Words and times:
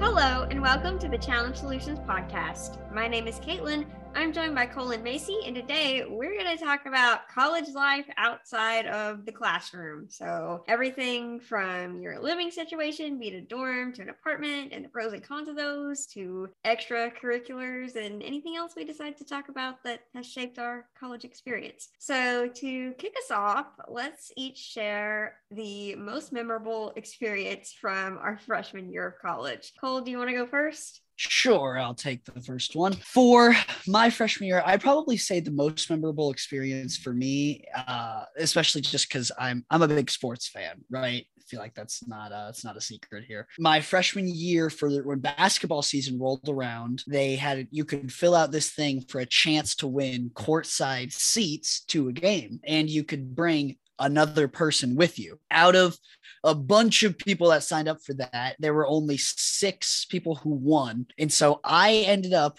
Hello, 0.00 0.44
and 0.50 0.60
welcome 0.60 0.98
to 0.98 1.08
the 1.08 1.16
Challenge 1.16 1.54
Solutions 1.54 2.00
Podcast. 2.00 2.78
My 2.92 3.06
name 3.06 3.28
is 3.28 3.38
Caitlin. 3.38 3.86
I'm 4.14 4.32
joined 4.32 4.54
by 4.54 4.66
Cole 4.66 4.90
and 4.90 5.04
Macy, 5.04 5.38
and 5.46 5.54
today 5.54 6.04
we're 6.06 6.34
going 6.36 6.56
to 6.56 6.62
talk 6.62 6.86
about 6.86 7.28
college 7.28 7.68
life 7.74 8.06
outside 8.16 8.86
of 8.86 9.24
the 9.24 9.32
classroom. 9.32 10.06
So, 10.08 10.64
everything 10.68 11.38
from 11.40 12.00
your 12.00 12.20
living 12.20 12.50
situation, 12.50 13.18
be 13.18 13.28
it 13.28 13.34
a 13.34 13.40
dorm 13.40 13.92
to 13.94 14.02
an 14.02 14.10
apartment, 14.10 14.72
and 14.72 14.84
the 14.84 14.88
pros 14.88 15.12
and 15.12 15.22
cons 15.22 15.48
of 15.48 15.56
those, 15.56 16.06
to 16.08 16.48
extracurriculars, 16.66 17.94
and 17.94 18.22
anything 18.22 18.56
else 18.56 18.74
we 18.76 18.84
decide 18.84 19.16
to 19.18 19.24
talk 19.24 19.48
about 19.48 19.82
that 19.84 20.00
has 20.14 20.26
shaped 20.26 20.58
our 20.58 20.86
college 20.98 21.24
experience. 21.24 21.88
So, 21.98 22.48
to 22.48 22.92
kick 22.94 23.14
us 23.24 23.30
off, 23.30 23.66
let's 23.88 24.32
each 24.36 24.58
share 24.58 25.36
the 25.50 25.94
most 25.94 26.32
memorable 26.32 26.92
experience 26.96 27.72
from 27.72 28.18
our 28.18 28.38
freshman 28.38 28.92
year 28.92 29.06
of 29.06 29.14
college. 29.22 29.72
Cole, 29.80 30.00
do 30.00 30.10
you 30.10 30.18
want 30.18 30.30
to 30.30 30.36
go 30.36 30.46
first? 30.46 31.00
Sure, 31.28 31.78
I'll 31.78 31.94
take 31.94 32.24
the 32.24 32.40
first 32.40 32.74
one. 32.74 32.94
For 32.94 33.54
my 33.86 34.08
freshman 34.08 34.48
year, 34.48 34.62
I'd 34.64 34.80
probably 34.80 35.18
say 35.18 35.38
the 35.38 35.50
most 35.50 35.90
memorable 35.90 36.30
experience 36.30 36.96
for 36.96 37.12
me, 37.12 37.62
uh, 37.86 38.24
especially 38.38 38.80
just 38.80 39.06
because 39.06 39.30
I'm 39.38 39.66
I'm 39.68 39.82
a 39.82 39.88
big 39.88 40.10
sports 40.10 40.48
fan, 40.48 40.82
right? 40.88 41.26
I 41.38 41.42
feel 41.46 41.60
like 41.60 41.74
that's 41.74 42.08
not 42.08 42.32
a, 42.32 42.46
it's 42.48 42.64
not 42.64 42.78
a 42.78 42.80
secret 42.80 43.24
here. 43.28 43.46
My 43.58 43.82
freshman 43.82 44.28
year, 44.28 44.70
for 44.70 44.90
the, 44.90 45.00
when 45.02 45.18
basketball 45.18 45.82
season 45.82 46.18
rolled 46.18 46.48
around, 46.48 47.04
they 47.06 47.36
had 47.36 47.68
you 47.70 47.84
could 47.84 48.10
fill 48.10 48.34
out 48.34 48.50
this 48.50 48.70
thing 48.70 49.02
for 49.02 49.20
a 49.20 49.26
chance 49.26 49.74
to 49.76 49.88
win 49.88 50.30
courtside 50.30 51.12
seats 51.12 51.84
to 51.88 52.08
a 52.08 52.12
game, 52.12 52.60
and 52.64 52.88
you 52.88 53.04
could 53.04 53.36
bring 53.36 53.76
another 54.00 54.48
person 54.48 54.96
with 54.96 55.18
you. 55.18 55.38
Out 55.50 55.76
of 55.76 55.96
a 56.42 56.54
bunch 56.54 57.02
of 57.02 57.18
people 57.18 57.50
that 57.50 57.62
signed 57.62 57.88
up 57.88 57.98
for 58.04 58.14
that, 58.14 58.56
there 58.58 58.74
were 58.74 58.86
only 58.86 59.18
six 59.18 60.06
people 60.06 60.36
who 60.36 60.50
won. 60.50 61.06
And 61.18 61.32
so 61.32 61.60
I 61.62 62.04
ended 62.06 62.32
up 62.32 62.58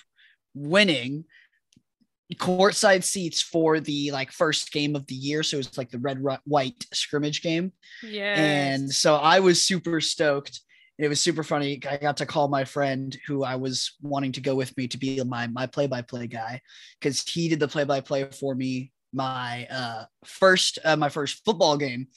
winning 0.53 1.25
courtside 2.35 3.03
seats 3.03 3.41
for 3.41 3.79
the 3.79 4.11
like 4.11 4.31
first 4.31 4.71
game 4.71 4.95
of 4.95 5.05
the 5.07 5.15
year. 5.15 5.43
So 5.43 5.57
it 5.57 5.59
was 5.59 5.77
like 5.77 5.89
the 5.89 5.99
red 5.99 6.23
white 6.45 6.85
scrimmage 6.93 7.41
game. 7.41 7.73
Yeah. 8.03 8.35
And 8.35 8.91
so 8.91 9.15
I 9.15 9.39
was 9.39 9.63
super 9.65 9.99
stoked. 9.99 10.61
It 10.97 11.07
was 11.07 11.19
super 11.19 11.43
funny. 11.43 11.81
I 11.89 11.97
got 11.97 12.17
to 12.17 12.25
call 12.25 12.47
my 12.47 12.63
friend 12.63 13.17
who 13.27 13.43
I 13.43 13.55
was 13.55 13.95
wanting 14.01 14.33
to 14.33 14.41
go 14.41 14.55
with 14.55 14.75
me 14.77 14.87
to 14.89 14.97
be 14.97 15.21
my 15.23 15.47
my 15.47 15.65
play 15.65 15.87
by 15.87 16.03
play 16.03 16.27
guy 16.27 16.61
because 16.99 17.27
he 17.27 17.49
did 17.49 17.59
the 17.59 17.67
play 17.67 17.85
by 17.85 18.01
play 18.01 18.25
for 18.25 18.53
me 18.53 18.91
my 19.13 19.67
uh, 19.69 20.05
first 20.25 20.79
uh, 20.83 20.95
my 20.95 21.09
first 21.09 21.43
football 21.45 21.77
game 21.77 22.07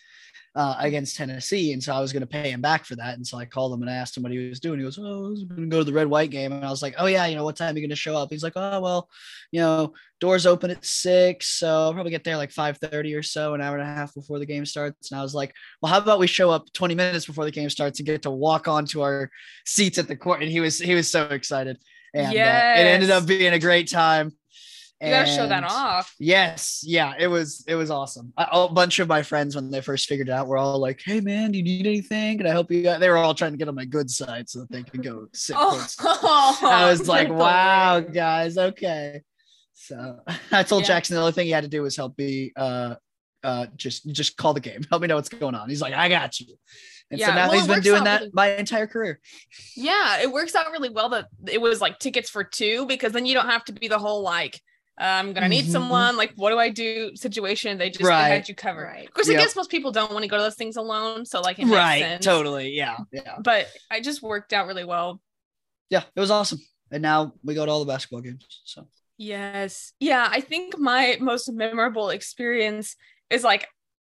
uh, 0.57 0.77
against 0.79 1.17
Tennessee, 1.17 1.73
and 1.73 1.83
so 1.83 1.93
I 1.93 2.01
was 2.01 2.13
going 2.13 2.21
to 2.21 2.27
pay 2.27 2.51
him 2.51 2.61
back 2.61 2.85
for 2.85 2.95
that. 2.97 3.17
And 3.17 3.27
so 3.27 3.37
I 3.37 3.45
called 3.45 3.73
him 3.75 3.83
and 3.83 3.91
I 3.91 3.95
asked 3.95 4.17
him 4.17 4.23
what 4.23 4.31
he 4.31 4.49
was 4.49 4.61
doing. 4.61 4.79
He 4.79 4.85
goes, 4.85 4.99
"Oh, 4.99 5.27
I 5.27 5.29
was 5.29 5.45
going 5.45 5.63
to 5.63 5.67
go 5.67 5.79
to 5.79 5.85
the 5.85 5.93
red 5.93 6.07
white 6.07 6.31
game," 6.31 6.53
and 6.53 6.65
I 6.65 6.71
was 6.71 6.83
like, 6.83 6.95
"Oh 6.97 7.07
yeah, 7.07 7.27
you 7.27 7.35
know 7.35 7.45
what 7.45 7.57
time 7.57 7.75
are 7.75 7.79
you 7.79 7.83
going 7.83 7.91
to 7.91 7.97
show 7.97 8.17
up?" 8.17 8.29
He's 8.31 8.45
like, 8.45 8.53
"Oh 8.55 8.81
well, 8.81 9.09
you 9.51 9.61
know, 9.61 9.95
doors 10.21 10.47
open 10.47 10.71
at 10.71 10.85
six, 10.85 11.49
so 11.49 11.69
I'll 11.69 11.93
probably 11.95 12.13
get 12.13 12.23
there 12.23 12.37
like 12.37 12.53
five 12.53 12.79
thirty 12.79 13.15
or 13.15 13.23
so, 13.23 13.55
an 13.55 13.61
hour 13.61 13.77
and 13.77 13.83
a 13.83 13.95
half 13.95 14.15
before 14.15 14.39
the 14.39 14.47
game 14.47 14.65
starts." 14.65 15.11
And 15.11 15.19
I 15.19 15.23
was 15.23 15.35
like, 15.35 15.53
"Well, 15.83 15.93
how 15.93 15.99
about 15.99 16.21
we 16.21 16.29
show 16.29 16.51
up 16.51 16.73
twenty 16.73 16.95
minutes 16.95 17.27
before 17.27 17.45
the 17.45 17.51
game 17.51 17.71
starts 17.71 17.99
and 17.99 18.07
get 18.07 18.23
to 18.23 18.31
walk 18.31 18.69
onto 18.69 19.01
our 19.01 19.31
seats 19.67 19.99
at 19.99 20.07
the 20.07 20.17
court?" 20.17 20.41
And 20.43 20.51
he 20.51 20.61
was 20.61 20.79
he 20.79 20.95
was 20.95 21.11
so 21.11 21.25
excited. 21.25 21.79
And 22.15 22.33
yes. 22.33 22.79
uh, 22.79 22.81
it 22.81 22.85
ended 22.85 23.11
up 23.11 23.27
being 23.27 23.53
a 23.53 23.59
great 23.59 23.91
time. 23.91 24.31
You 25.05 25.11
gotta 25.11 25.31
show 25.31 25.47
that 25.47 25.65
off. 25.65 26.15
Yes, 26.19 26.83
yeah, 26.87 27.15
it 27.19 27.27
was 27.27 27.65
it 27.67 27.75
was 27.75 27.91
awesome. 27.91 28.33
A, 28.37 28.47
a, 28.53 28.69
bunch 28.69 28.99
of 28.99 29.09
my 29.09 29.23
friends 29.23 29.55
when 29.55 29.71
they 29.71 29.81
first 29.81 30.09
figured 30.09 30.29
it 30.29 30.33
out 30.33 30.47
were 30.47 30.57
all 30.57 30.79
like, 30.79 31.01
"Hey 31.05 31.21
man, 31.21 31.53
do 31.53 31.59
you 31.59 31.65
need 31.65 31.87
anything? 31.87 32.39
Can 32.39 32.47
I 32.47 32.51
help 32.51 32.71
you?" 32.71 32.83
They 32.83 33.09
were 33.09 33.17
all 33.17 33.35
trying 33.35 33.53
to 33.53 33.59
get 33.59 33.69
on 33.69 33.75
my 33.75 33.85
good 33.85 34.11
side 34.11 34.49
so 34.49 34.61
that 34.61 34.71
they 34.71 34.83
could 34.83 35.03
go 35.03 35.27
sit. 35.33 35.57
oh, 35.59 35.87
I 36.63 36.89
was 36.91 37.09
like, 37.09 37.29
"Wow, 37.29 38.01
guys, 38.01 38.57
okay." 38.59 39.23
So 39.75 40.21
I 40.53 40.63
told 40.63 40.83
yeah. 40.83 40.89
Jackson 40.89 41.15
the 41.15 41.21
only 41.21 41.33
thing 41.33 41.47
he 41.47 41.53
had 41.53 41.65
to 41.65 41.71
do 41.71 41.83
was 41.83 41.97
help 41.97 42.17
me. 42.19 42.53
Uh, 42.57 42.97
uh, 43.43 43.67
just 43.77 44.11
just 44.11 44.37
call 44.37 44.55
the 44.55 44.61
game. 44.61 44.83
Help 44.91 45.03
me 45.03 45.09
know 45.09 45.17
what's 45.17 45.29
going 45.29 45.55
on. 45.55 45.69
He's 45.69 45.83
like, 45.83 45.93
"I 45.93 46.09
got 46.09 46.41
you." 46.41 46.57
And 47.11 47.21
yeah, 47.21 47.27
so 47.27 47.35
now 47.35 47.49
well, 47.49 47.59
he's 47.59 47.67
been 47.67 47.83
doing 47.83 48.05
that 48.05 48.21
really, 48.21 48.31
my 48.33 48.57
entire 48.57 48.87
career. 48.87 49.21
Yeah, 49.77 50.23
it 50.23 50.33
works 50.33 50.55
out 50.55 50.71
really 50.73 50.89
well 50.89 51.11
that 51.11 51.27
it 51.47 51.61
was 51.61 51.81
like 51.81 51.99
tickets 51.99 52.31
for 52.31 52.43
two 52.43 52.87
because 52.87 53.13
then 53.13 53.27
you 53.27 53.35
don't 53.35 53.51
have 53.51 53.65
to 53.67 53.73
be 53.73 53.89
the 53.89 53.99
whole 53.99 54.23
like 54.23 54.59
I'm 54.97 55.33
gonna 55.33 55.49
need 55.49 55.65
mm-hmm. 55.65 55.73
someone. 55.73 56.17
Like, 56.17 56.33
what 56.37 56.51
do 56.51 56.59
I 56.59 56.69
do? 56.69 57.17
Situation. 57.17 57.79
They 57.79 57.91
just 57.91 58.05
right. 58.05 58.29
they 58.29 58.35
had 58.37 58.49
you 58.49 58.55
covered. 58.55 58.85
Right. 58.85 59.07
Of 59.07 59.13
course, 59.13 59.29
yep. 59.29 59.39
I 59.39 59.43
guess 59.43 59.57
most 59.57 59.71
people 59.71 59.91
don't 59.91 60.13
want 60.13 60.23
to 60.23 60.29
go 60.29 60.37
to 60.37 60.43
those 60.43 60.55
things 60.55 60.77
alone. 60.77 61.27
So 61.27 61.41
like, 61.41 61.59
right, 61.59 62.01
sense. 62.01 62.25
totally, 62.25 62.71
yeah, 62.71 62.99
yeah. 63.13 63.37
But 63.43 63.67
I 63.91 64.01
just 64.01 64.23
worked 64.23 64.53
out 64.53 64.67
really 64.67 64.85
well. 64.85 65.21
Yeah, 65.91 66.05
it 66.15 66.21
was 66.21 66.31
awesome. 66.31 66.61
And 66.91 67.03
now 67.03 67.33
we 67.43 67.55
go 67.55 67.67
to 67.67 67.73
all 67.73 67.81
the 67.85 67.93
basketball 67.93 68.21
games. 68.21 68.47
So 68.65 68.87
yes, 69.19 69.93
yeah. 69.99 70.29
I 70.31 70.41
think 70.41 70.79
my 70.79 71.17
most 71.21 71.51
memorable 71.53 72.11
experience 72.11 72.95
is 73.31 73.43
like, 73.43 73.67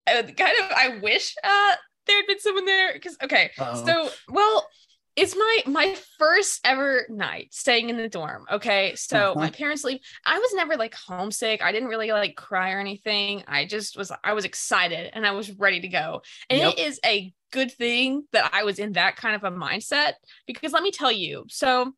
uh, 0.06 0.22
kind 0.22 0.56
of. 0.60 0.70
I 0.76 0.98
wish 1.02 1.34
uh, 1.42 1.74
there 2.06 2.16
had 2.18 2.26
been 2.26 2.40
someone 2.40 2.66
there 2.66 2.92
because 2.92 3.16
okay, 3.22 3.50
Uh-oh. 3.58 3.84
so 3.84 4.10
well 4.28 4.68
it's 5.16 5.34
my 5.34 5.62
my 5.66 5.96
first 6.18 6.60
ever 6.64 7.06
night 7.08 7.48
staying 7.52 7.88
in 7.88 7.96
the 7.96 8.08
dorm 8.08 8.44
okay? 8.52 8.94
So 8.96 9.16
uh-huh. 9.16 9.40
my 9.40 9.50
parents 9.50 9.82
leave. 9.82 10.00
I 10.24 10.38
was 10.38 10.52
never 10.54 10.76
like 10.76 10.94
homesick. 10.94 11.62
I 11.62 11.72
didn't 11.72 11.88
really 11.88 12.12
like 12.12 12.36
cry 12.36 12.72
or 12.72 12.80
anything. 12.80 13.42
I 13.48 13.64
just 13.64 13.96
was 13.96 14.12
i 14.22 14.34
was 14.34 14.44
excited 14.44 15.10
and 15.14 15.26
i 15.26 15.32
was 15.32 15.50
ready 15.52 15.80
to 15.80 15.88
go. 15.88 16.22
And 16.50 16.60
yep. 16.60 16.74
it 16.74 16.78
is 16.78 17.00
a 17.04 17.32
good 17.52 17.72
thing 17.72 18.24
that 18.32 18.50
i 18.52 18.64
was 18.64 18.78
in 18.78 18.92
that 18.92 19.16
kind 19.16 19.34
of 19.34 19.44
a 19.44 19.56
mindset 19.56 20.14
because 20.46 20.72
let 20.72 20.82
me 20.82 20.90
tell 20.90 21.12
you 21.12 21.44
so 21.48 21.92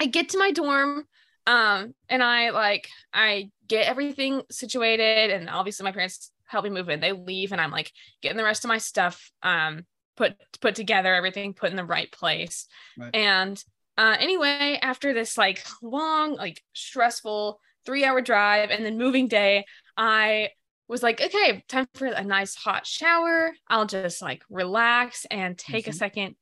i 0.00 0.06
get 0.06 0.30
to 0.30 0.38
my 0.38 0.50
dorm 0.50 1.04
um 1.46 1.94
and 2.08 2.22
i 2.22 2.50
like 2.50 2.88
i 3.14 3.48
get 3.68 3.86
everything 3.86 4.42
situated 4.50 5.30
and 5.30 5.48
obviously 5.48 5.84
my 5.84 5.92
parents 5.92 6.32
help 6.46 6.64
me 6.64 6.70
move 6.70 6.88
in. 6.88 7.00
They 7.00 7.12
leave 7.12 7.52
and 7.52 7.60
i'm 7.60 7.70
like 7.70 7.92
getting 8.22 8.36
the 8.36 8.44
rest 8.44 8.64
of 8.64 8.68
my 8.68 8.78
stuff 8.78 9.30
um 9.42 9.84
put 10.16 10.34
put 10.60 10.74
together 10.74 11.14
everything 11.14 11.52
put 11.54 11.70
in 11.70 11.76
the 11.76 11.84
right 11.84 12.10
place 12.10 12.66
right. 12.98 13.14
and 13.14 13.62
uh 13.98 14.16
anyway 14.18 14.78
after 14.80 15.12
this 15.12 15.36
like 15.36 15.64
long 15.82 16.34
like 16.34 16.62
stressful 16.72 17.60
three 17.84 18.04
hour 18.04 18.20
drive 18.20 18.70
and 18.70 18.84
then 18.84 18.98
moving 18.98 19.28
day 19.28 19.64
i 19.96 20.48
was 20.88 21.02
like 21.02 21.20
okay 21.20 21.64
time 21.68 21.86
for 21.94 22.06
a 22.06 22.24
nice 22.24 22.54
hot 22.54 22.86
shower 22.86 23.52
i'll 23.68 23.86
just 23.86 24.22
like 24.22 24.42
relax 24.48 25.26
and 25.30 25.58
take 25.58 25.84
mm-hmm. 25.84 25.90
a 25.90 25.94
second 25.94 26.36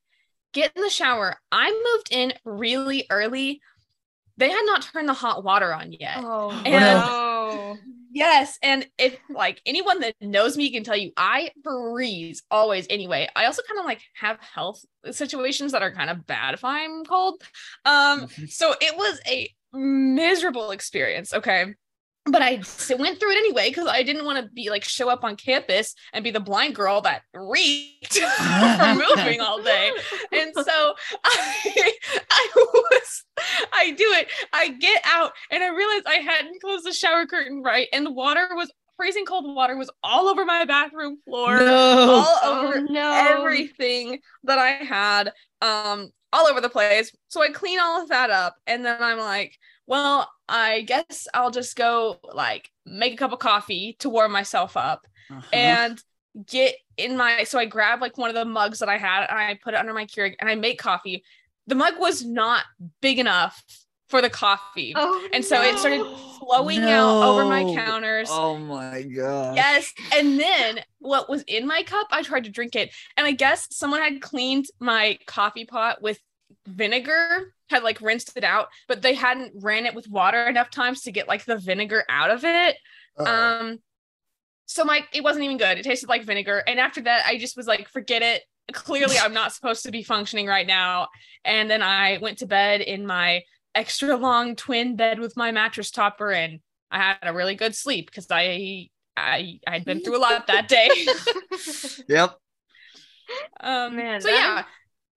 get 0.52 0.72
in 0.76 0.82
the 0.82 0.90
shower 0.90 1.36
i 1.50 1.70
moved 1.70 2.08
in 2.10 2.32
really 2.44 3.06
early 3.10 3.60
they 4.36 4.50
had 4.50 4.62
not 4.66 4.82
turned 4.82 5.08
the 5.08 5.14
hot 5.14 5.44
water 5.44 5.72
on 5.72 5.92
yet 5.92 6.16
oh 6.18 6.50
and 6.64 6.84
no. 6.84 7.76
Yes. 8.14 8.58
And 8.62 8.86
if 8.96 9.18
like 9.28 9.60
anyone 9.66 9.98
that 10.00 10.14
knows 10.20 10.56
me 10.56 10.70
can 10.70 10.84
tell 10.84 10.96
you, 10.96 11.10
I 11.16 11.50
freeze 11.64 12.44
always 12.48 12.86
anyway. 12.88 13.28
I 13.34 13.46
also 13.46 13.62
kind 13.66 13.80
of 13.80 13.84
like 13.84 14.00
have 14.14 14.38
health 14.40 14.84
situations 15.10 15.72
that 15.72 15.82
are 15.82 15.92
kind 15.92 16.08
of 16.08 16.24
bad 16.24 16.54
if 16.54 16.64
I'm 16.64 17.04
cold. 17.04 17.42
Um, 17.84 18.28
so 18.48 18.72
it 18.80 18.96
was 18.96 19.20
a 19.26 19.52
miserable 19.72 20.70
experience. 20.70 21.34
Okay 21.34 21.74
but 22.26 22.40
I 22.40 22.62
went 22.98 23.20
through 23.20 23.32
it 23.32 23.36
anyway 23.36 23.68
because 23.68 23.86
I 23.86 24.02
didn't 24.02 24.24
want 24.24 24.42
to 24.42 24.50
be 24.50 24.70
like 24.70 24.82
show 24.82 25.10
up 25.10 25.24
on 25.24 25.36
campus 25.36 25.94
and 26.12 26.24
be 26.24 26.30
the 26.30 26.40
blind 26.40 26.74
girl 26.74 27.02
that 27.02 27.22
reeked 27.34 28.16
from 28.18 28.98
moving 29.16 29.40
all 29.40 29.62
day. 29.62 29.90
And 30.32 30.52
so 30.54 30.94
I, 31.24 31.92
I 32.30 32.48
was, 32.54 33.24
I 33.72 33.90
do 33.90 34.04
it. 34.04 34.28
I 34.52 34.70
get 34.70 35.02
out 35.04 35.32
and 35.50 35.62
I 35.62 35.68
realized 35.68 36.06
I 36.06 36.14
hadn't 36.14 36.62
closed 36.62 36.86
the 36.86 36.92
shower 36.92 37.26
curtain 37.26 37.62
right, 37.62 37.88
and 37.92 38.06
the 38.06 38.12
water 38.12 38.48
was 38.52 38.72
freezing 38.96 39.26
cold 39.26 39.44
water 39.54 39.76
was 39.76 39.90
all 40.02 40.28
over 40.28 40.44
my 40.44 40.64
bathroom 40.64 41.18
floor, 41.24 41.58
no. 41.58 42.24
all 42.24 42.52
over 42.52 42.78
oh, 42.78 42.86
no. 42.88 43.12
everything 43.12 44.20
that 44.44 44.58
I 44.58 44.70
had, 44.70 45.32
um, 45.60 46.10
all 46.32 46.46
over 46.46 46.60
the 46.60 46.68
place. 46.70 47.12
So 47.28 47.42
I 47.42 47.50
clean 47.50 47.78
all 47.80 48.00
of 48.00 48.08
that 48.08 48.30
up, 48.30 48.54
and 48.66 48.84
then 48.84 49.02
I'm 49.02 49.18
like 49.18 49.58
well, 49.86 50.30
I 50.48 50.82
guess 50.82 51.28
I'll 51.34 51.50
just 51.50 51.76
go 51.76 52.18
like 52.32 52.70
make 52.86 53.14
a 53.14 53.16
cup 53.16 53.32
of 53.32 53.38
coffee 53.38 53.96
to 54.00 54.08
warm 54.08 54.32
myself 54.32 54.76
up 54.76 55.06
uh-huh. 55.30 55.42
and 55.52 56.02
get 56.46 56.74
in 56.96 57.16
my 57.16 57.44
so 57.44 57.58
I 57.58 57.64
grab 57.66 58.00
like 58.00 58.18
one 58.18 58.28
of 58.28 58.34
the 58.34 58.44
mugs 58.44 58.80
that 58.80 58.88
I 58.88 58.98
had 58.98 59.26
and 59.28 59.38
I 59.38 59.58
put 59.62 59.74
it 59.74 59.80
under 59.80 59.94
my 59.94 60.06
Keurig 60.06 60.34
and 60.40 60.48
I 60.48 60.54
make 60.54 60.78
coffee. 60.78 61.22
The 61.66 61.74
mug 61.74 61.94
was 61.98 62.24
not 62.24 62.64
big 63.00 63.18
enough 63.18 63.62
for 64.08 64.20
the 64.20 64.30
coffee. 64.30 64.92
Oh, 64.94 65.28
and 65.32 65.44
so 65.44 65.56
no. 65.56 65.62
it 65.62 65.78
started 65.78 66.04
flowing 66.38 66.80
no. 66.80 66.88
out 66.88 67.28
over 67.28 67.44
my 67.46 67.62
counters. 67.74 68.28
Oh 68.30 68.58
my 68.58 69.02
god. 69.02 69.56
Yes. 69.56 69.92
And 70.14 70.38
then 70.38 70.80
what 70.98 71.28
was 71.28 71.42
in 71.44 71.66
my 71.66 71.82
cup, 71.82 72.08
I 72.10 72.22
tried 72.22 72.44
to 72.44 72.50
drink 72.50 72.76
it. 72.76 72.92
And 73.16 73.26
I 73.26 73.32
guess 73.32 73.66
someone 73.70 74.02
had 74.02 74.20
cleaned 74.20 74.66
my 74.78 75.18
coffee 75.26 75.64
pot 75.64 76.02
with 76.02 76.18
vinegar 76.66 77.52
had 77.70 77.82
like 77.82 78.00
rinsed 78.00 78.36
it 78.36 78.44
out, 78.44 78.68
but 78.88 79.02
they 79.02 79.14
hadn't 79.14 79.52
ran 79.56 79.86
it 79.86 79.94
with 79.94 80.08
water 80.08 80.46
enough 80.48 80.70
times 80.70 81.02
to 81.02 81.12
get 81.12 81.28
like 81.28 81.44
the 81.44 81.58
vinegar 81.58 82.04
out 82.08 82.30
of 82.30 82.44
it. 82.44 82.76
Uh-oh. 83.18 83.60
Um 83.60 83.78
so 84.66 84.84
my 84.84 85.04
it 85.12 85.22
wasn't 85.22 85.44
even 85.44 85.58
good. 85.58 85.78
It 85.78 85.84
tasted 85.84 86.08
like 86.08 86.24
vinegar. 86.24 86.62
And 86.66 86.80
after 86.80 87.02
that, 87.02 87.24
I 87.26 87.38
just 87.38 87.56
was 87.56 87.66
like, 87.66 87.88
forget 87.88 88.22
it. 88.22 88.42
Clearly, 88.72 89.16
I'm 89.18 89.34
not 89.34 89.52
supposed 89.52 89.82
to 89.82 89.90
be 89.90 90.02
functioning 90.02 90.46
right 90.46 90.66
now. 90.66 91.08
And 91.44 91.70
then 91.70 91.82
I 91.82 92.18
went 92.22 92.38
to 92.38 92.46
bed 92.46 92.80
in 92.80 93.06
my 93.06 93.42
extra 93.74 94.16
long 94.16 94.56
twin 94.56 94.96
bed 94.96 95.18
with 95.18 95.36
my 95.36 95.52
mattress 95.52 95.90
topper, 95.90 96.30
and 96.30 96.60
I 96.90 96.98
had 96.98 97.18
a 97.22 97.34
really 97.34 97.56
good 97.56 97.74
sleep 97.74 98.06
because 98.06 98.26
I 98.30 98.88
I 99.16 99.60
I'd 99.66 99.84
been 99.84 100.00
through 100.00 100.16
a 100.16 100.18
lot 100.18 100.46
that 100.46 100.68
day. 100.68 100.88
yep. 102.08 102.36
Um, 103.58 103.96
Man, 103.96 104.20
so 104.20 104.28
yeah, 104.28 104.64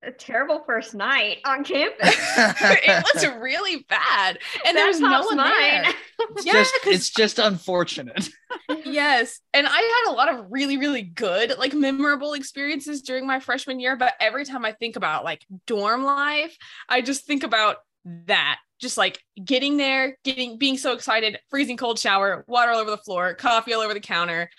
a 0.03 0.11
terrible 0.11 0.63
first 0.65 0.93
night 0.93 1.39
on 1.45 1.63
campus. 1.63 2.15
it 2.37 3.05
was 3.13 3.27
really 3.39 3.85
bad, 3.89 4.37
and 4.65 4.77
there's 4.77 4.99
no 4.99 5.21
one 5.21 5.37
mine. 5.37 5.53
there. 5.59 5.93
It's 6.19 6.45
yeah, 6.45 6.53
just, 6.53 6.75
it's 6.85 7.09
just 7.09 7.39
unfortunate. 7.39 8.29
yes, 8.85 9.39
and 9.53 9.67
I 9.67 10.03
had 10.05 10.11
a 10.11 10.15
lot 10.15 10.33
of 10.33 10.45
really, 10.49 10.77
really 10.77 11.01
good, 11.01 11.53
like 11.57 11.73
memorable 11.73 12.33
experiences 12.33 13.01
during 13.01 13.25
my 13.25 13.39
freshman 13.39 13.79
year. 13.79 13.95
But 13.95 14.13
every 14.19 14.45
time 14.45 14.65
I 14.65 14.73
think 14.73 14.95
about 14.95 15.23
like 15.23 15.45
dorm 15.65 16.03
life, 16.03 16.55
I 16.87 17.01
just 17.01 17.25
think 17.25 17.43
about 17.43 17.77
that. 18.25 18.59
Just 18.79 18.97
like 18.97 19.19
getting 19.43 19.77
there, 19.77 20.17
getting 20.23 20.59
being 20.59 20.77
so 20.77 20.93
excited, 20.93 21.39
freezing 21.49 21.77
cold 21.77 21.97
shower, 21.97 22.45
water 22.47 22.71
all 22.71 22.79
over 22.79 22.91
the 22.91 22.97
floor, 22.97 23.33
coffee 23.33 23.73
all 23.73 23.81
over 23.81 23.95
the 23.95 23.99
counter, 23.99 24.51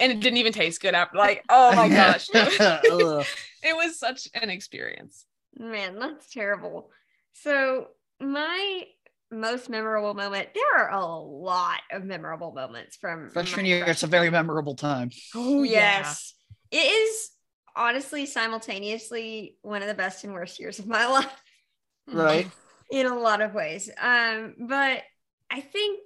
and 0.00 0.12
it 0.12 0.20
didn't 0.20 0.38
even 0.38 0.52
taste 0.52 0.80
good 0.80 0.94
after. 0.94 1.16
Like, 1.16 1.44
oh 1.48 1.74
my 1.76 1.88
gosh, 1.88 2.28
it 3.62 3.76
was 3.76 3.98
such 3.98 4.28
an 4.34 4.50
experience. 4.50 5.26
Man, 5.56 5.98
that's 5.98 6.30
terrible. 6.30 6.90
So 7.32 7.88
my 8.20 8.84
most 9.30 9.68
memorable 9.68 10.14
moment. 10.14 10.48
There 10.54 10.82
are 10.82 10.90
a 10.90 11.06
lot 11.06 11.80
of 11.92 12.04
memorable 12.04 12.52
moments 12.52 12.96
from 12.96 13.30
freshman 13.30 13.66
year. 13.66 13.80
Freshman. 13.80 13.90
It's 13.90 14.02
a 14.02 14.06
very 14.06 14.30
memorable 14.30 14.74
time. 14.74 15.10
Oh 15.34 15.62
yes, 15.62 16.34
yeah. 16.70 16.80
it 16.80 16.84
is 16.84 17.30
honestly 17.76 18.26
simultaneously 18.26 19.56
one 19.62 19.82
of 19.82 19.88
the 19.88 19.94
best 19.94 20.24
and 20.24 20.32
worst 20.32 20.58
years 20.58 20.78
of 20.78 20.86
my 20.86 21.06
life. 21.12 21.42
Right. 22.10 22.50
In 22.90 23.06
a 23.06 23.18
lot 23.18 23.42
of 23.42 23.54
ways. 23.54 23.90
Um, 24.00 24.54
but 24.66 25.02
I 25.50 25.60
think 25.60 26.00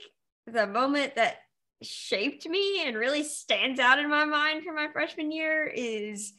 the 0.46 0.66
moment 0.66 1.14
that 1.14 1.37
shaped 1.81 2.48
me 2.48 2.82
and 2.84 2.96
really 2.96 3.22
stands 3.22 3.78
out 3.78 3.98
in 3.98 4.10
my 4.10 4.25
mind 4.25 4.64
from 4.64 4.75
my 4.75 4.88
freshman 4.93 5.31
year 5.31 5.66
is 5.66 6.32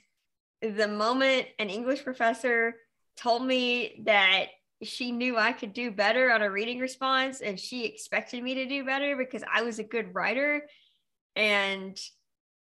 the 0.64 0.88
moment 0.88 1.48
an 1.60 1.70
English 1.70 2.04
professor 2.04 2.76
told 3.18 3.46
me 3.46 4.02
that 4.06 4.48
she 4.82 5.12
knew 5.12 5.38
I 5.38 5.52
could 5.54 5.74
do 5.74 5.92
better 5.92 6.32
on 6.32 6.42
a 6.42 6.50
reading 6.50 6.80
response 6.80 7.42
and 7.42 7.60
she 7.60 7.86
expected 7.86 8.44
me 8.44 8.56
to 8.56 8.66
do 8.66 8.84
better 8.84 9.16
because 9.16 9.44
I 9.52 9.62
was 9.64 9.80
a 9.80 9.84
good 9.84 10.14
writer. 10.14 10.64
And 11.36 11.98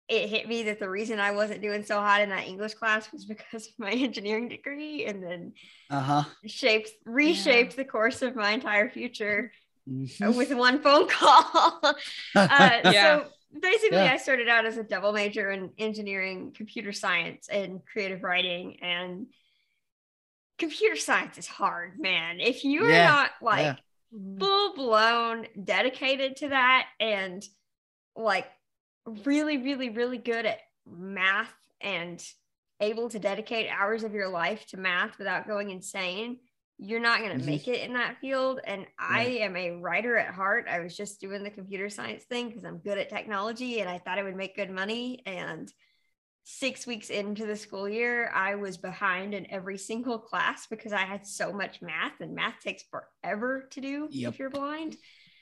it 0.08 0.30
hit 0.30 0.48
me 0.48 0.64
that 0.64 0.80
the 0.80 0.90
reason 0.90 1.20
I 1.20 1.32
wasn't 1.32 1.62
doing 1.62 1.84
so 1.86 2.00
hot 2.00 2.22
in 2.22 2.30
that 2.30 2.48
English 2.48 2.74
class 2.74 3.12
was 3.12 3.26
because 3.26 3.68
of 3.68 3.74
my 3.78 3.92
engineering 3.92 4.50
degree 4.50 5.06
and 5.06 5.24
then 5.24 5.54
uh-huh. 5.90 6.24
shaped 6.46 6.92
reshaped 7.06 7.74
yeah. 7.74 7.78
the 7.78 7.86
course 7.86 8.22
of 8.22 8.36
my 8.36 8.52
entire 8.52 8.90
future 8.90 9.52
mm-hmm. 9.90 10.36
with 10.36 10.54
one 10.54 10.82
phone 10.82 11.08
call. 11.08 11.80
uh, 11.84 11.94
yeah. 12.36 12.92
So 12.92 13.26
basically, 13.60 13.98
yeah. 13.98 14.14
I 14.14 14.18
started 14.18 14.48
out 14.48 14.66
as 14.66 14.78
a 14.78 14.84
double 14.84 15.14
major 15.14 15.52
in 15.52 15.72
engineering, 15.78 16.54
computer 16.56 16.92
science, 16.92 17.48
and 17.50 17.82
creative 17.86 18.24
writing. 18.24 18.78
And 18.82 19.28
computer 20.58 20.96
science 20.96 21.38
is 21.38 21.48
hard, 21.48 22.00
man. 22.00 22.40
If 22.40 22.64
you're 22.64 22.90
yeah. 22.90 23.06
not 23.08 23.32
like 23.42 23.78
yeah. 24.12 24.40
full 24.40 24.76
blown 24.76 25.48
dedicated 25.62 26.38
to 26.38 26.50
that 26.50 26.88
and 27.00 27.44
like 28.16 28.48
really, 29.26 29.58
really, 29.58 29.90
really 29.90 30.18
good 30.18 30.46
at 30.46 30.60
math 30.88 31.54
and 31.82 32.24
able 32.80 33.10
to 33.10 33.20
dedicate 33.20 33.70
hours 33.70 34.04
of 34.04 34.14
your 34.14 34.30
life 34.30 34.66
to 34.68 34.78
math 34.78 35.18
without 35.18 35.48
going 35.48 35.70
insane, 35.70 36.38
you're 36.84 37.00
not 37.00 37.20
going 37.20 37.32
to 37.32 37.38
mm-hmm. 37.38 37.46
make 37.46 37.68
it 37.68 37.82
in 37.82 37.94
that 37.94 38.18
field. 38.20 38.60
And 38.66 38.88
I 38.98 39.24
am 39.42 39.56
a 39.56 39.72
writer 39.72 40.18
at 40.18 40.34
heart. 40.34 40.66
I 40.68 40.80
was 40.80 40.98
just 40.98 41.22
doing 41.22 41.44
the 41.44 41.52
computer 41.52 41.90
science 41.90 42.24
thing 42.24 42.50
because 42.50 42.66
I'm 42.66 42.80
good 42.80 42.98
at 42.98 43.08
technology 43.08 43.82
and 43.82 43.90
I 43.90 44.00
thought 44.00 44.18
I 44.18 44.24
would 44.24 44.36
make 44.36 44.56
good 44.56 44.72
money. 44.72 45.22
And 45.28 45.72
six 46.44 46.88
weeks 46.88 47.12
into 47.12 47.46
the 47.46 47.56
school 47.56 47.88
year, 47.88 48.32
I 48.34 48.56
was 48.56 48.78
behind 48.78 49.36
in 49.36 49.50
every 49.52 49.78
single 49.78 50.18
class 50.18 50.66
because 50.66 50.92
I 50.92 51.02
had 51.02 51.28
so 51.28 51.54
much 51.54 51.84
math, 51.84 52.20
and 52.20 52.34
math 52.34 52.60
takes 52.60 52.84
forever 52.84 53.68
to 53.70 53.80
do 53.80 54.08
yep. 54.10 54.34
if 54.34 54.40
you're 54.40 54.50
blind. 54.50 54.98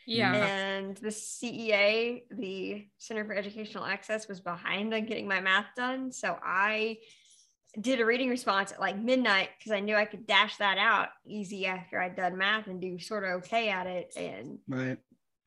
Yeah. 0.06 0.34
And 0.34 0.98
the 0.98 1.08
CEA, 1.08 2.24
the 2.32 2.86
Center 2.98 3.24
for 3.24 3.34
Educational 3.34 3.86
Access, 3.86 4.28
was 4.28 4.42
behind 4.42 4.94
on 4.94 5.06
getting 5.06 5.28
my 5.28 5.40
math 5.40 5.68
done. 5.78 6.12
So 6.12 6.38
I 6.44 6.98
did 7.80 8.00
a 8.00 8.06
reading 8.06 8.30
response 8.30 8.72
at 8.72 8.80
like 8.80 8.98
midnight 8.98 9.50
because 9.58 9.72
I 9.72 9.80
knew 9.80 9.96
I 9.96 10.06
could 10.06 10.26
dash 10.26 10.58
that 10.58 10.78
out 10.78 11.10
easy 11.26 11.66
after 11.68 12.02
I'd 12.02 12.16
done 12.16 12.38
math 12.38 12.68
and 12.68 12.82
do 12.82 13.00
sort 13.00 13.24
of 13.24 13.42
okay 13.42 13.70
at 13.70 13.86
it. 13.86 14.14
And 14.18 14.60
right. 14.68 14.98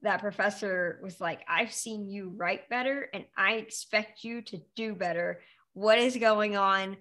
that 0.02 0.20
professor 0.20 1.00
was 1.02 1.20
like, 1.20 1.40
I've 1.48 1.72
seen 1.72 2.08
you 2.08 2.32
write 2.36 2.68
better 2.68 3.08
and 3.12 3.24
I 3.36 3.54
expect 3.54 4.24
you 4.24 4.42
to 4.42 4.60
do 4.76 4.94
better. 4.94 5.40
What 5.72 5.98
is 5.98 6.16
going 6.16 6.56
on? 6.56 6.96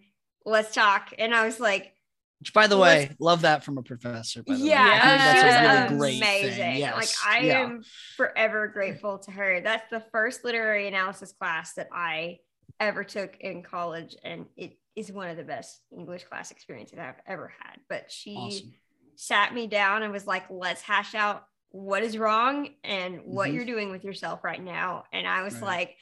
Let's 0.45 0.73
talk. 0.73 1.13
And 1.17 1.35
I 1.35 1.45
was 1.45 1.59
like, 1.59 1.93
which, 2.39 2.53
by 2.53 2.65
the 2.65 2.77
way, 2.77 3.11
love 3.19 3.41
that 3.41 3.63
from 3.63 3.77
a 3.77 3.83
professor. 3.83 4.41
yeah, 4.47 5.35
that's 5.35 5.91
a 5.91 5.95
really 5.95 6.17
amazing. 6.17 6.55
Thing. 6.55 6.77
Yes. 6.77 6.95
Like 6.95 7.09
I 7.23 7.45
yeah. 7.45 7.61
am 7.61 7.83
forever 8.17 8.67
grateful 8.67 9.19
to 9.19 9.29
her. 9.29 9.61
That's 9.61 9.87
the 9.91 10.03
first 10.11 10.43
literary 10.43 10.87
analysis 10.87 11.33
class 11.33 11.75
that 11.75 11.89
I 11.93 12.39
ever 12.79 13.03
took 13.03 13.37
in 13.41 13.61
college, 13.61 14.15
and 14.23 14.47
it 14.57 14.79
is 14.95 15.11
one 15.11 15.29
of 15.29 15.37
the 15.37 15.43
best 15.43 15.81
English 15.91 16.25
class 16.25 16.51
experiences 16.51 16.99
I've 16.99 17.21
ever 17.25 17.51
had. 17.59 17.79
But 17.89 18.11
she 18.11 18.35
awesome. 18.35 18.73
sat 19.15 19.53
me 19.53 19.67
down 19.67 20.03
and 20.03 20.11
was 20.11 20.27
like, 20.27 20.43
let's 20.49 20.81
hash 20.81 21.15
out 21.15 21.45
what 21.69 22.03
is 22.03 22.17
wrong 22.17 22.69
and 22.83 23.21
what 23.23 23.47
mm-hmm. 23.47 23.55
you're 23.55 23.65
doing 23.65 23.91
with 23.91 24.03
yourself 24.03 24.43
right 24.43 24.61
now. 24.61 25.05
And 25.13 25.27
I 25.27 25.43
was 25.43 25.55
right. 25.55 25.63
like, 25.63 25.97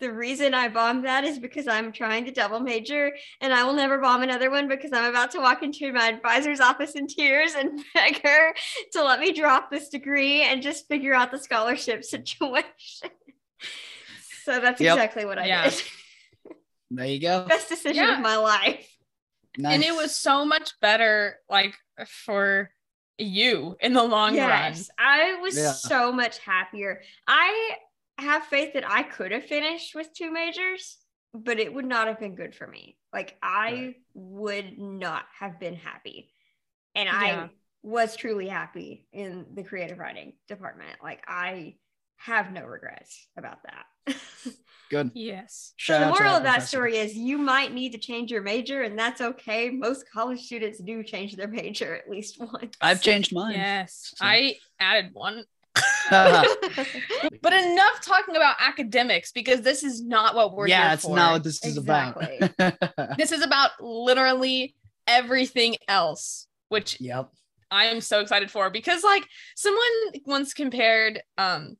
the 0.00 0.12
reason 0.12 0.54
I 0.54 0.68
bombed 0.68 1.04
that 1.04 1.24
is 1.24 1.38
because 1.38 1.66
I'm 1.66 1.90
trying 1.90 2.24
to 2.26 2.30
double 2.30 2.60
major 2.60 3.12
and 3.40 3.52
I 3.52 3.64
will 3.64 3.72
never 3.72 3.98
bomb 3.98 4.22
another 4.22 4.50
one 4.50 4.68
because 4.68 4.92
I'm 4.92 5.10
about 5.10 5.32
to 5.32 5.40
walk 5.40 5.62
into 5.62 5.92
my 5.92 6.08
advisor's 6.08 6.60
office 6.60 6.92
in 6.92 7.08
tears 7.08 7.54
and 7.54 7.82
beg 7.94 8.22
her 8.22 8.54
to 8.92 9.02
let 9.02 9.18
me 9.20 9.32
drop 9.32 9.70
this 9.70 9.88
degree 9.88 10.42
and 10.42 10.62
just 10.62 10.86
figure 10.86 11.14
out 11.14 11.32
the 11.32 11.38
scholarship 11.38 12.04
situation. 12.04 13.10
so 14.44 14.60
that's 14.60 14.80
yep. 14.80 14.96
exactly 14.96 15.24
what 15.24 15.38
I 15.38 15.46
yeah. 15.46 15.70
did. 15.70 15.82
There 16.90 17.06
you 17.06 17.20
go. 17.20 17.44
Best 17.46 17.68
decision 17.68 18.04
yeah. 18.04 18.16
of 18.16 18.20
my 18.20 18.36
life. 18.36 18.88
Nice. 19.56 19.74
And 19.74 19.82
it 19.82 19.94
was 19.94 20.14
so 20.14 20.44
much 20.44 20.72
better, 20.80 21.36
like 21.50 21.74
for 22.06 22.70
you 23.18 23.76
in 23.80 23.92
the 23.92 24.02
long 24.02 24.34
yes, 24.34 24.90
run. 24.98 25.06
I 25.06 25.40
was 25.40 25.56
yeah. 25.56 25.72
so 25.72 26.12
much 26.12 26.38
happier. 26.38 27.02
I 27.26 27.72
have 28.18 28.44
faith 28.44 28.74
that 28.74 28.88
I 28.88 29.02
could 29.02 29.32
have 29.32 29.44
finished 29.44 29.94
with 29.94 30.12
two 30.12 30.30
majors, 30.30 30.98
but 31.34 31.58
it 31.58 31.72
would 31.72 31.84
not 31.84 32.06
have 32.06 32.20
been 32.20 32.34
good 32.34 32.54
for 32.54 32.66
me. 32.66 32.96
Like 33.12 33.36
I 33.42 33.70
right. 33.72 33.94
would 34.14 34.78
not 34.78 35.24
have 35.38 35.58
been 35.58 35.74
happy. 35.74 36.30
And 36.94 37.06
yeah. 37.06 37.18
I 37.18 37.50
was 37.82 38.16
truly 38.16 38.48
happy 38.48 39.06
in 39.12 39.46
the 39.54 39.62
creative 39.62 39.98
writing 39.98 40.34
department. 40.46 40.98
Like 41.02 41.22
I 41.26 41.76
have 42.16 42.52
no 42.52 42.64
regrets 42.64 43.26
about 43.36 43.58
that. 43.64 44.16
Good. 44.90 45.10
Yes. 45.14 45.74
so 45.78 45.98
the 45.98 46.06
moral 46.06 46.36
of 46.36 46.42
that 46.44 46.52
professor. 46.52 46.66
story 46.66 46.96
is 46.96 47.14
you 47.14 47.38
might 47.38 47.72
need 47.72 47.92
to 47.92 47.98
change 47.98 48.30
your 48.30 48.42
major, 48.42 48.82
and 48.82 48.98
that's 48.98 49.20
okay. 49.20 49.70
Most 49.70 50.04
college 50.10 50.40
students 50.40 50.78
do 50.78 51.02
change 51.02 51.36
their 51.36 51.48
major 51.48 51.94
at 51.94 52.08
least 52.08 52.38
once. 52.40 52.74
I've 52.80 53.02
changed 53.02 53.32
mine. 53.32 53.54
Yes. 53.54 54.14
So. 54.16 54.24
I 54.24 54.56
added 54.80 55.10
one. 55.12 55.44
but 56.10 57.52
enough 57.52 58.00
talking 58.02 58.34
about 58.34 58.56
academics 58.60 59.30
because 59.30 59.60
this 59.60 59.84
is 59.84 60.02
not 60.02 60.34
what 60.34 60.54
we're 60.54 60.66
yeah, 60.66 60.92
it's 60.92 61.06
not 61.06 61.32
what 61.34 61.44
this 61.44 61.64
is 61.64 61.76
exactly. 61.76 62.38
about. 62.58 63.16
this 63.18 63.30
is 63.30 63.42
about 63.42 63.70
literally 63.80 64.74
everything 65.06 65.76
else, 65.86 66.46
which 66.68 67.00
yep. 67.00 67.30
I'm 67.70 68.00
so 68.00 68.20
excited 68.20 68.50
for 68.50 68.70
because 68.70 69.04
like 69.04 69.24
someone 69.54 69.82
once 70.24 70.54
compared 70.54 71.20
um 71.36 71.76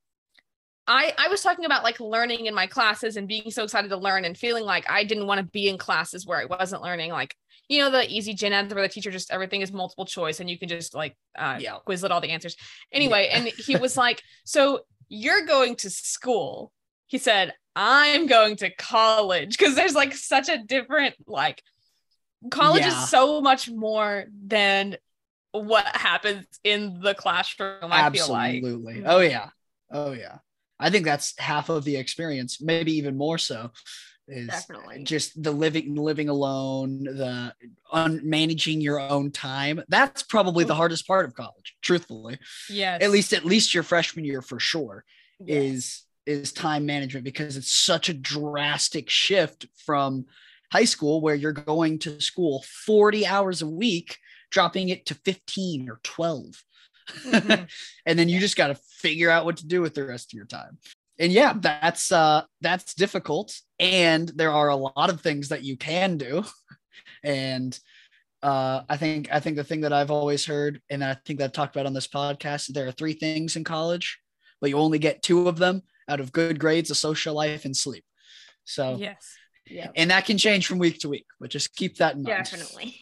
I, 0.89 1.13
I 1.19 1.29
was 1.29 1.43
talking 1.43 1.67
about 1.67 1.85
like 1.85 2.01
learning 2.01 2.47
in 2.47 2.55
my 2.55 2.67
classes 2.67 3.17
and 3.17 3.29
being 3.29 3.51
so 3.51 3.65
excited 3.65 3.89
to 3.91 3.97
learn 3.99 4.25
and 4.25 4.37
feeling 4.37 4.65
like 4.65 4.89
I 4.89 5.05
didn't 5.05 5.27
want 5.27 5.39
to 5.39 5.45
be 5.45 5.69
in 5.69 5.77
classes 5.77 6.27
where 6.27 6.39
I 6.39 6.47
wasn't 6.47 6.83
learning. 6.83 7.13
Like, 7.13 7.35
you 7.69 7.81
know, 7.81 7.91
the 7.91 8.11
easy 8.11 8.33
gen 8.33 8.55
ed 8.55 8.73
where 8.73 8.83
the 8.83 8.89
teacher 8.89 9.11
just 9.11 9.31
everything 9.31 9.61
is 9.61 9.71
multiple 9.71 10.07
choice 10.07 10.41
and 10.41 10.49
you 10.49 10.59
can 10.59 10.69
just 10.69 10.95
like 10.95 11.15
uh, 11.37 11.59
yeah. 11.61 11.77
quizlet 11.87 12.11
all 12.11 12.23
the 12.23 12.31
answers. 12.31 12.57
Anyway, 12.91 13.29
yeah. 13.31 13.39
and 13.39 13.47
he 13.49 13.77
was 13.77 13.99
like, 13.99 14.23
So 14.47 14.81
you're 15.11 15.45
going 15.45 15.77
to 15.77 15.91
school. 15.91 16.73
He 17.07 17.19
said, 17.19 17.53
I'm 17.77 18.27
going 18.27 18.57
to 18.57 18.75
college 18.75 19.59
because 19.59 19.75
there's 19.75 19.95
like 19.95 20.15
such 20.15 20.49
a 20.49 20.57
different 20.57 21.15
like 21.27 21.63
college 22.51 22.81
Yeah. 22.81 23.03
is 23.03 23.11
so 23.11 23.43
much 23.43 23.71
more 23.71 24.25
than 24.47 24.97
what 25.53 25.85
happens 25.85 26.47
in 26.65 27.01
the 27.01 27.15
classroom. 27.15 27.77
I 27.83 28.09
feel 28.09 28.29
like. 28.31 28.57
Absolutely. 28.57 29.03
Oh 29.05 29.21
yeah. 29.21 29.51
Oh 29.91 30.13
yeah. 30.13 30.39
I 30.81 30.91
think 30.91 31.05
that's 31.05 31.39
half 31.39 31.69
of 31.69 31.85
the 31.85 31.97
experience, 31.97 32.61
maybe 32.61 32.93
even 32.97 33.17
more 33.17 33.39
so. 33.39 33.71
Is 34.31 34.47
Definitely. 34.49 35.05
just 35.05 35.43
the 35.43 35.53
living 35.53 35.95
living 35.95 36.29
alone, 36.29 37.05
the 37.05 37.55
un- 37.91 38.21
managing 38.23 38.83
your 38.83 39.01
own 39.01 39.31
time. 39.31 39.81
That's 39.89 40.23
probably 40.23 40.65
the 40.65 40.75
hardest 40.75 41.07
part 41.07 41.25
of 41.25 41.35
college, 41.35 41.77
truthfully. 41.81 42.39
Yes. 42.69 43.03
At 43.03 43.11
least 43.11 43.33
at 43.33 43.47
least 43.47 43.73
your 43.73 43.83
freshman 43.83 44.27
year 44.27 44.43
for 44.43 44.61
sure 44.61 45.05
Yeah. 45.41 45.61
is 45.61 46.03
is 46.27 46.53
time 46.53 46.85
management 46.85 47.25
because 47.25 47.57
it's 47.57 47.73
such 47.73 48.11
a 48.11 48.15
drastic 48.15 49.09
shift 49.09 49.67
from 49.87 50.27
high 50.71 50.85
school 50.85 51.23
where 51.23 51.35
you're 51.35 51.53
going 51.53 51.99
to 52.01 52.21
school 52.21 52.63
40 52.85 53.25
hours 53.27 53.63
a 53.63 53.67
week 53.67 54.19
dropping 54.51 54.91
it 54.91 55.07
to 55.07 55.15
15 55.15 55.89
or 55.89 56.01
12 56.03 56.63
Mhm. 57.25 57.69
and 58.07 58.19
then 58.19 58.29
you 58.29 58.39
just 58.41 58.57
got 58.57 58.69
to 58.69 58.75
figure 58.75 59.31
out 59.31 59.45
what 59.45 59.57
to 59.59 59.67
do 59.67 59.81
with 59.81 59.95
the 59.95 60.05
rest 60.05 60.33
of 60.33 60.37
your 60.37 60.47
time 60.47 60.79
and 61.19 61.33
yeah 61.33 61.55
that's 61.57 62.13
uh 62.13 62.43
that's 62.61 62.95
difficult 62.95 63.55
and 63.81 64.29
there 64.35 64.53
are 64.53 64.69
a 64.69 64.77
lot 64.77 65.09
of 65.11 65.21
things 65.21 65.49
that 65.49 65.63
you 65.65 65.77
can 65.77 66.17
do 66.19 66.45
and 67.25 67.79
uh 68.43 68.83
i 68.89 68.97
think 68.97 69.29
i 69.33 69.41
think 69.41 69.57
the 69.57 69.65
thing 69.65 69.81
that 69.81 69.93
i've 69.93 70.11
always 70.11 70.45
heard 70.45 70.81
and 70.91 71.03
i 71.03 71.15
think 71.25 71.39
that 71.39 71.47
i've 71.47 71.53
talked 71.53 71.75
about 71.75 71.87
on 71.87 71.95
this 71.95 72.07
podcast 72.09 72.67
there 72.69 72.87
are 72.87 72.93
three 72.93 73.15
things 73.15 73.57
in 73.57 73.65
college 73.65 74.19
but 74.61 74.71
you 74.71 74.77
only 74.77 74.99
get 74.99 75.23
two 75.23 75.49
of 75.49 75.57
them 75.59 75.83
out 76.09 76.21
of 76.21 76.31
good 76.33 76.59
grades 76.59 76.91
a 76.91 76.95
social 76.95 77.35
life 77.35 77.65
and 77.65 77.77
sleep 77.77 78.05
so 78.65 78.97
Yes. 78.99 79.35
yeah. 79.67 79.89
and 79.97 80.11
that 80.11 80.25
can 80.27 80.39
change 80.39 80.67
from 80.67 80.79
week 80.79 80.99
to 81.01 81.09
week 81.09 81.27
but 81.41 81.51
just 81.51 81.75
keep 81.75 81.97
that 81.97 82.15
in 82.15 82.23
mind 82.23 82.45
Definitely. 82.45 82.97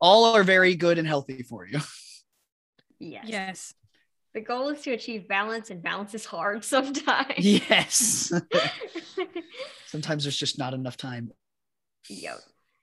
all 0.00 0.24
are 0.34 0.44
very 0.44 0.74
good 0.74 0.96
and 0.98 1.06
healthy 1.08 1.42
for 1.42 1.66
you 1.66 1.80
Yes. 2.98 3.24
Yes. 3.26 3.74
The 4.34 4.40
goal 4.40 4.68
is 4.68 4.82
to 4.82 4.92
achieve 4.92 5.26
balance, 5.26 5.70
and 5.70 5.82
balance 5.82 6.14
is 6.14 6.24
hard 6.24 6.64
sometimes. 6.74 7.38
yes 7.38 8.32
sometimes 9.86 10.24
there's 10.24 10.36
just 10.36 10.58
not 10.58 10.74
enough 10.74 10.96
time 10.96 11.30
Yep. 12.08 12.38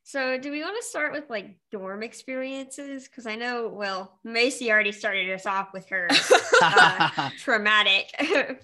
So, 0.08 0.38
do 0.38 0.52
we 0.52 0.62
want 0.62 0.76
to 0.80 0.88
start 0.88 1.14
with 1.14 1.24
like 1.32 1.58
dorm 1.72 2.04
experiences? 2.04 3.08
Because 3.08 3.26
I 3.26 3.36
know, 3.36 3.70
well, 3.74 4.20
Macy 4.24 4.72
already 4.72 4.92
started 4.92 5.32
us 5.32 5.48
off 5.48 5.70
with 5.74 5.90
her 5.90 6.08
Uh, 6.62 7.30
traumatic 7.40 8.12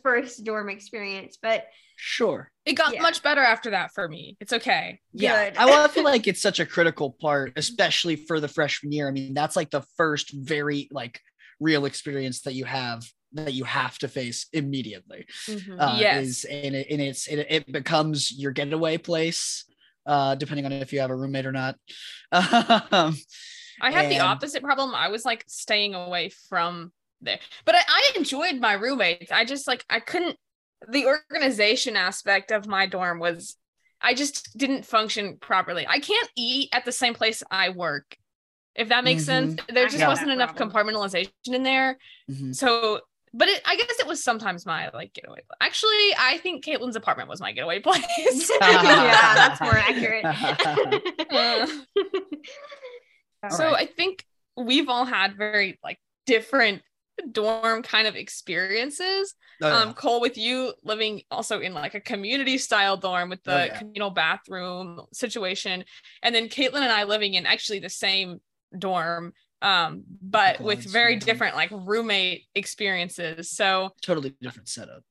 first 0.03 0.43
dorm 0.43 0.69
experience, 0.69 1.39
but 1.41 1.65
sure 1.95 2.51
It 2.65 2.73
got 2.73 2.93
Yeah. 2.93 3.01
much 3.01 3.23
better 3.23 3.41
after 3.41 3.71
that 3.71 3.91
for 3.95 4.07
me. 4.07 4.37
It's 4.39 4.53
okay. 4.53 4.99
Yeah, 5.13 5.49
Good. 5.49 5.57
I, 5.57 5.85
I 5.85 5.87
feel 5.87 6.03
like 6.03 6.27
it's 6.27 6.41
such 6.43 6.59
a 6.59 6.65
critical 6.65 7.09
part, 7.19 7.53
especially 7.57 8.17
for 8.17 8.39
the 8.39 8.47
freshman 8.47 8.91
year. 8.91 9.07
I 9.07 9.11
mean, 9.11 9.33
that's 9.33 9.55
like 9.55 9.71
the 9.71 9.81
first 9.97 10.31
very 10.31 10.89
like 10.91 11.19
real 11.61 11.85
experience 11.85 12.41
that 12.41 12.53
you 12.53 12.65
have 12.65 13.03
that 13.33 13.53
you 13.53 13.63
have 13.63 13.97
to 13.99 14.09
face 14.09 14.47
immediately. 14.51 15.25
Mhm. 15.47 15.79
Uh, 15.79 15.97
Yes. 16.01 16.25
is 16.25 16.43
and, 16.43 16.75
it, 16.75 16.87
and 16.91 17.01
it's 17.01 17.27
it, 17.27 17.47
it 17.49 17.71
becomes 17.71 18.29
your 18.37 18.51
getaway 18.51 18.97
place, 18.97 19.63
uh, 20.05 20.35
depending 20.35 20.65
on 20.65 20.73
if 20.73 20.91
you 20.91 20.99
have 20.99 21.11
a 21.11 21.15
roommate 21.15 21.45
or 21.45 21.53
not. 21.53 21.77
Um, 22.91 23.15
I 23.81 23.91
had 23.91 24.09
the 24.09 24.19
opposite 24.19 24.61
problem. 24.61 24.93
I 24.93 25.07
was 25.07 25.25
like 25.25 25.43
staying 25.47 25.95
away 25.95 26.29
from 26.49 26.91
there, 27.21 27.39
but 27.65 27.75
I, 27.75 27.81
I 27.87 28.11
enjoyed 28.15 28.59
my 28.59 28.73
roommates. 28.73 29.31
I 29.31 29.45
just 29.45 29.67
like 29.67 29.85
I 29.89 29.99
couldn't. 30.01 30.37
The 30.89 31.05
organization 31.05 31.95
aspect 31.95 32.51
of 32.51 32.67
my 32.67 32.85
dorm 32.85 33.19
was, 33.19 33.55
I 34.01 34.13
just 34.13 34.57
didn't 34.57 34.85
function 34.85 35.37
properly. 35.37 35.85
I 35.87 35.99
can't 35.99 36.29
eat 36.35 36.69
at 36.73 36.85
the 36.85 36.91
same 36.91 37.13
place 37.13 37.43
I 37.49 37.69
work. 37.69 38.17
If 38.75 38.89
that 38.89 39.03
makes 39.03 39.25
sense, 39.25 39.59
there 39.69 39.85
I 39.85 39.89
just 39.89 40.05
wasn't 40.07 40.31
enough 40.31 40.55
problem. 40.55 40.87
compartmentalization 40.95 41.29
in 41.47 41.63
there. 41.63 41.97
mhm. 42.29 42.55
So, 42.55 43.01
but 43.33 43.47
it, 43.47 43.61
I 43.65 43.75
guess 43.75 43.99
it 43.99 44.07
was 44.07 44.23
sometimes 44.23 44.65
my 44.65 44.89
like 44.93 45.13
getaway. 45.13 45.39
Actually, 45.61 46.13
I 46.17 46.39
think 46.41 46.63
Caitlin's 46.65 46.95
apartment 46.95 47.29
was 47.29 47.39
my 47.41 47.51
getaway 47.51 47.79
place. 47.79 48.03
yeah, 48.61 48.81
that's 49.35 49.61
more 49.61 49.75
accurate. 49.77 50.25
Uh, 50.25 51.67
so 53.49 53.65
right. 53.71 53.75
I 53.75 53.85
think 53.85 54.25
we've 54.55 54.89
all 54.89 55.05
had 55.05 55.35
very 55.37 55.79
like 55.83 55.99
different 56.25 56.81
dorm 57.31 57.83
kind 57.83 58.07
of 58.07 58.15
experiences. 58.15 59.33
Oh, 59.61 59.67
yeah. 59.67 59.77
Um, 59.81 59.93
Cole, 59.93 60.21
with 60.21 60.37
you 60.37 60.73
living 60.83 61.21
also 61.29 61.59
in 61.59 61.73
like 61.73 61.93
a 61.93 61.99
community 62.01 62.57
style 62.57 62.97
dorm 62.97 63.29
with 63.29 63.43
the 63.43 63.53
Oh, 63.61 63.63
yeah. 63.65 63.77
communal 63.77 64.09
bathroom 64.09 65.01
situation, 65.13 65.83
and 66.23 66.33
then 66.33 66.47
Caitlin 66.49 66.81
and 66.81 66.91
I 66.91 67.03
living 67.03 67.35
in 67.35 67.45
actually 67.45 67.79
the 67.79 67.89
same 67.89 68.39
dorm, 68.77 69.33
um, 69.61 70.03
but 70.21 70.61
with 70.61 70.83
very 70.83 71.13
yeah. 71.13 71.19
different 71.19 71.55
like 71.55 71.69
roommate 71.71 72.45
experiences. 72.55 73.51
So, 73.51 73.91
totally 74.01 74.35
different 74.41 74.69
setup. 74.69 75.03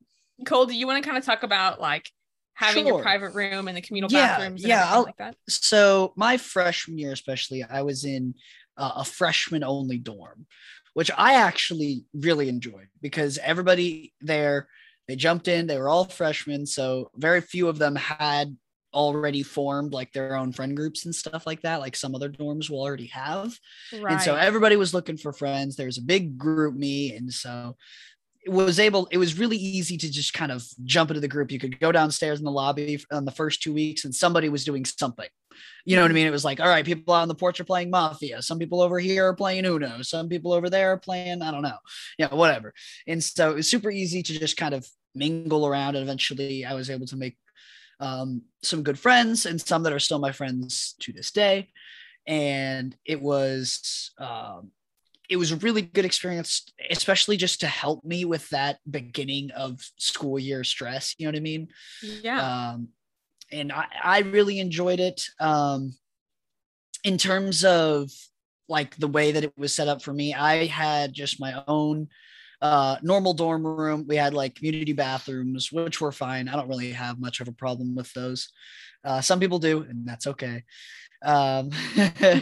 Cole, 0.45 0.65
do 0.65 0.73
you 0.75 0.87
want 0.87 1.03
to 1.03 1.07
kind 1.07 1.17
of 1.17 1.25
talk 1.25 1.43
about 1.43 1.79
like 1.79 2.09
having 2.53 2.85
your 2.85 3.01
private 3.01 3.33
room 3.33 3.67
and 3.67 3.75
the 3.75 3.81
communal 3.81 4.11
Yeah, 4.11 4.37
bathrooms 4.37 4.63
and 4.63 4.69
yeah, 4.69 4.95
like 4.97 5.17
that? 5.17 5.35
so 5.49 6.13
my 6.15 6.37
freshman 6.37 6.97
year 6.97 7.11
especially 7.11 7.63
i 7.63 7.81
was 7.81 8.05
in 8.05 8.35
uh, 8.77 8.91
a 8.97 9.05
freshman 9.05 9.63
only 9.63 9.97
dorm 9.97 10.45
which 10.93 11.09
i 11.17 11.35
actually 11.35 12.05
really 12.13 12.49
enjoyed 12.49 12.87
because 13.01 13.39
everybody 13.39 14.13
there 14.21 14.67
they 15.07 15.15
jumped 15.15 15.47
in 15.47 15.65
they 15.65 15.77
were 15.77 15.89
all 15.89 16.05
freshmen 16.05 16.65
so 16.65 17.09
very 17.15 17.41
few 17.41 17.67
of 17.67 17.79
them 17.79 17.95
had 17.95 18.55
already 18.93 19.43
formed 19.43 19.93
like 19.93 20.11
their 20.11 20.35
own 20.35 20.51
friend 20.51 20.75
groups 20.75 21.05
and 21.05 21.15
stuff 21.15 21.45
like 21.45 21.61
that 21.61 21.79
like 21.79 21.95
some 21.95 22.15
other 22.15 22.29
dorms 22.29 22.69
will 22.69 22.81
already 22.81 23.07
have. 23.07 23.57
Right. 23.93 24.13
and 24.13 24.21
so 24.21 24.35
everybody 24.35 24.75
was 24.75 24.93
looking 24.93 25.17
for 25.17 25.33
friends. 25.33 25.75
There's 25.75 25.97
a 25.97 26.03
big 26.03 26.37
GroupMe 26.37 27.15
and 27.15 27.31
so 27.31 27.75
it 28.43 28.51
was 28.51 28.79
able 28.79 29.07
it 29.11 29.17
was 29.17 29.37
really 29.37 29.57
easy 29.57 29.97
to 29.97 30.11
just 30.11 30.33
kind 30.33 30.51
of 30.51 30.65
jump 30.83 31.11
into 31.11 31.21
the 31.21 31.27
group. 31.27 31.51
You 31.51 31.59
could 31.59 31.79
go 31.79 31.91
downstairs 31.91 32.39
in 32.39 32.45
the 32.45 32.51
lobby 32.51 32.99
on 33.11 33.25
the 33.25 33.31
first 33.31 33.61
two 33.61 33.73
weeks 33.73 34.03
and 34.03 34.13
somebody 34.13 34.49
was 34.49 34.65
doing 34.65 34.83
something. 34.83 35.27
You 35.85 35.95
know 35.95 36.01
what 36.01 36.05
i 36.05 36.09
mm-hmm. 36.09 36.15
mean? 36.15 36.27
It 36.27 36.31
was 36.31 36.45
like 36.45 36.59
all 36.59 36.67
right 36.67 36.85
people 36.85 37.13
out 37.13 37.21
on 37.21 37.27
the 37.27 37.35
porch 37.35 37.59
are 37.59 37.65
playing 37.65 37.91
mafia. 37.91 38.41
Some 38.41 38.59
people 38.59 38.81
over 38.81 38.99
here 38.99 39.27
are 39.27 39.35
playing 39.35 39.65
uno. 39.65 40.01
Some 40.01 40.27
people 40.27 40.53
over 40.53 40.69
there 40.69 40.91
are 40.91 40.97
playing 40.97 41.41
i 41.41 41.51
don't 41.51 41.61
know. 41.61 41.77
Yeah 42.17 42.33
whatever. 42.33 42.73
And 43.07 43.23
so 43.23 43.51
it 43.51 43.55
was 43.55 43.69
super 43.69 43.91
easy 43.91 44.23
to 44.23 44.39
just 44.39 44.57
kind 44.57 44.73
of 44.73 44.87
mingle 45.13 45.67
around 45.67 45.95
and 45.95 46.03
eventually 46.03 46.65
i 46.65 46.73
was 46.73 46.89
able 46.89 47.05
to 47.05 47.17
make 47.17 47.37
um, 48.01 48.41
some 48.63 48.83
good 48.83 48.99
friends 48.99 49.45
and 49.45 49.61
some 49.61 49.83
that 49.83 49.93
are 49.93 49.99
still 49.99 50.19
my 50.19 50.31
friends 50.31 50.95
to 50.99 51.13
this 51.13 51.31
day. 51.31 51.69
And 52.27 52.95
it 53.05 53.21
was 53.21 54.11
um, 54.17 54.71
it 55.29 55.37
was 55.37 55.53
a 55.53 55.57
really 55.57 55.81
good 55.81 56.03
experience 56.03 56.65
especially 56.89 57.37
just 57.37 57.61
to 57.61 57.67
help 57.67 58.03
me 58.03 58.25
with 58.25 58.47
that 58.49 58.79
beginning 58.89 59.49
of 59.51 59.79
school 59.97 60.37
year 60.37 60.61
stress 60.61 61.15
you 61.17 61.25
know 61.25 61.29
what 61.31 61.37
i 61.37 61.41
mean? 61.41 61.69
Yeah. 62.21 62.71
um, 62.71 62.89
and 63.51 63.71
I, 63.71 63.85
I 64.03 64.19
really 64.19 64.59
enjoyed 64.59 64.99
it 64.99 65.23
um, 65.39 65.93
in 67.03 67.17
terms 67.17 67.63
of 67.63 68.09
like 68.67 68.95
the 68.95 69.07
way 69.07 69.33
that 69.33 69.43
it 69.43 69.53
was 69.57 69.75
set 69.75 69.87
up 69.87 70.01
for 70.01 70.13
me. 70.13 70.33
I 70.33 70.65
had 70.65 71.13
just 71.13 71.39
my 71.39 71.61
own 71.67 72.07
uh, 72.61 72.95
normal 73.01 73.33
dorm 73.33 73.65
room 73.65 74.05
we 74.07 74.15
had 74.15 74.33
like 74.33 74.55
community 74.55 74.93
bathrooms 74.93 75.71
which 75.71 75.99
were 75.99 76.11
fine 76.11 76.47
i 76.47 76.55
don't 76.55 76.67
really 76.69 76.91
have 76.91 77.19
much 77.19 77.39
of 77.39 77.47
a 77.47 77.51
problem 77.51 77.95
with 77.95 78.11
those 78.13 78.49
uh, 79.03 79.19
some 79.21 79.39
people 79.39 79.57
do 79.59 79.81
and 79.81 80.05
that's 80.07 80.27
okay 80.27 80.63
um, 81.23 81.69
AKA 81.97 82.41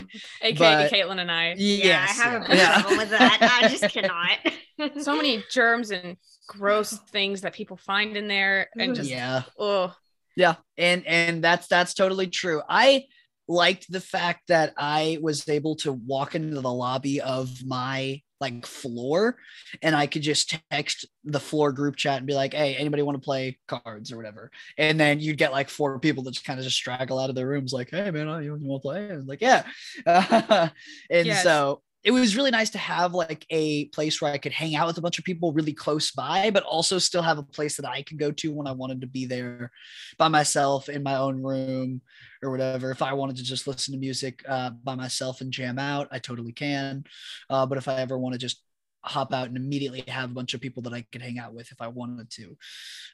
but- 0.57 0.91
Caitlin 0.91 1.19
and 1.19 1.29
I. 1.29 1.53
yeah, 1.57 2.05
I 2.07 2.13
have 2.13 2.41
a 2.43 2.45
yeah. 2.47 2.55
Yeah. 2.55 2.79
problem 2.81 2.97
with 2.97 3.09
that. 3.09 3.59
I 3.61 3.67
just 3.67 3.83
cannot. 3.93 5.03
so 5.03 5.17
many 5.17 5.43
germs 5.51 5.91
and 5.91 6.15
gross 6.47 6.97
things 7.11 7.41
that 7.41 7.53
people 7.53 7.75
find 7.75 8.15
in 8.15 8.27
there 8.29 8.69
and 8.77 8.95
just 8.95 9.09
yeah 9.09 9.43
oh 9.59 9.93
Yeah, 10.37 10.55
and 10.77 11.05
and 11.05 11.43
that's 11.43 11.67
that's 11.67 11.93
totally 11.93 12.27
true. 12.27 12.61
I 12.69 13.05
liked 13.49 13.91
the 13.91 13.99
fact 13.99 14.43
that 14.47 14.73
I 14.77 15.17
was 15.21 15.47
able 15.49 15.75
to 15.77 15.91
walk 15.91 16.35
into 16.35 16.61
the 16.61 16.71
lobby 16.71 17.19
of 17.19 17.49
my 17.65 18.21
like 18.39 18.65
floor 18.65 19.37
and 19.81 19.95
I 19.95 20.07
could 20.07 20.21
just 20.21 20.55
text 20.71 21.05
the 21.23 21.39
floor 21.39 21.71
group 21.71 21.95
chat 21.95 22.17
and 22.17 22.27
be 22.27 22.33
like, 22.33 22.53
"Hey, 22.53 22.75
anybody 22.75 23.03
want 23.03 23.17
to 23.17 23.23
play 23.25 23.59
cards 23.67 24.11
or 24.11 24.17
whatever?" 24.17 24.51
And 24.77 24.99
then 24.99 25.19
you'd 25.19 25.37
get 25.37 25.51
like 25.51 25.69
four 25.69 25.99
people 25.99 26.23
that 26.23 26.31
just 26.31 26.45
kind 26.45 26.59
of 26.59 26.63
just 26.63 26.77
straggle 26.77 27.19
out 27.19 27.29
of 27.29 27.35
their 27.35 27.47
rooms 27.47 27.73
like, 27.73 27.89
"Hey, 27.91 28.11
man, 28.11 28.27
you, 28.43 28.55
you 28.55 28.65
want 28.67 28.81
to 28.81 28.87
play?" 28.87 29.09
And 29.09 29.27
like, 29.27 29.41
"Yeah." 29.41 29.63
and 31.09 31.35
Yes. 31.35 31.35
so 31.35 31.81
it 32.03 32.11
was 32.11 32.35
really 32.35 32.51
nice 32.51 32.69
to 32.71 32.77
have 32.77 33.13
like 33.13 33.45
a 33.49 33.85
place 33.87 34.21
where 34.21 34.31
I 34.31 34.37
could 34.37 34.53
hang 34.53 34.75
out 34.75 34.87
with 34.87 34.97
a 34.97 35.01
bunch 35.01 35.19
of 35.19 35.25
people 35.25 35.51
really 35.51 35.73
close 35.73 36.11
by, 36.11 36.49
but 36.49 36.63
also 36.63 36.97
still 36.97 37.21
have 37.21 37.37
a 37.37 37.43
place 37.43 37.75
that 37.75 37.87
I 37.87 38.03
could 38.03 38.17
go 38.17 38.31
to 38.31 38.53
when 38.53 38.67
I 38.67 38.71
wanted 38.71 39.01
to 39.01 39.07
be 39.07 39.25
there 39.25 39.71
by 40.17 40.29
myself 40.29 40.87
in 40.87 41.03
my 41.03 41.17
own 41.17 41.43
room 41.43 42.01
or 42.41 42.51
whatever. 42.51 42.91
If 42.91 43.01
I 43.01 43.13
wanted 43.13 43.35
to 43.37 43.43
just 43.43 43.67
listen 43.67 43.93
to 43.93 43.99
music 43.99 44.41
uh, 44.47 44.69
by 44.69 44.95
myself 44.95 45.41
and 45.41 45.51
jam 45.51 45.77
out, 45.77 46.07
I 46.09 46.19
totally 46.19 46.53
can. 46.53 47.03
Uh, 47.49 47.65
but 47.65 47.77
if 47.77 47.89
I 47.89 47.95
ever 47.95 48.17
want 48.17 48.33
to 48.33 48.39
just 48.39 48.63
hop 49.03 49.33
out 49.33 49.47
and 49.47 49.57
immediately 49.57 50.03
have 50.07 50.31
a 50.31 50.33
bunch 50.33 50.53
of 50.53 50.61
people 50.61 50.83
that 50.83 50.93
I 50.93 51.05
could 51.11 51.21
hang 51.21 51.37
out 51.37 51.53
with 51.53 51.71
if 51.71 51.81
I 51.81 51.87
wanted 51.89 52.29
to, 52.31 52.57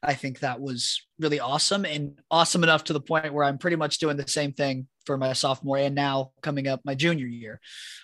I 0.03 0.13
think 0.13 0.39
that 0.39 0.61
was 0.61 1.03
really 1.19 1.39
awesome 1.39 1.85
and 1.85 2.19
awesome 2.29 2.63
enough 2.63 2.83
to 2.85 2.93
the 2.93 3.01
point 3.01 3.33
where 3.33 3.45
I'm 3.45 3.57
pretty 3.57 3.77
much 3.77 3.97
doing 3.97 4.17
the 4.17 4.27
same 4.27 4.53
thing 4.53 4.87
for 5.05 5.17
my 5.17 5.33
sophomore 5.33 5.77
and 5.77 5.95
now 5.95 6.31
coming 6.41 6.67
up 6.67 6.81
my 6.83 6.95
junior 6.95 7.25
year. 7.25 7.59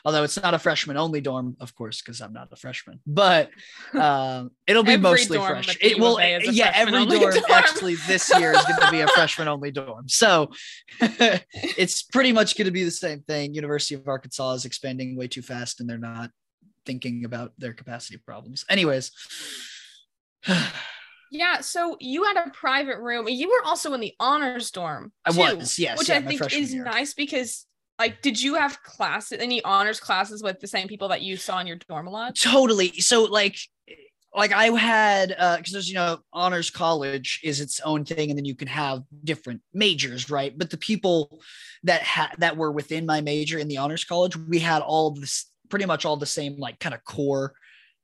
Although 0.05 0.23
it's 0.23 0.41
not 0.41 0.53
a 0.53 0.59
freshman 0.59 0.97
only 0.97 1.21
dorm, 1.21 1.55
of 1.59 1.75
course, 1.75 2.01
because 2.01 2.21
I'm 2.21 2.33
not 2.33 2.49
a 2.51 2.55
freshman, 2.55 2.99
but 3.05 3.49
um, 3.93 4.51
it'll 4.67 4.83
be 4.83 4.97
mostly 4.97 5.37
fresh. 5.37 5.77
It 5.81 5.99
will, 5.99 6.19
yeah, 6.21 6.71
every 6.73 6.93
dorm, 6.93 7.33
dorm, 7.33 7.35
actually 7.49 7.95
this 8.07 8.31
year 8.37 8.51
is 8.53 8.63
going 8.63 8.81
to 8.81 8.91
be 8.91 9.01
a 9.01 9.07
freshman 9.15 9.47
only 9.47 9.71
dorm. 9.71 10.07
So 10.07 10.51
it's 10.99 12.03
pretty 12.03 12.31
much 12.31 12.57
going 12.57 12.65
to 12.65 12.71
be 12.71 12.83
the 12.83 12.91
same 12.91 13.21
thing. 13.21 13.53
University 13.53 13.95
of 13.95 14.07
Arkansas 14.07 14.53
is 14.53 14.65
expanding 14.65 15.15
way 15.15 15.27
too 15.27 15.41
fast 15.41 15.79
and 15.79 15.89
they're 15.89 15.97
not 15.97 16.31
thinking 16.85 17.25
about 17.25 17.53
their 17.57 17.73
capacity 17.73 18.17
problems. 18.17 18.65
Anyways. 18.69 19.11
Yeah, 21.31 21.61
so 21.61 21.95
you 22.01 22.25
had 22.25 22.35
a 22.35 22.49
private 22.49 22.99
room. 22.99 23.27
You 23.29 23.47
were 23.47 23.65
also 23.65 23.93
in 23.93 24.01
the 24.01 24.13
honors 24.19 24.69
dorm. 24.69 25.13
I 25.25 25.31
was, 25.31 25.79
yes. 25.79 25.97
Which 25.97 26.09
yeah, 26.09 26.17
I 26.17 26.21
think 26.21 26.53
is 26.53 26.73
year. 26.73 26.83
nice 26.83 27.13
because 27.13 27.65
like 27.97 28.21
did 28.21 28.41
you 28.41 28.55
have 28.55 28.81
classes 28.83 29.39
any 29.39 29.63
honors 29.63 29.99
classes 29.99 30.43
with 30.43 30.59
the 30.59 30.67
same 30.67 30.87
people 30.87 31.07
that 31.09 31.21
you 31.21 31.37
saw 31.37 31.59
in 31.59 31.67
your 31.67 31.77
dorm 31.77 32.07
a 32.07 32.09
lot? 32.09 32.35
Totally. 32.35 32.99
So 32.99 33.23
like 33.23 33.55
like 34.35 34.51
I 34.51 34.65
had 34.77 35.35
uh 35.37 35.57
because 35.57 35.71
there's 35.71 35.87
you 35.87 35.95
know 35.95 36.19
honors 36.33 36.69
college 36.69 37.39
is 37.43 37.61
its 37.61 37.79
own 37.79 38.03
thing 38.03 38.29
and 38.29 38.37
then 38.37 38.45
you 38.45 38.55
can 38.55 38.67
have 38.67 39.03
different 39.23 39.61
majors, 39.73 40.29
right? 40.29 40.57
But 40.57 40.69
the 40.69 40.77
people 40.77 41.41
that 41.83 42.01
had 42.01 42.35
that 42.39 42.57
were 42.57 42.71
within 42.71 43.05
my 43.05 43.21
major 43.21 43.57
in 43.57 43.69
the 43.69 43.77
honors 43.77 44.03
college, 44.03 44.35
we 44.35 44.59
had 44.59 44.81
all 44.81 45.11
this 45.11 45.45
pretty 45.69 45.85
much 45.85 46.03
all 46.03 46.17
the 46.17 46.25
same 46.25 46.57
like 46.57 46.79
kind 46.79 46.93
of 46.93 47.03
core 47.05 47.53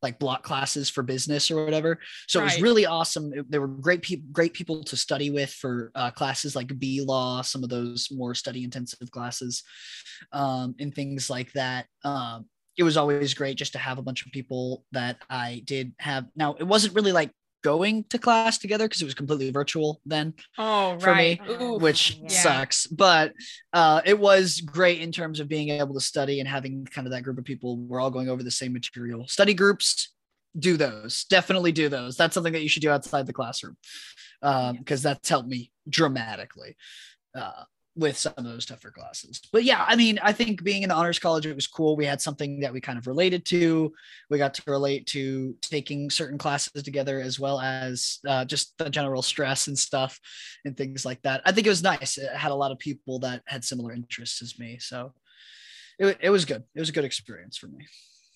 like 0.02 0.20
block 0.20 0.44
classes 0.44 0.90
for 0.90 1.04
business 1.04 1.50
or 1.50 1.64
whatever. 1.64 2.00
So 2.28 2.40
right. 2.40 2.46
it 2.46 2.56
was 2.56 2.62
really 2.62 2.86
awesome. 2.86 3.32
There 3.50 3.62
were 3.62 3.68
great 3.68 4.02
people, 4.02 4.28
great 4.32 4.54
people 4.54 4.84
to 4.84 4.98
study 4.98 5.30
with 5.30 5.52
for 5.52 5.92
uh, 5.96 6.12
classes 6.12 6.56
like 6.56 6.78
B 6.80 7.02
law, 7.02 7.42
some 7.42 7.64
of 7.64 7.70
those 7.70 8.10
more 8.12 8.36
study 8.36 8.64
intensive 8.64 9.10
classes, 9.12 9.64
um, 10.32 10.76
and 10.80 10.94
things 10.94 11.30
like 11.30 11.52
that. 11.54 11.88
Um, 12.04 12.46
it 12.78 12.84
was 12.84 12.96
always 12.96 13.34
great 13.34 13.58
just 13.58 13.74
to 13.74 13.80
have 13.80 13.98
a 13.98 14.04
bunch 14.04 14.26
of 14.26 14.32
people 14.32 14.84
that 14.92 15.18
I 15.30 15.64
did 15.66 15.94
have. 16.00 16.26
Now 16.36 16.54
it 16.60 16.64
wasn't 16.64 16.94
really 16.94 17.12
like 17.12 17.32
going 17.64 18.04
to 18.06 18.20
class 18.20 18.58
together 18.58 18.86
because 18.86 19.02
it 19.02 19.06
was 19.06 19.14
completely 19.14 19.50
virtual 19.52 20.00
then 20.06 20.34
oh 20.58 20.98
for 21.00 21.12
right. 21.12 21.46
me 21.48 21.56
Oof. 21.56 21.82
which 21.82 22.18
yeah. 22.22 22.30
sucks 22.30 22.88
but 22.88 23.34
uh, 23.74 24.02
it 24.06 24.18
was 24.18 24.62
great 24.62 25.02
in 25.02 25.12
terms 25.12 25.40
of 25.40 25.48
being 25.48 25.70
able 25.70 25.94
to 25.94 26.00
study 26.02 26.40
and 26.40 26.48
having 26.48 26.86
kind 26.86 27.08
of 27.08 27.12
that 27.12 27.24
group 27.24 27.38
of 27.38 27.44
people 27.44 27.78
we're 27.78 28.00
all 28.00 28.12
going 28.12 28.30
over 28.30 28.44
the 28.44 28.52
same 28.52 28.74
material 28.74 29.28
study 29.28 29.54
groups 29.54 30.14
do 30.58 30.78
those 30.78 31.26
definitely 31.30 31.72
do 31.72 31.90
those 31.90 32.16
that's 32.16 32.34
something 32.34 32.54
that 32.54 32.64
you 32.64 32.70
should 32.70 32.82
do 32.82 32.90
outside 32.90 33.26
the 33.26 33.34
classroom 33.34 33.78
because 34.42 34.70
um, 34.70 34.78
yeah. 34.88 34.96
that's 34.96 35.30
helped 35.30 35.50
me 35.50 35.72
dramatically 35.90 36.76
uh, 37.36 37.64
with 37.98 38.18
some 38.18 38.34
of 38.38 38.44
those 38.44 38.66
tougher 38.66 38.92
classes. 38.92 39.42
But 39.52 39.64
yeah, 39.64 39.84
I 39.88 39.96
mean, 39.96 40.20
I 40.22 40.32
think 40.32 40.64
being 40.64 40.84
in 40.84 40.90
the 40.90 40.96
honors 40.96 41.20
college, 41.20 41.46
it 41.46 41.56
was 41.56 41.68
cool. 41.68 41.98
We 41.98 42.06
had 42.06 42.22
something 42.22 42.60
that 42.60 42.72
we 42.72 42.80
kind 42.80 42.98
of 42.98 43.08
related 43.08 43.44
to. 43.48 43.92
We 44.30 44.38
got 44.38 44.54
to 44.56 44.64
relate 44.68 45.08
to 45.08 45.56
taking 45.62 46.10
certain 46.10 46.38
classes 46.38 46.84
together 46.84 47.20
as 47.20 47.40
well 47.40 47.60
as 47.60 48.20
uh, 48.28 48.46
just 48.46 48.78
the 48.78 48.90
general 48.90 49.22
stress 49.22 49.68
and 49.68 49.78
stuff 49.78 50.20
and 50.64 50.78
things 50.78 51.06
like 51.06 51.22
that. 51.24 51.42
I 51.46 51.52
think 51.52 51.66
it 51.66 51.72
was 51.72 51.84
nice. 51.84 52.18
It 52.18 52.32
had 52.32 52.52
a 52.52 52.56
lot 52.56 52.72
of 52.72 52.80
people 52.80 53.20
that 53.20 53.42
had 53.48 53.66
similar 53.66 53.94
interests 53.94 54.42
as 54.42 54.60
me. 54.60 54.78
So 54.80 55.14
it, 55.98 56.18
it 56.22 56.30
was 56.30 56.46
good. 56.46 56.64
It 56.76 56.80
was 56.80 56.90
a 56.90 56.94
good 56.94 57.06
experience 57.06 57.58
for 57.58 57.68
me. 57.68 57.88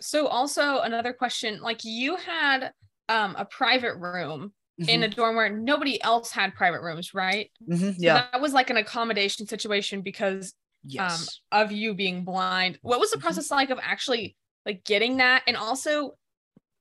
So 0.01 0.25
also 0.25 0.79
another 0.79 1.13
question, 1.13 1.61
like 1.61 1.83
you 1.83 2.15
had 2.15 2.71
um, 3.09 3.35
a 3.37 3.45
private 3.45 3.97
room 3.97 4.53
mm-hmm. 4.79 4.89
in 4.89 5.03
a 5.03 5.07
dorm 5.07 5.35
where 5.35 5.49
nobody 5.49 6.01
else 6.03 6.31
had 6.31 6.53
private 6.55 6.81
rooms, 6.81 7.13
right? 7.13 7.51
Mm-hmm. 7.67 7.91
Yeah. 7.97 8.21
So 8.21 8.27
that 8.31 8.41
was 8.41 8.53
like 8.53 8.69
an 8.69 8.77
accommodation 8.77 9.47
situation 9.47 10.01
because 10.01 10.53
yes. 10.83 11.39
um, 11.51 11.63
of 11.63 11.71
you 11.71 11.93
being 11.93 12.23
blind. 12.23 12.79
What 12.81 12.99
was 12.99 13.11
the 13.11 13.17
mm-hmm. 13.17 13.25
process 13.25 13.51
like 13.51 13.69
of 13.69 13.79
actually 13.81 14.35
like 14.65 14.83
getting 14.83 15.17
that? 15.17 15.43
And 15.47 15.57
also, 15.57 16.13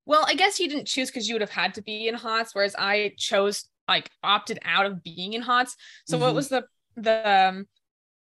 well, 0.06 0.24
I 0.26 0.34
guess 0.34 0.60
you 0.60 0.68
didn't 0.68 0.86
choose 0.86 1.10
because 1.10 1.28
you 1.28 1.34
would 1.34 1.42
have 1.42 1.50
had 1.50 1.74
to 1.74 1.82
be 1.82 2.08
in 2.08 2.16
Hotz, 2.16 2.48
whereas 2.52 2.74
I 2.78 3.12
chose 3.16 3.68
like 3.88 4.10
opted 4.22 4.58
out 4.64 4.86
of 4.86 5.02
being 5.02 5.32
in 5.32 5.42
Hotz. 5.42 5.72
So 6.06 6.18
what 6.18 6.28
mm-hmm. 6.28 6.36
was 6.36 6.48
the 6.48 6.64
the 6.96 7.28
um, 7.28 7.66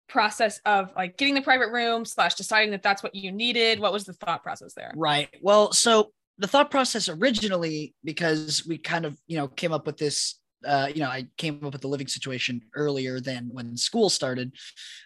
process 0.08 0.60
of 0.65 0.91
like 0.95 1.17
getting 1.17 1.36
the 1.36 1.41
private 1.41 1.71
room 1.71 2.05
slash 2.05 2.36
deciding 2.36 2.71
that 2.71 2.84
that's 2.84 3.03
what 3.03 3.15
you 3.15 3.32
needed? 3.32 3.79
What 3.79 3.93
was 3.93 4.05
the 4.05 4.13
thought 4.13 4.43
process 4.43 4.73
there? 4.73 4.91
Right. 4.95 5.29
Well, 5.41 5.71
so 5.71 6.12
the 6.39 6.47
thought 6.47 6.71
process 6.71 7.10
originally, 7.10 7.93
because 8.04 8.65
we 8.65 8.78
kind 8.78 9.06
of, 9.06 9.19
you 9.28 9.38
know, 9.38 9.47
came 9.47 9.71
up 9.71 9.86
with 9.86 9.97
this 9.97 10.39
uh, 10.65 10.89
you 10.93 11.02
know, 11.02 11.08
I 11.08 11.28
came 11.38 11.63
up 11.63 11.73
with 11.73 11.82
the 11.82 11.88
living 11.88 12.08
situation 12.08 12.62
earlier 12.75 13.19
than 13.19 13.49
when 13.52 13.78
school 13.78 14.10
started, 14.10 14.52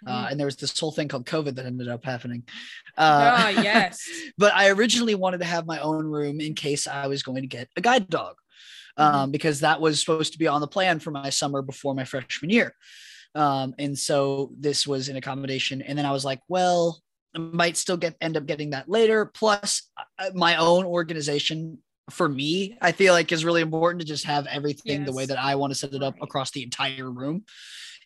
uh, 0.08 0.26
mm. 0.26 0.32
and 0.32 0.40
there 0.40 0.48
was 0.48 0.56
this 0.56 0.78
whole 0.80 0.92
thing 0.92 1.08
called 1.08 1.26
COVID 1.26 1.56
that 1.56 1.66
ended 1.66 1.88
up 1.88 2.04
happening. 2.04 2.44
Uh, 2.98 3.54
oh, 3.56 3.62
yes. 3.62 4.04
but 4.38 4.54
I 4.54 4.70
originally 4.70 5.16
wanted 5.16 5.40
to 5.40 5.46
have 5.46 5.68
my 5.68 5.80
own 5.80 6.06
room 6.06 6.42
in 6.42 6.56
case 6.56 6.88
I 6.88 7.08
was 7.08 7.24
going 7.24 7.42
to 7.42 7.48
get 7.48 7.70
a 7.78 7.82
guide 7.82 8.10
dog, 8.10 8.36
um, 8.98 9.30
mm. 9.30 9.32
because 9.32 9.60
that 9.60 9.80
was 9.80 10.00
supposed 10.00 10.34
to 10.34 10.40
be 10.40 10.48
on 10.48 10.62
the 10.62 10.68
plan 10.68 11.00
for 11.00 11.12
my 11.12 11.30
summer 11.30 11.62
before 11.62 11.94
my 11.94 12.04
freshman 12.04 12.50
year. 12.50 12.74
Um, 13.36 13.74
and 13.80 13.98
so 13.98 14.52
this 14.60 14.88
was 14.88 15.10
an 15.10 15.18
accommodation, 15.18 15.82
and 15.82 15.98
then 15.98 16.06
I 16.06 16.12
was 16.12 16.26
like, 16.26 16.40
well, 16.48 17.02
might 17.38 17.78
still 17.78 17.98
get 17.98 18.16
end 18.22 18.38
up 18.38 18.46
getting 18.46 18.72
that 18.72 18.90
later. 18.90 19.26
Plus, 19.26 19.90
uh, 20.20 20.30
my 20.34 20.58
own 20.58 20.86
organization 20.86 21.80
for 22.10 22.28
me, 22.28 22.78
I 22.82 22.92
feel 22.92 23.14
like 23.14 23.32
is 23.32 23.46
really 23.46 23.62
important 23.62 24.02
to 24.02 24.08
just 24.08 24.26
have 24.26 24.46
everything 24.48 25.02
yes. 25.02 25.06
the 25.06 25.16
way 25.16 25.26
that 25.26 25.40
I 25.40 25.56
want 25.56 25.72
to 25.72 25.76
set 25.80 25.94
it 25.94 26.04
up 26.04 26.16
across 26.22 26.52
the 26.52 26.64
entire 26.64 27.10
room. 27.10 27.46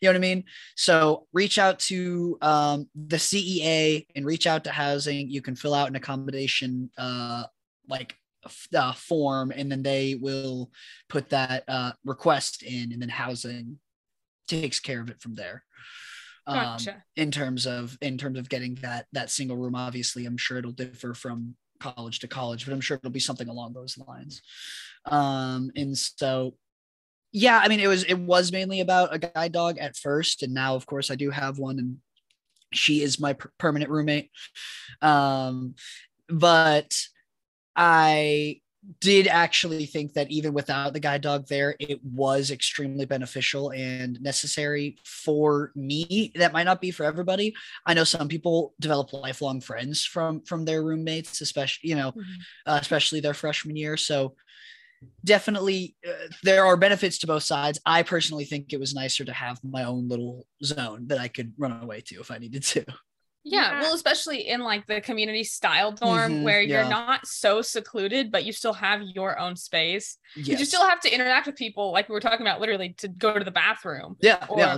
You 0.01 0.07
know 0.07 0.11
what 0.11 0.17
I 0.17 0.19
mean? 0.19 0.43
So 0.75 1.25
reach 1.33 1.57
out 1.57 1.79
to 1.79 2.37
um, 2.41 2.87
the 2.93 3.17
CEA 3.17 4.05
and 4.15 4.25
reach 4.25 4.45
out 4.45 4.63
to 4.65 4.71
housing. 4.71 5.29
You 5.29 5.41
can 5.41 5.55
fill 5.55 5.73
out 5.73 5.87
an 5.87 5.95
accommodation 5.95 6.91
uh, 6.97 7.45
like 7.89 8.15
uh, 8.75 8.93
form, 8.93 9.51
and 9.51 9.71
then 9.71 9.81
they 9.81 10.15
will 10.15 10.69
put 11.09 11.29
that 11.29 11.63
uh, 11.67 11.93
request 12.05 12.61
in, 12.61 12.91
and 12.93 13.01
then 13.01 13.09
housing 13.09 13.79
takes 14.47 14.79
care 14.79 15.01
of 15.01 15.09
it 15.09 15.19
from 15.19 15.33
there 15.33 15.63
um, 16.47 16.55
gotcha. 16.55 17.03
in 17.15 17.29
terms 17.29 17.67
of 17.67 17.97
in 18.01 18.17
terms 18.17 18.39
of 18.39 18.49
getting 18.49 18.75
that 18.75 19.05
that 19.11 19.29
single 19.29 19.57
room 19.57 19.75
obviously 19.75 20.25
i'm 20.25 20.37
sure 20.37 20.57
it'll 20.57 20.71
differ 20.71 21.13
from 21.13 21.55
college 21.79 22.19
to 22.19 22.27
college 22.27 22.65
but 22.65 22.73
i'm 22.73 22.81
sure 22.81 22.97
it'll 22.97 23.11
be 23.11 23.19
something 23.19 23.49
along 23.49 23.73
those 23.73 23.97
lines 24.07 24.41
um 25.05 25.69
and 25.75 25.95
so 25.95 26.55
yeah 27.31 27.59
i 27.63 27.67
mean 27.67 27.79
it 27.79 27.87
was 27.87 28.03
it 28.05 28.17
was 28.17 28.51
mainly 28.51 28.79
about 28.79 29.13
a 29.13 29.19
guide 29.19 29.51
dog 29.51 29.77
at 29.77 29.95
first 29.95 30.41
and 30.41 30.53
now 30.53 30.73
of 30.75 30.85
course 30.85 31.11
i 31.11 31.15
do 31.15 31.29
have 31.29 31.59
one 31.59 31.77
and 31.77 31.97
she 32.73 33.01
is 33.01 33.19
my 33.19 33.33
per- 33.33 33.51
permanent 33.57 33.91
roommate 33.91 34.31
um 35.01 35.75
but 36.29 36.97
i 37.75 38.59
did 38.99 39.27
actually 39.27 39.85
think 39.85 40.13
that 40.13 40.31
even 40.31 40.53
without 40.53 40.93
the 40.93 40.99
guide 40.99 41.21
dog 41.21 41.47
there, 41.47 41.75
it 41.79 42.03
was 42.03 42.51
extremely 42.51 43.05
beneficial 43.05 43.71
and 43.71 44.21
necessary 44.21 44.97
for 45.03 45.71
me. 45.75 46.31
That 46.35 46.53
might 46.53 46.63
not 46.63 46.81
be 46.81 46.91
for 46.91 47.03
everybody. 47.03 47.53
I 47.85 47.93
know 47.93 48.03
some 48.03 48.27
people 48.27 48.73
develop 48.79 49.13
lifelong 49.13 49.61
friends 49.61 50.05
from 50.05 50.41
from 50.41 50.65
their 50.65 50.83
roommates, 50.83 51.41
especially 51.41 51.89
you 51.89 51.95
know, 51.95 52.11
mm-hmm. 52.11 52.41
uh, 52.65 52.79
especially 52.81 53.19
their 53.19 53.33
freshman 53.33 53.75
year. 53.75 53.97
So 53.97 54.35
definitely 55.23 55.95
uh, 56.07 56.27
there 56.43 56.65
are 56.65 56.77
benefits 56.77 57.17
to 57.19 57.27
both 57.27 57.43
sides. 57.43 57.79
I 57.85 58.03
personally 58.03 58.45
think 58.45 58.73
it 58.73 58.79
was 58.79 58.95
nicer 58.95 59.25
to 59.25 59.33
have 59.33 59.59
my 59.63 59.83
own 59.83 60.07
little 60.07 60.45
zone 60.63 61.07
that 61.07 61.19
I 61.19 61.27
could 61.27 61.53
run 61.57 61.83
away 61.83 62.01
to 62.01 62.19
if 62.19 62.31
I 62.31 62.37
needed 62.37 62.63
to. 62.63 62.85
Yeah, 63.49 63.71
yeah, 63.71 63.81
well, 63.81 63.93
especially 63.93 64.47
in 64.47 64.61
like 64.61 64.85
the 64.87 64.99
community 64.99 65.43
style 65.43 65.91
dorm 65.91 66.31
mm-hmm, 66.31 66.43
where 66.43 66.61
you're 66.61 66.87
not 66.87 67.25
so 67.25 67.61
secluded, 67.61 68.31
but 68.31 68.45
you 68.45 68.51
still 68.51 68.73
have 68.73 69.01
your 69.01 69.39
own 69.39 69.55
space. 69.55 70.17
Yes. 70.35 70.59
You 70.59 70.65
still 70.65 70.87
have 70.87 70.99
to 71.01 71.13
interact 71.13 71.47
with 71.47 71.55
people, 71.55 71.91
like 71.91 72.09
we 72.09 72.13
were 72.13 72.19
talking 72.19 72.41
about, 72.41 72.59
literally 72.59 72.93
to 72.97 73.07
go 73.07 73.37
to 73.37 73.43
the 73.43 73.51
bathroom. 73.51 74.17
Yeah, 74.21 74.45
or 74.49 74.59
yeah. 74.59 74.77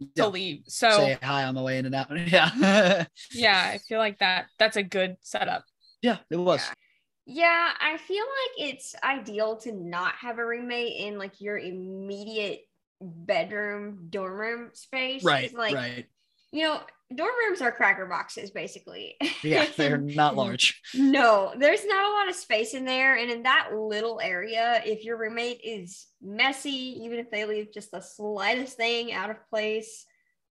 To 0.00 0.06
yeah. 0.14 0.26
leave. 0.26 0.62
So 0.66 0.90
say 0.90 1.18
hi 1.22 1.44
on 1.44 1.54
the 1.54 1.62
way 1.62 1.78
in 1.78 1.86
and 1.86 1.94
out. 1.94 2.08
Yeah. 2.18 3.04
yeah, 3.32 3.70
I 3.74 3.78
feel 3.78 3.98
like 3.98 4.18
that 4.18 4.46
that's 4.58 4.76
a 4.76 4.82
good 4.82 5.16
setup. 5.22 5.64
Yeah, 6.02 6.18
it 6.30 6.36
was. 6.36 6.60
Yeah. 7.26 7.44
yeah, 7.44 7.70
I 7.80 7.96
feel 7.98 8.24
like 8.24 8.70
it's 8.70 8.94
ideal 9.02 9.56
to 9.58 9.72
not 9.72 10.14
have 10.16 10.38
a 10.38 10.46
roommate 10.46 10.96
in 11.00 11.18
like 11.18 11.40
your 11.40 11.58
immediate 11.58 12.60
bedroom 13.00 14.06
dorm 14.10 14.32
room 14.32 14.70
space. 14.72 15.24
Right. 15.24 15.52
Like, 15.54 15.74
right. 15.74 16.06
You 16.52 16.62
know, 16.64 16.80
dorm 17.14 17.30
rooms 17.46 17.62
are 17.62 17.72
cracker 17.72 18.04
boxes 18.04 18.50
basically 18.50 19.16
yeah 19.42 19.66
they're 19.76 19.96
not 19.96 20.36
large 20.36 20.80
no 20.94 21.54
there's 21.58 21.86
not 21.86 22.04
a 22.04 22.14
lot 22.14 22.28
of 22.28 22.34
space 22.34 22.74
in 22.74 22.84
there 22.84 23.16
and 23.16 23.30
in 23.30 23.42
that 23.42 23.70
little 23.74 24.20
area 24.20 24.82
if 24.84 25.04
your 25.04 25.16
roommate 25.16 25.60
is 25.64 26.06
messy 26.20 27.00
even 27.02 27.18
if 27.18 27.30
they 27.30 27.46
leave 27.46 27.72
just 27.72 27.90
the 27.90 28.00
slightest 28.00 28.76
thing 28.76 29.12
out 29.12 29.30
of 29.30 29.36
place 29.48 30.04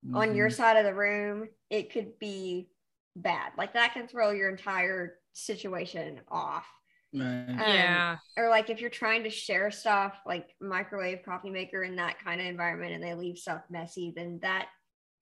mm-hmm. 0.04 0.18
on 0.18 0.36
your 0.36 0.48
mm-hmm. 0.48 0.56
side 0.56 0.78
of 0.78 0.86
the 0.86 0.94
room 0.94 1.48
it 1.70 1.92
could 1.92 2.18
be 2.18 2.70
bad 3.16 3.52
like 3.56 3.74
that 3.74 3.94
can 3.94 4.08
throw 4.08 4.32
your 4.32 4.50
entire 4.50 5.20
situation 5.34 6.20
off 6.28 6.66
right. 7.14 7.50
um, 7.50 7.60
yeah 7.60 8.18
or 8.36 8.50
like 8.50 8.72
if 8.72 8.82
you're 8.82 8.90
trying 8.90 9.24
to 9.24 9.30
share 9.30 9.70
stuff 9.70 10.20
like 10.26 10.56
microwave 10.60 11.22
coffee 11.24 11.52
maker 11.52 11.84
in 11.84 11.96
that 11.98 12.18
kind 12.24 12.42
of 12.42 12.48
environment 12.48 12.94
and 12.94 13.04
they 13.04 13.14
leave 13.14 13.38
stuff 13.38 13.62
messy 13.70 14.12
then 14.16 14.40
that 14.42 14.70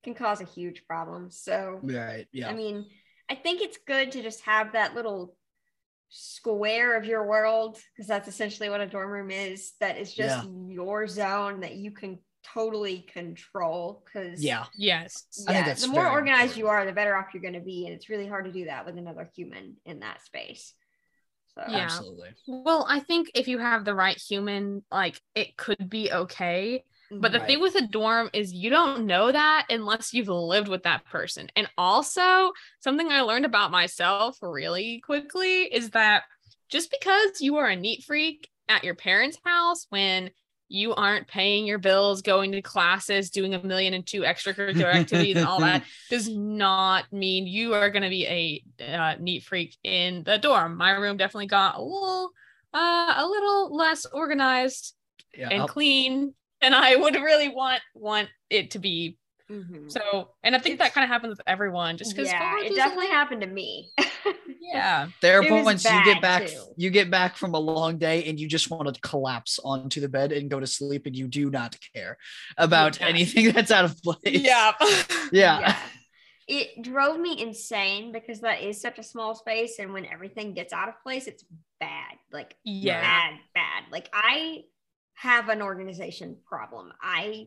can 0.05 0.13
cause 0.13 0.39
a 0.39 0.45
huge 0.45 0.85
problem. 0.85 1.29
So, 1.31 1.79
right. 1.83 2.27
Yeah. 2.31 2.49
I 2.49 2.53
mean, 2.53 2.85
I 3.29 3.35
think 3.35 3.61
it's 3.61 3.77
good 3.85 4.13
to 4.13 4.21
just 4.21 4.41
have 4.41 4.71
that 4.71 4.95
little 4.95 5.35
square 6.09 6.95
of 6.95 7.05
your 7.05 7.27
world 7.27 7.77
because 7.93 8.07
that's 8.07 8.27
essentially 8.27 8.69
what 8.69 8.79
a 8.79 8.87
dorm 8.87 9.09
room 9.09 9.31
is 9.31 9.73
that 9.81 9.97
is 9.97 10.13
just 10.13 10.45
yeah. 10.45 10.51
your 10.69 11.07
zone 11.07 11.61
that 11.61 11.75
you 11.75 11.91
can 11.91 12.19
totally 12.43 12.99
control 13.11 14.03
because 14.05 14.41
yeah 14.41 14.65
yes 14.77 15.25
yeah 15.49 15.73
the 15.73 15.87
more 15.87 16.07
organized 16.07 16.55
important. 16.55 16.57
you 16.57 16.67
are 16.67 16.85
the 16.85 16.91
better 16.91 17.15
off 17.15 17.25
you're 17.33 17.41
going 17.41 17.55
to 17.55 17.59
be 17.59 17.87
and 17.87 17.95
it's 17.95 18.07
really 18.07 18.27
hard 18.27 18.45
to 18.45 18.51
do 18.51 18.65
that 18.65 18.85
with 18.85 18.95
another 18.97 19.27
human 19.35 19.75
in 19.83 19.99
that 20.01 20.23
space 20.23 20.73
so 21.55 21.63
yeah. 21.67 21.79
absolutely 21.79 22.29
well 22.47 22.85
i 22.87 22.99
think 22.99 23.31
if 23.33 23.47
you 23.47 23.57
have 23.57 23.83
the 23.83 23.95
right 23.95 24.17
human 24.17 24.83
like 24.91 25.19
it 25.33 25.57
could 25.57 25.89
be 25.89 26.11
okay 26.11 26.83
but 27.11 27.31
the 27.31 27.39
right. 27.39 27.47
thing 27.47 27.61
with 27.61 27.75
a 27.75 27.87
dorm 27.87 28.29
is 28.33 28.53
you 28.53 28.69
don't 28.69 29.05
know 29.05 29.31
that 29.31 29.67
unless 29.69 30.13
you've 30.13 30.27
lived 30.27 30.67
with 30.67 30.83
that 30.83 31.05
person. 31.05 31.49
And 31.55 31.69
also, 31.77 32.51
something 32.79 33.09
I 33.09 33.21
learned 33.21 33.45
about 33.45 33.71
myself 33.71 34.37
really 34.41 35.01
quickly 35.05 35.63
is 35.63 35.91
that 35.91 36.23
just 36.69 36.91
because 36.91 37.41
you 37.41 37.57
are 37.57 37.67
a 37.67 37.75
neat 37.75 38.03
freak 38.03 38.49
at 38.67 38.83
your 38.83 38.95
parents' 38.95 39.37
house 39.43 39.85
when 39.89 40.31
you 40.67 40.95
aren't 40.95 41.27
paying 41.27 41.67
your 41.67 41.77
bills, 41.77 42.23
going 42.23 42.51
to 42.51 42.61
classes, 42.61 43.29
doing 43.29 43.53
a 43.53 43.63
million 43.63 43.93
and 43.93 44.05
two 44.05 44.21
extracurricular 44.21 44.93
activities 44.93 45.37
and 45.37 45.45
all 45.45 45.59
that 45.59 45.83
does 46.09 46.27
not 46.27 47.05
mean 47.11 47.45
you 47.45 47.75
are 47.75 47.91
going 47.91 48.03
to 48.03 48.09
be 48.09 48.63
a 48.79 48.83
uh, 48.83 49.15
neat 49.19 49.43
freak 49.43 49.77
in 49.83 50.23
the 50.23 50.39
dorm. 50.39 50.75
My 50.75 50.91
room 50.91 51.17
definitely 51.17 51.47
got 51.47 51.75
a 51.75 51.81
little, 51.81 52.31
uh, 52.73 53.13
a 53.17 53.27
little 53.27 53.75
less 53.75 54.05
organized 54.07 54.95
yeah, 55.37 55.49
and 55.51 55.61
I'll- 55.61 55.67
clean 55.67 56.33
and 56.61 56.75
I 56.75 56.95
would 56.95 57.15
really 57.15 57.49
want 57.49 57.81
want 57.93 58.29
it 58.49 58.71
to 58.71 58.79
be. 58.79 59.17
Mm-hmm. 59.49 59.89
So, 59.89 60.31
and 60.43 60.55
I 60.55 60.59
think 60.59 60.73
it's, 60.73 60.83
that 60.83 60.93
kind 60.95 61.03
of 61.03 61.09
happens 61.09 61.29
with 61.29 61.41
everyone, 61.45 61.97
just 61.97 62.15
because. 62.15 62.31
Yeah, 62.31 62.59
it 62.61 62.73
definitely 62.73 63.09
happened 63.09 63.41
to 63.41 63.47
me. 63.47 63.91
yeah, 64.59 65.07
there 65.21 65.39
are 65.39 65.43
points 65.43 65.85
you 65.85 66.03
get 66.03 66.19
back, 66.19 66.47
too. 66.47 66.63
you 66.77 66.89
get 66.89 67.11
back 67.11 67.37
from 67.37 67.53
a 67.53 67.59
long 67.59 67.99
day, 67.99 68.23
and 68.23 68.39
you 68.39 68.47
just 68.47 68.71
want 68.71 68.91
to 68.91 68.99
collapse 69.01 69.59
onto 69.63 70.01
the 70.01 70.09
bed 70.09 70.31
and 70.31 70.49
go 70.49 70.59
to 70.59 70.65
sleep, 70.65 71.05
and 71.05 71.15
you 71.15 71.27
do 71.27 71.51
not 71.51 71.77
care 71.93 72.17
about 72.57 72.99
yeah. 72.99 73.07
anything 73.07 73.51
that's 73.53 73.69
out 73.69 73.85
of 73.85 74.01
place. 74.01 74.17
Yeah, 74.25 74.71
yeah. 75.31 75.59
yeah 75.59 75.77
it 76.47 76.83
drove 76.83 77.19
me 77.19 77.41
insane 77.41 78.11
because 78.11 78.41
that 78.41 78.61
is 78.61 78.79
such 78.79 78.99
a 78.99 79.03
small 79.03 79.33
space 79.33 79.79
and 79.79 79.93
when 79.93 80.05
everything 80.05 80.53
gets 80.53 80.73
out 80.73 80.87
of 80.87 80.93
place 81.01 81.27
it's 81.27 81.43
bad 81.79 82.13
like 82.31 82.55
yeah 82.63 83.01
bad 83.01 83.39
bad 83.55 83.83
like 83.91 84.09
i 84.13 84.61
have 85.15 85.49
an 85.49 85.61
organization 85.61 86.37
problem. 86.45 86.91
I 87.01 87.45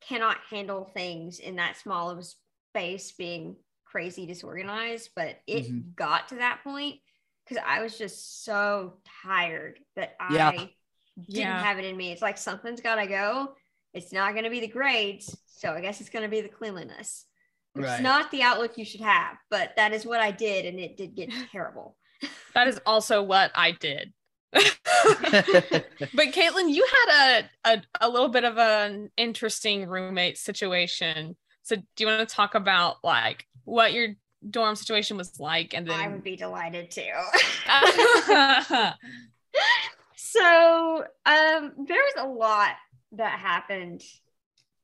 cannot 0.00 0.38
handle 0.50 0.84
things 0.94 1.38
in 1.38 1.56
that 1.56 1.76
small 1.76 2.10
of 2.10 2.18
a 2.18 2.22
space 2.70 3.12
being 3.12 3.56
crazy 3.84 4.26
disorganized, 4.26 5.10
but 5.16 5.36
it 5.46 5.64
mm-hmm. 5.64 5.80
got 5.94 6.28
to 6.28 6.36
that 6.36 6.60
point 6.62 6.96
because 7.44 7.62
I 7.66 7.82
was 7.82 7.96
just 7.96 8.44
so 8.44 8.98
tired 9.24 9.78
that 9.94 10.16
yeah. 10.30 10.48
I 10.48 10.52
didn't 10.52 10.72
yeah. 11.28 11.62
have 11.62 11.78
it 11.78 11.84
in 11.84 11.96
me. 11.96 12.12
It's 12.12 12.22
like 12.22 12.38
something's 12.38 12.80
got 12.80 12.96
to 12.96 13.06
go. 13.06 13.54
It's 13.94 14.12
not 14.12 14.32
going 14.32 14.44
to 14.44 14.50
be 14.50 14.60
the 14.60 14.68
grades. 14.68 15.36
So 15.46 15.70
I 15.70 15.80
guess 15.80 16.00
it's 16.00 16.10
going 16.10 16.24
to 16.24 16.28
be 16.28 16.42
the 16.42 16.48
cleanliness. 16.48 17.24
It's 17.78 18.02
not 18.02 18.30
the 18.30 18.42
outlook 18.42 18.78
you 18.78 18.86
should 18.86 19.02
have, 19.02 19.36
but 19.50 19.72
that 19.76 19.92
is 19.92 20.06
what 20.06 20.20
I 20.20 20.30
did. 20.30 20.64
And 20.64 20.80
it 20.80 20.96
did 20.96 21.14
get 21.14 21.30
terrible. 21.52 21.96
that 22.54 22.68
is 22.68 22.80
also 22.86 23.22
what 23.22 23.50
I 23.54 23.72
did. 23.72 24.12
but 24.52 26.32
Caitlin, 26.32 26.72
you 26.72 26.86
had 27.06 27.42
a, 27.64 27.70
a 27.72 27.82
a 28.02 28.08
little 28.08 28.28
bit 28.28 28.44
of 28.44 28.58
an 28.58 29.10
interesting 29.16 29.86
roommate 29.86 30.38
situation. 30.38 31.36
So 31.62 31.76
do 31.76 31.82
you 31.98 32.06
want 32.06 32.28
to 32.28 32.34
talk 32.34 32.54
about 32.54 32.96
like 33.02 33.46
what 33.64 33.92
your 33.92 34.08
dorm 34.48 34.76
situation 34.76 35.16
was 35.16 35.38
like? 35.40 35.74
And 35.74 35.86
then 35.86 35.98
I 35.98 36.08
would 36.08 36.24
be 36.24 36.36
delighted 36.36 36.90
to. 36.92 37.02
so 40.16 41.04
um 41.26 41.72
there 41.86 42.02
was 42.02 42.14
a 42.18 42.26
lot 42.26 42.70
that 43.12 43.38
happened. 43.38 44.02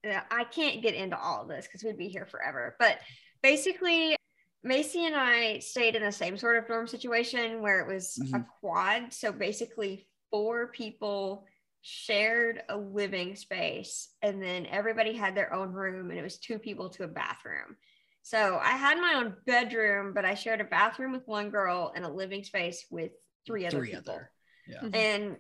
I 0.05 0.45
can't 0.45 0.83
get 0.83 0.95
into 0.95 1.17
all 1.17 1.43
of 1.43 1.49
this 1.49 1.67
because 1.67 1.85
we'd 1.85 1.97
be 1.97 2.09
here 2.09 2.27
forever. 2.27 2.75
But 2.81 2.99
basically, 3.43 4.17
Macy 4.65 5.07
and 5.07 5.17
I 5.17 5.59
stayed 5.59 5.97
in 5.97 6.03
the 6.03 6.13
same 6.13 6.37
sort 6.37 6.57
of 6.57 6.67
dorm 6.67 6.87
situation 6.87 7.63
where 7.63 7.81
it 7.81 7.93
was 7.93 8.19
mm-hmm. 8.23 8.37
a 8.37 8.47
quad. 8.61 9.13
So 9.13 9.33
basically, 9.33 10.07
four 10.31 10.69
people 10.69 11.47
shared 11.81 12.63
a 12.69 12.77
living 12.77 13.35
space, 13.35 14.09
and 14.23 14.41
then 14.41 14.67
everybody 14.67 15.15
had 15.15 15.35
their 15.35 15.53
own 15.53 15.73
room, 15.73 16.11
and 16.11 16.19
it 16.19 16.23
was 16.23 16.39
two 16.39 16.59
people 16.59 16.91
to 16.91 17.05
a 17.05 17.09
bathroom. 17.09 17.77
So 18.23 18.61
I 18.63 18.77
had 18.77 18.99
my 18.99 19.15
own 19.15 19.35
bedroom, 19.47 20.13
but 20.15 20.25
I 20.25 20.35
shared 20.35 20.61
a 20.61 20.65
bathroom 20.65 21.11
with 21.13 21.27
one 21.27 21.51
girl 21.51 21.93
and 21.95 22.05
a 22.05 22.09
living 22.09 22.45
space 22.45 22.87
with 22.89 23.11
three 23.45 23.67
other 23.67 23.79
three 23.79 23.95
people. 23.95 24.15
Other. 24.15 24.31
Yeah. 24.69 24.81
Mm-hmm. 24.81 24.95
And 24.95 25.37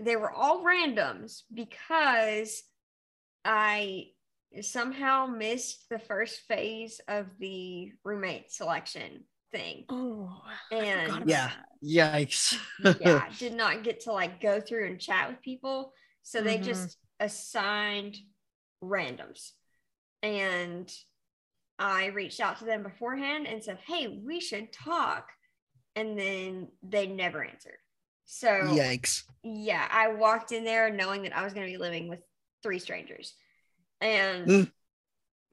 they 0.00 0.14
were 0.14 0.30
all 0.30 0.64
randoms 0.64 1.42
because 1.52 2.62
I 3.44 4.10
somehow 4.62 5.26
missed 5.26 5.88
the 5.88 5.98
first 5.98 6.40
phase 6.48 7.00
of 7.08 7.26
the 7.38 7.92
roommate 8.04 8.52
selection 8.52 9.24
thing. 9.52 9.84
Oh, 9.88 10.42
and 10.72 11.28
yeah, 11.28 11.50
yikes. 11.84 12.56
yeah, 13.00 13.24
did 13.38 13.54
not 13.54 13.82
get 13.82 14.00
to 14.00 14.12
like 14.12 14.40
go 14.40 14.60
through 14.60 14.86
and 14.86 15.00
chat 15.00 15.28
with 15.28 15.42
people. 15.42 15.92
So 16.22 16.38
mm-hmm. 16.38 16.48
they 16.48 16.58
just 16.58 16.96
assigned 17.18 18.16
randoms. 18.82 19.50
And 20.22 20.92
I 21.78 22.06
reached 22.06 22.40
out 22.40 22.58
to 22.58 22.64
them 22.64 22.82
beforehand 22.82 23.46
and 23.46 23.62
said, 23.62 23.78
Hey, 23.86 24.20
we 24.24 24.40
should 24.40 24.72
talk. 24.72 25.28
And 25.96 26.18
then 26.18 26.68
they 26.82 27.06
never 27.06 27.44
answered. 27.44 27.78
So, 28.24 28.48
yikes. 28.48 29.24
Yeah, 29.42 29.86
I 29.90 30.12
walked 30.12 30.52
in 30.52 30.62
there 30.62 30.88
knowing 30.88 31.22
that 31.22 31.36
I 31.36 31.42
was 31.42 31.52
going 31.52 31.66
to 31.66 31.72
be 31.72 31.82
living 31.82 32.08
with 32.08 32.20
three 32.62 32.78
strangers. 32.78 33.34
And 34.00 34.46
mm. 34.46 34.72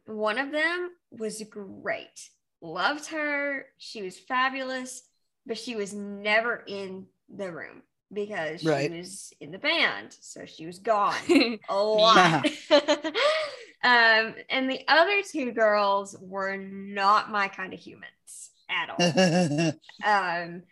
one 0.05 0.37
of 0.37 0.51
them 0.51 0.91
was 1.11 1.41
great. 1.49 2.29
Loved 2.61 3.07
her. 3.07 3.65
She 3.77 4.01
was 4.01 4.17
fabulous, 4.17 5.03
but 5.45 5.57
she 5.57 5.75
was 5.75 5.93
never 5.93 6.63
in 6.67 7.07
the 7.29 7.51
room 7.51 7.83
because 8.11 8.61
she 8.61 8.69
right. 8.69 8.91
was 8.91 9.33
in 9.39 9.51
the 9.51 9.57
band. 9.57 10.15
So 10.21 10.45
she 10.45 10.65
was 10.65 10.79
gone 10.79 11.15
a 11.69 11.75
lot. 11.75 12.45
um, 12.71 14.35
and 14.49 14.69
the 14.69 14.81
other 14.87 15.21
two 15.29 15.51
girls 15.51 16.15
were 16.21 16.57
not 16.57 17.31
my 17.31 17.47
kind 17.47 17.73
of 17.73 17.79
humans 17.79 18.51
at 18.69 18.89
all. 18.89 19.73
um, 20.05 20.63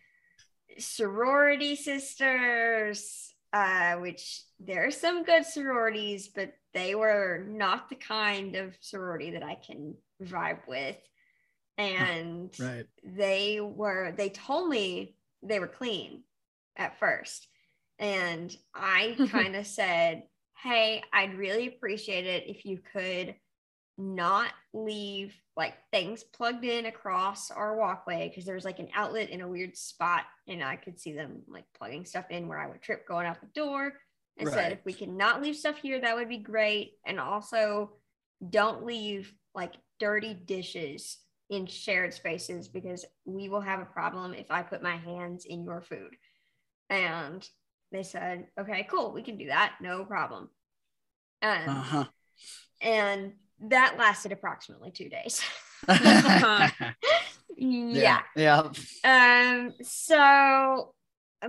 sorority 0.77 1.75
sisters, 1.75 3.33
uh, 3.53 3.95
which 3.95 4.41
there 4.59 4.85
are 4.85 4.91
some 4.91 5.23
good 5.23 5.45
sororities, 5.45 6.27
but 6.27 6.53
they 6.73 6.95
were 6.95 7.45
not 7.47 7.89
the 7.89 7.95
kind 7.95 8.55
of 8.55 8.75
sorority 8.79 9.31
that 9.31 9.43
I 9.43 9.55
can 9.55 9.95
vibe 10.23 10.67
with. 10.67 10.97
And 11.77 12.53
right. 12.59 12.85
they 13.03 13.59
were, 13.61 14.13
they 14.15 14.29
told 14.29 14.69
me 14.69 15.15
they 15.43 15.59
were 15.59 15.67
clean 15.67 16.23
at 16.77 16.99
first. 16.99 17.47
And 17.99 18.55
I 18.73 19.15
kind 19.31 19.55
of 19.55 19.67
said, 19.67 20.23
Hey, 20.57 21.03
I'd 21.13 21.37
really 21.37 21.67
appreciate 21.67 22.25
it 22.25 22.47
if 22.47 22.65
you 22.65 22.79
could 22.93 23.35
not 23.97 24.51
leave 24.73 25.35
like 25.55 25.75
things 25.91 26.23
plugged 26.23 26.65
in 26.65 26.85
across 26.85 27.49
our 27.49 27.77
walkway 27.77 28.27
because 28.27 28.45
there 28.45 28.55
was 28.55 28.65
like 28.65 28.79
an 28.79 28.89
outlet 28.93 29.29
in 29.29 29.41
a 29.41 29.47
weird 29.47 29.77
spot 29.77 30.23
and 30.47 30.63
I 30.63 30.75
could 30.75 30.99
see 30.99 31.13
them 31.13 31.43
like 31.47 31.65
plugging 31.77 32.05
stuff 32.05 32.25
in 32.29 32.47
where 32.47 32.59
I 32.59 32.67
would 32.67 32.81
trip 32.81 33.07
going 33.07 33.25
out 33.25 33.39
the 33.39 33.47
door 33.59 33.93
and 34.37 34.47
right. 34.47 34.55
said 34.55 34.71
if 34.71 34.85
we 34.85 34.93
can 34.93 35.17
not 35.17 35.41
leave 35.41 35.55
stuff 35.55 35.77
here 35.77 35.99
that 36.01 36.15
would 36.15 36.29
be 36.29 36.37
great. 36.37 36.93
And 37.05 37.19
also 37.19 37.91
don't 38.49 38.85
leave 38.85 39.33
like 39.53 39.73
dirty 39.99 40.33
dishes 40.33 41.17
in 41.49 41.65
shared 41.65 42.13
spaces 42.13 42.67
because 42.67 43.05
we 43.25 43.49
will 43.49 43.61
have 43.61 43.79
a 43.79 43.85
problem 43.85 44.33
if 44.33 44.49
i 44.49 44.63
put 44.63 44.81
my 44.81 44.97
hands 44.97 45.45
in 45.45 45.63
your 45.63 45.81
food. 45.81 46.15
And 46.89 47.47
they 47.91 48.03
said 48.03 48.47
okay 48.59 48.87
cool 48.89 49.13
we 49.13 49.21
can 49.21 49.37
do 49.37 49.47
that 49.47 49.75
no 49.81 50.03
problem. 50.05 50.49
Um, 51.41 51.69
uh-huh. 51.69 52.05
and 52.81 53.33
that 53.69 53.97
lasted 53.97 54.31
approximately 54.31 54.91
two 54.91 55.09
days. 55.09 55.41
Yeah. 57.57 58.21
Yeah 58.35 58.69
yeah. 59.03 59.55
Um 59.55 59.73
so 59.81 60.93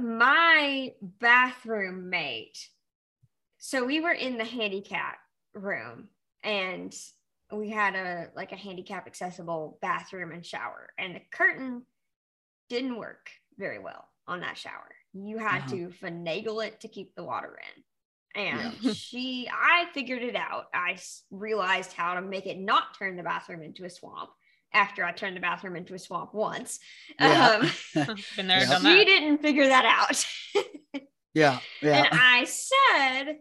my 0.01 0.93
bathroom 1.03 2.11
mate 2.11 2.69
so 3.67 3.85
we 3.85 4.01
were 4.01 4.13
in 4.13 4.39
the 4.39 4.45
handicap 4.45 5.19
room 5.53 6.09
and 6.45 6.95
we 7.53 7.69
had 7.69 7.97
a 7.97 8.29
like 8.37 8.53
a 8.53 8.57
handicap 8.57 9.09
accessible 9.09 9.79
bathroom 9.83 10.31
and 10.31 10.47
shower 10.47 10.91
and 10.99 11.17
the 11.17 11.21
curtain 11.33 11.83
didn't 12.69 12.97
work 12.97 13.29
very 13.59 13.81
well 13.81 14.07
on 14.29 14.41
that 14.41 14.57
shower 14.57 14.89
you 15.13 15.39
had 15.39 15.63
uh-huh. 15.63 15.71
to 15.71 15.89
finagle 15.89 16.65
it 16.65 16.81
to 16.81 16.89
keep 16.89 17.15
the 17.17 17.25
water 17.25 17.59
in 18.37 18.43
And 18.45 18.75
she, 18.97 19.49
I 19.51 19.87
figured 19.95 20.23
it 20.23 20.37
out. 20.37 20.67
I 20.75 20.99
realized 21.31 21.93
how 21.93 22.15
to 22.15 22.23
make 22.23 22.47
it 22.47 22.59
not 22.59 22.97
turn 22.99 23.17
the 23.17 23.23
bathroom 23.23 23.63
into 23.63 23.85
a 23.85 23.91
swamp 23.91 24.31
after 24.75 25.05
I 25.05 25.13
turned 25.13 25.37
the 25.37 25.41
bathroom 25.41 25.75
into 25.75 25.95
a 25.95 25.99
swamp 25.99 26.35
once. 26.35 26.79
Yeah. 27.19 27.63
Um, 27.97 28.17
Been 28.37 28.47
there, 28.47 28.61
Yeah. 28.61 28.67
done 28.67 28.83
she 28.83 29.05
didn't 29.05 29.39
figure 29.39 29.67
that 29.67 29.85
out. 29.87 30.25
yeah, 31.35 31.61
yeah. 31.81 32.05
And 32.05 32.09
I 32.13 32.45
said, 32.45 33.39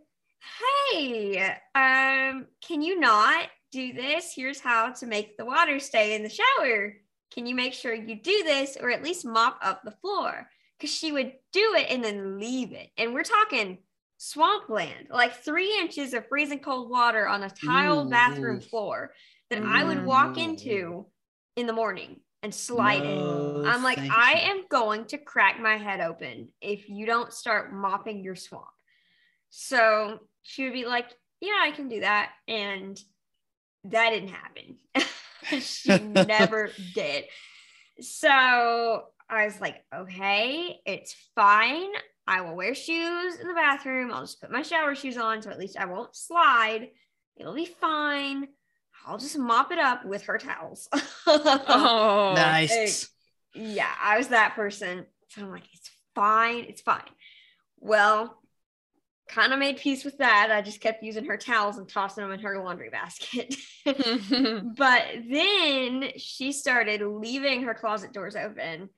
Hey, 0.92 1.40
um, 1.74 2.48
can 2.62 2.82
you 2.82 3.00
not 3.00 3.48
do 3.72 3.94
this? 3.94 4.34
Here's 4.36 4.60
how 4.60 4.92
to 4.94 5.06
make 5.06 5.38
the 5.38 5.46
water 5.46 5.80
stay 5.80 6.16
in 6.16 6.24
the 6.24 6.30
shower. 6.30 6.94
Can 7.34 7.46
you 7.46 7.56
make 7.56 7.74
sure 7.74 7.94
you 7.94 8.16
do 8.16 8.44
this 8.44 8.78
or 8.80 8.90
at 8.90 9.04
least 9.04 9.26
mop 9.26 9.60
up 9.62 9.82
the 9.84 9.92
floor? 9.92 10.48
Because 10.78 10.94
she 10.94 11.12
would 11.12 11.34
do 11.52 11.76
it 11.78 11.88
and 11.90 12.04
then 12.04 12.40
leave 12.40 12.72
it. 12.72 12.90
And 12.98 13.14
we're 13.14 13.24
talking 13.24 13.80
swampland, 14.18 15.08
like 15.10 15.44
three 15.44 15.78
inches 15.80 16.14
of 16.14 16.28
freezing 16.28 16.60
cold 16.60 16.90
water 16.90 17.28
on 17.28 17.44
a 17.44 17.50
tile 17.50 18.06
Ooh, 18.06 18.10
bathroom 18.10 18.62
floor 18.62 19.12
that 19.50 19.62
I 19.64 19.84
would 19.84 20.06
walk 20.06 20.38
into 20.38 21.06
in 21.56 21.68
the 21.68 21.74
morning 21.74 22.22
and 22.44 22.54
slide 22.54 23.04
in. 23.04 23.18
No, 23.18 23.64
I'm 23.66 23.84
like, 23.84 24.00
I 24.00 24.34
you. 24.34 24.52
am 24.52 24.64
going 24.70 25.06
to 25.06 25.18
crack 25.18 25.60
my 25.60 25.78
head 25.78 26.00
open 26.00 26.50
if 26.62 26.90
you 26.90 27.06
don't 27.06 27.34
start 27.34 27.74
mopping 27.74 28.24
your 28.24 28.36
swamp. 28.36 28.66
So 29.50 30.20
she 30.46 30.64
would 30.64 30.74
be 30.74 30.86
like, 30.86 31.08
Yeah, 31.42 31.60
I 31.62 31.72
can 31.72 31.90
do 31.90 32.00
that. 32.02 32.32
And 32.48 33.00
that 33.86 34.12
didn't 34.12 34.30
happen. 34.30 34.78
she 35.60 35.98
never 36.00 36.72
did. 36.94 37.26
So 38.00 38.30
I 38.30 39.46
was 39.46 39.60
like, 39.60 39.84
Okay, 39.94 40.80
it's 40.86 41.16
fine. 41.36 41.90
I 42.28 42.42
will 42.42 42.56
wear 42.56 42.74
shoes 42.74 43.40
in 43.40 43.48
the 43.48 43.54
bathroom. 43.54 44.12
I'll 44.12 44.22
just 44.22 44.42
put 44.42 44.52
my 44.52 44.62
shower 44.62 44.96
shoes 44.96 45.18
on 45.18 45.42
so 45.42 45.50
at 45.50 45.60
least 45.60 45.78
I 45.78 45.86
won't 45.86 46.16
slide. 46.16 46.90
It'll 47.38 47.54
be 47.54 47.66
fine. 47.66 48.48
I'll 49.06 49.18
just 49.18 49.38
mop 49.38 49.72
it 49.72 49.78
up 49.80 50.06
with 50.06 50.24
her 50.24 50.38
towels. 50.38 50.88
Oh, 51.28 52.34
nice. 52.36 53.10
yeah, 53.54 53.92
I 54.02 54.18
was 54.18 54.30
that 54.30 54.56
person. 54.56 55.06
So 55.30 55.42
I'm 55.42 55.52
like, 55.52 55.64
it's 55.74 55.92
fine, 56.16 56.66
it's 56.68 56.82
fine. 56.82 57.02
Well, 57.80 58.42
kind 59.28 59.54
of 59.54 59.60
made 59.60 59.78
peace 59.78 60.04
with 60.06 60.18
that. 60.20 60.52
I 60.52 60.62
just 60.62 60.82
kept 60.82 61.04
using 61.04 61.26
her 61.26 61.38
towels 61.38 61.78
and 61.78 61.88
tossing 61.90 62.24
them 62.24 62.32
in 62.32 62.40
her 62.42 62.64
laundry 62.64 62.90
basket. 62.90 63.56
but 63.86 65.04
then 65.30 66.12
she 66.18 66.52
started 66.52 67.02
leaving 67.02 67.64
her 67.64 67.74
closet 67.74 68.14
doors 68.14 68.36
open. 68.36 68.90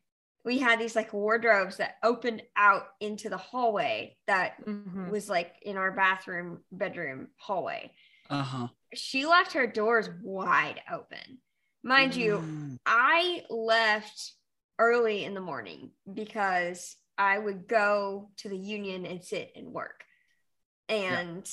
We 0.45 0.59
had 0.59 0.79
these 0.79 0.95
like 0.95 1.11
wardrobes 1.13 1.77
that 1.77 1.95
opened 2.03 2.41
out 2.55 2.83
into 3.01 3.29
the 3.29 3.37
hallway 3.37 4.17
that 4.27 4.63
Mhm. 4.65 5.09
was 5.09 5.29
like 5.29 5.55
in 5.61 5.75
our 5.77 5.91
bathroom, 5.91 6.63
bedroom 6.71 7.27
hallway. 7.37 7.91
Uh 8.29 8.43
huh. 8.43 8.67
She 8.93 9.25
left 9.25 9.53
her 9.53 9.67
doors 9.67 10.09
wide 10.23 10.81
open. 10.91 11.39
Mind 11.83 12.15
you, 12.15 12.39
Mm. 12.39 12.77
I 12.85 13.43
left 13.49 14.33
early 14.79 15.23
in 15.25 15.33
the 15.33 15.41
morning 15.41 15.91
because 16.13 16.95
I 17.17 17.37
would 17.37 17.67
go 17.67 18.29
to 18.37 18.49
the 18.49 18.57
union 18.57 19.05
and 19.05 19.23
sit 19.23 19.51
and 19.55 19.73
work. 19.73 20.03
And 20.89 21.49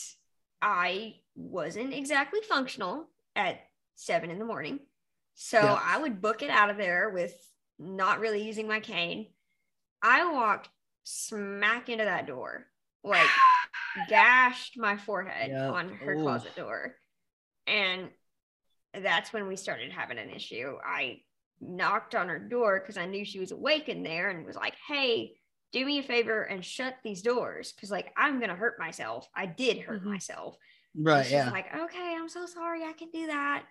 I 0.62 1.16
wasn't 1.34 1.92
exactly 1.92 2.40
functional 2.48 3.08
at 3.34 3.60
seven 3.96 4.30
in 4.30 4.38
the 4.38 4.44
morning. 4.44 4.80
So 5.34 5.58
Yeah. 5.60 5.78
I 5.82 5.98
would 5.98 6.20
book 6.20 6.42
it 6.42 6.50
out 6.50 6.70
of 6.70 6.76
there 6.76 7.10
with 7.10 7.34
not 7.78 8.20
really 8.20 8.42
using 8.44 8.68
my 8.68 8.80
cane. 8.80 9.32
I 10.02 10.30
walked 10.32 10.68
smack 11.02 11.88
into 11.88 12.04
that 12.04 12.26
door, 12.26 12.66
like 13.02 13.28
gashed 14.08 14.76
my 14.78 14.96
forehead 14.96 15.50
Yeah. 15.50 15.70
on 15.70 15.88
her 15.94 16.14
Ooh. 16.14 16.22
closet 16.22 16.54
door. 16.56 16.96
And 17.66 18.10
that's 18.92 19.32
when 19.32 19.48
we 19.48 19.56
started 19.56 19.90
having 19.92 20.18
an 20.18 20.30
issue. 20.30 20.76
I 20.84 21.22
knocked 21.60 22.14
on 22.14 22.28
her 22.28 22.38
door 22.38 22.78
because 22.80 22.96
I 22.96 23.06
knew 23.06 23.24
she 23.24 23.40
was 23.40 23.50
awake 23.50 23.88
in 23.88 24.02
there 24.02 24.30
and 24.30 24.46
was 24.46 24.56
like, 24.56 24.74
hey, 24.86 25.32
do 25.74 25.84
me 25.84 25.98
a 25.98 26.02
favor 26.02 26.42
and 26.42 26.64
shut 26.64 26.96
these 27.02 27.20
doors 27.20 27.72
because, 27.72 27.90
like, 27.90 28.12
I'm 28.16 28.38
to 28.48 28.54
hurt 28.54 28.78
myself. 28.78 29.28
I 29.34 29.46
did 29.46 29.80
hurt 29.80 30.02
Mhm. 30.02 30.06
myself. 30.06 30.56
Right. 30.96 31.28
Yeah. 31.28 31.50
like, 31.50 31.74
okay, 31.74 32.14
I'm 32.16 32.28
so 32.28 32.46
sorry. 32.46 32.84
I 32.84 32.92
can 32.92 33.10
do 33.10 33.26
that. 33.26 33.64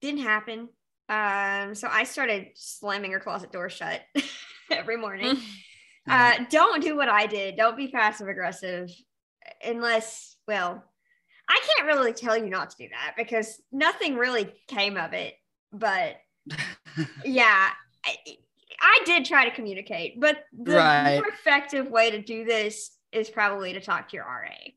Didn't 0.00 0.20
happen. 0.22 0.68
Um, 1.08 1.74
so 1.74 1.88
I 1.90 2.04
started 2.04 2.50
slamming 2.54 3.10
her 3.10 3.18
closet 3.18 3.50
door 3.50 3.68
shut 3.68 4.00
every 4.70 4.96
morning. 4.96 5.36
Yeah. 6.06 6.36
Uh, 6.40 6.44
don't 6.48 6.80
do 6.82 6.96
what 6.96 7.08
I 7.08 7.26
did. 7.26 7.56
Don't 7.56 7.76
be 7.76 7.88
passive 7.88 8.28
aggressive 8.28 8.88
unless, 9.64 10.36
well, 10.46 10.84
I 11.48 11.60
can't 11.66 11.88
really 11.88 12.12
tell 12.12 12.36
you 12.36 12.48
not 12.48 12.70
to 12.70 12.76
do 12.84 12.88
that 12.90 13.14
because 13.16 13.60
nothing 13.72 14.14
really 14.14 14.54
came 14.68 14.96
of 14.96 15.12
it. 15.12 15.34
But 15.72 16.16
yeah, 17.24 17.70
I, 18.06 18.16
I 18.80 19.00
did 19.04 19.24
try 19.24 19.44
to 19.48 19.54
communicate, 19.54 20.18
but 20.20 20.44
the 20.52 20.72
Right. 20.72 21.16
more 21.16 21.28
effective 21.28 21.90
way 21.90 22.10
to 22.10 22.22
do 22.22 22.44
this 22.44 22.90
is 23.12 23.28
probably 23.28 23.72
to 23.74 23.80
talk 23.80 24.08
to 24.10 24.16
your 24.16 24.24
RA. 24.24 24.72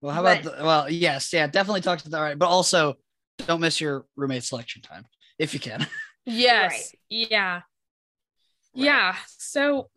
well, 0.00 0.14
how 0.14 0.20
about 0.20 0.42
the, 0.42 0.64
well, 0.64 0.90
yes, 0.90 1.32
yeah, 1.32 1.46
definitely 1.46 1.80
talk 1.80 1.98
to 2.00 2.08
the 2.08 2.20
right, 2.20 2.38
but 2.38 2.46
also 2.48 2.94
don't 3.38 3.60
miss 3.60 3.80
your 3.80 4.06
roommate 4.16 4.44
selection 4.44 4.82
time 4.82 5.04
if 5.38 5.54
you 5.54 5.60
can. 5.60 5.86
Yes. 6.24 6.94
Yeah. 7.08 7.54
Right. 7.54 7.62
Yeah. 8.74 9.16
So 9.26 9.90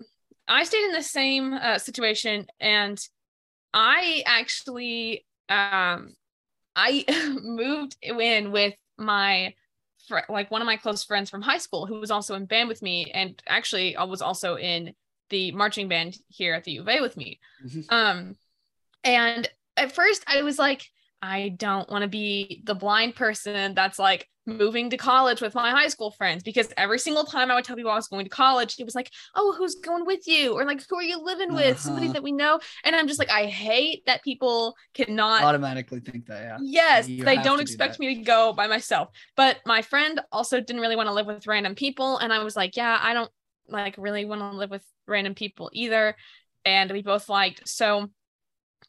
I 0.48 0.63
stayed 0.63 0.86
in 0.86 0.91
the 0.91 1.04
same 1.04 1.54
uh, 1.54 1.78
situation 1.78 2.48
and 2.60 3.00
I 3.76 4.24
actually 4.26 5.26
um 5.50 6.15
I 6.76 7.06
moved 7.44 7.96
in 8.02 8.52
with 8.52 8.74
my 8.98 9.54
fr- 10.08 10.20
like 10.30 10.52
one 10.52 10.62
of 10.62 10.65
my 10.65 10.78
close 10.78 11.04
friends 11.04 11.30
from 11.30 11.41
high 11.41 11.58
school 11.58 11.86
who 11.86 12.00
was 12.00 12.12
also 12.12 12.36
in 12.36 12.46
band 12.46 12.70
with 12.70 12.82
me 12.82 13.12
and 13.13 13.41
actually 13.48 13.96
I 13.96 14.04
was 14.04 14.22
also 14.22 14.58
in 14.58 14.94
the 15.30 15.52
marching 15.52 15.88
band 15.88 16.18
here 16.28 16.54
at 16.54 16.63
the 16.63 16.74
U 16.74 16.82
of 16.82 16.89
A 16.89 17.02
with 17.02 17.18
me. 17.18 17.39
Mhm. 17.65 17.86
Um 17.89 18.36
and 19.04 19.50
at 19.78 19.94
first 19.94 20.24
I 20.28 20.41
was 20.44 20.58
like 20.60 20.89
I 21.26 21.50
don't 21.58 21.90
want 21.90 22.04
to 22.04 22.08
be 22.08 22.62
the 22.66 22.76
blind 22.76 23.16
person 23.16 23.74
that's 23.74 23.98
like 24.00 24.30
moving 24.46 24.92
to 24.92 24.98
college 24.98 25.42
with 25.42 25.56
my 25.56 25.72
high 25.72 25.88
school 25.88 26.12
friends 26.12 26.44
because 26.44 26.72
every 26.78 27.00
single 27.00 27.24
time 27.24 27.50
I 27.50 27.56
would 27.56 27.66
tell 27.66 27.76
people 27.76 27.92
I 27.92 27.96
was 27.96 28.08
going 28.08 28.26
to 28.26 28.30
college, 28.30 28.76
it 28.78 28.84
was 28.86 28.94
like, 28.94 29.10
oh, 29.34 29.56
who's 29.58 29.76
going 29.76 30.06
with 30.06 30.28
you? 30.28 30.54
Or 30.54 30.66
like, 30.66 30.82
who 30.88 30.98
are 30.98 31.04
you 31.04 31.20
living 31.24 31.54
with? 31.56 31.80
Somebody 31.80 32.08
Uh-huh. 32.08 32.14
that 32.14 32.24
we 32.24 32.32
know. 32.32 32.60
And 32.84 32.96
I'm 32.96 33.08
just 33.08 33.18
like, 33.18 33.32
I 33.32 33.46
hate 33.48 34.06
that 34.06 34.24
people 34.24 34.76
cannot. 34.94 35.44
Automatically 35.44 36.00
think 36.00 36.28
that, 36.28 36.42
yeah. 36.44 36.58
Yes, 36.62 37.08
You 37.08 37.26
they 37.26 37.38
don't 37.38 37.58
to 37.58 37.58
do 37.58 37.62
expect 37.62 38.00
me 38.00 38.16
to 38.16 38.22
go 38.22 38.54
by 38.54 38.68
myself. 38.68 39.10
But 39.36 39.58
my 39.66 39.82
friend 39.82 40.22
also 40.32 40.62
didn't 40.62 40.82
really 40.82 40.96
want 40.96 41.08
to 41.08 41.14
live 41.14 41.26
with 41.26 41.48
random 41.48 41.74
people. 41.74 42.20
And 42.20 42.32
I 42.32 42.44
was 42.44 42.56
like, 42.56 42.78
yeah, 42.78 43.00
I 43.02 43.14
don't 43.16 43.32
like 43.68 43.96
really 43.98 44.26
want 44.26 44.42
to 44.42 44.52
live 44.52 44.70
with 44.70 44.86
random 45.08 45.34
people 45.34 45.72
either. 45.74 46.16
And 46.66 46.92
we 46.92 47.02
both 47.02 47.30
liked. 47.30 47.68
So 47.68 48.12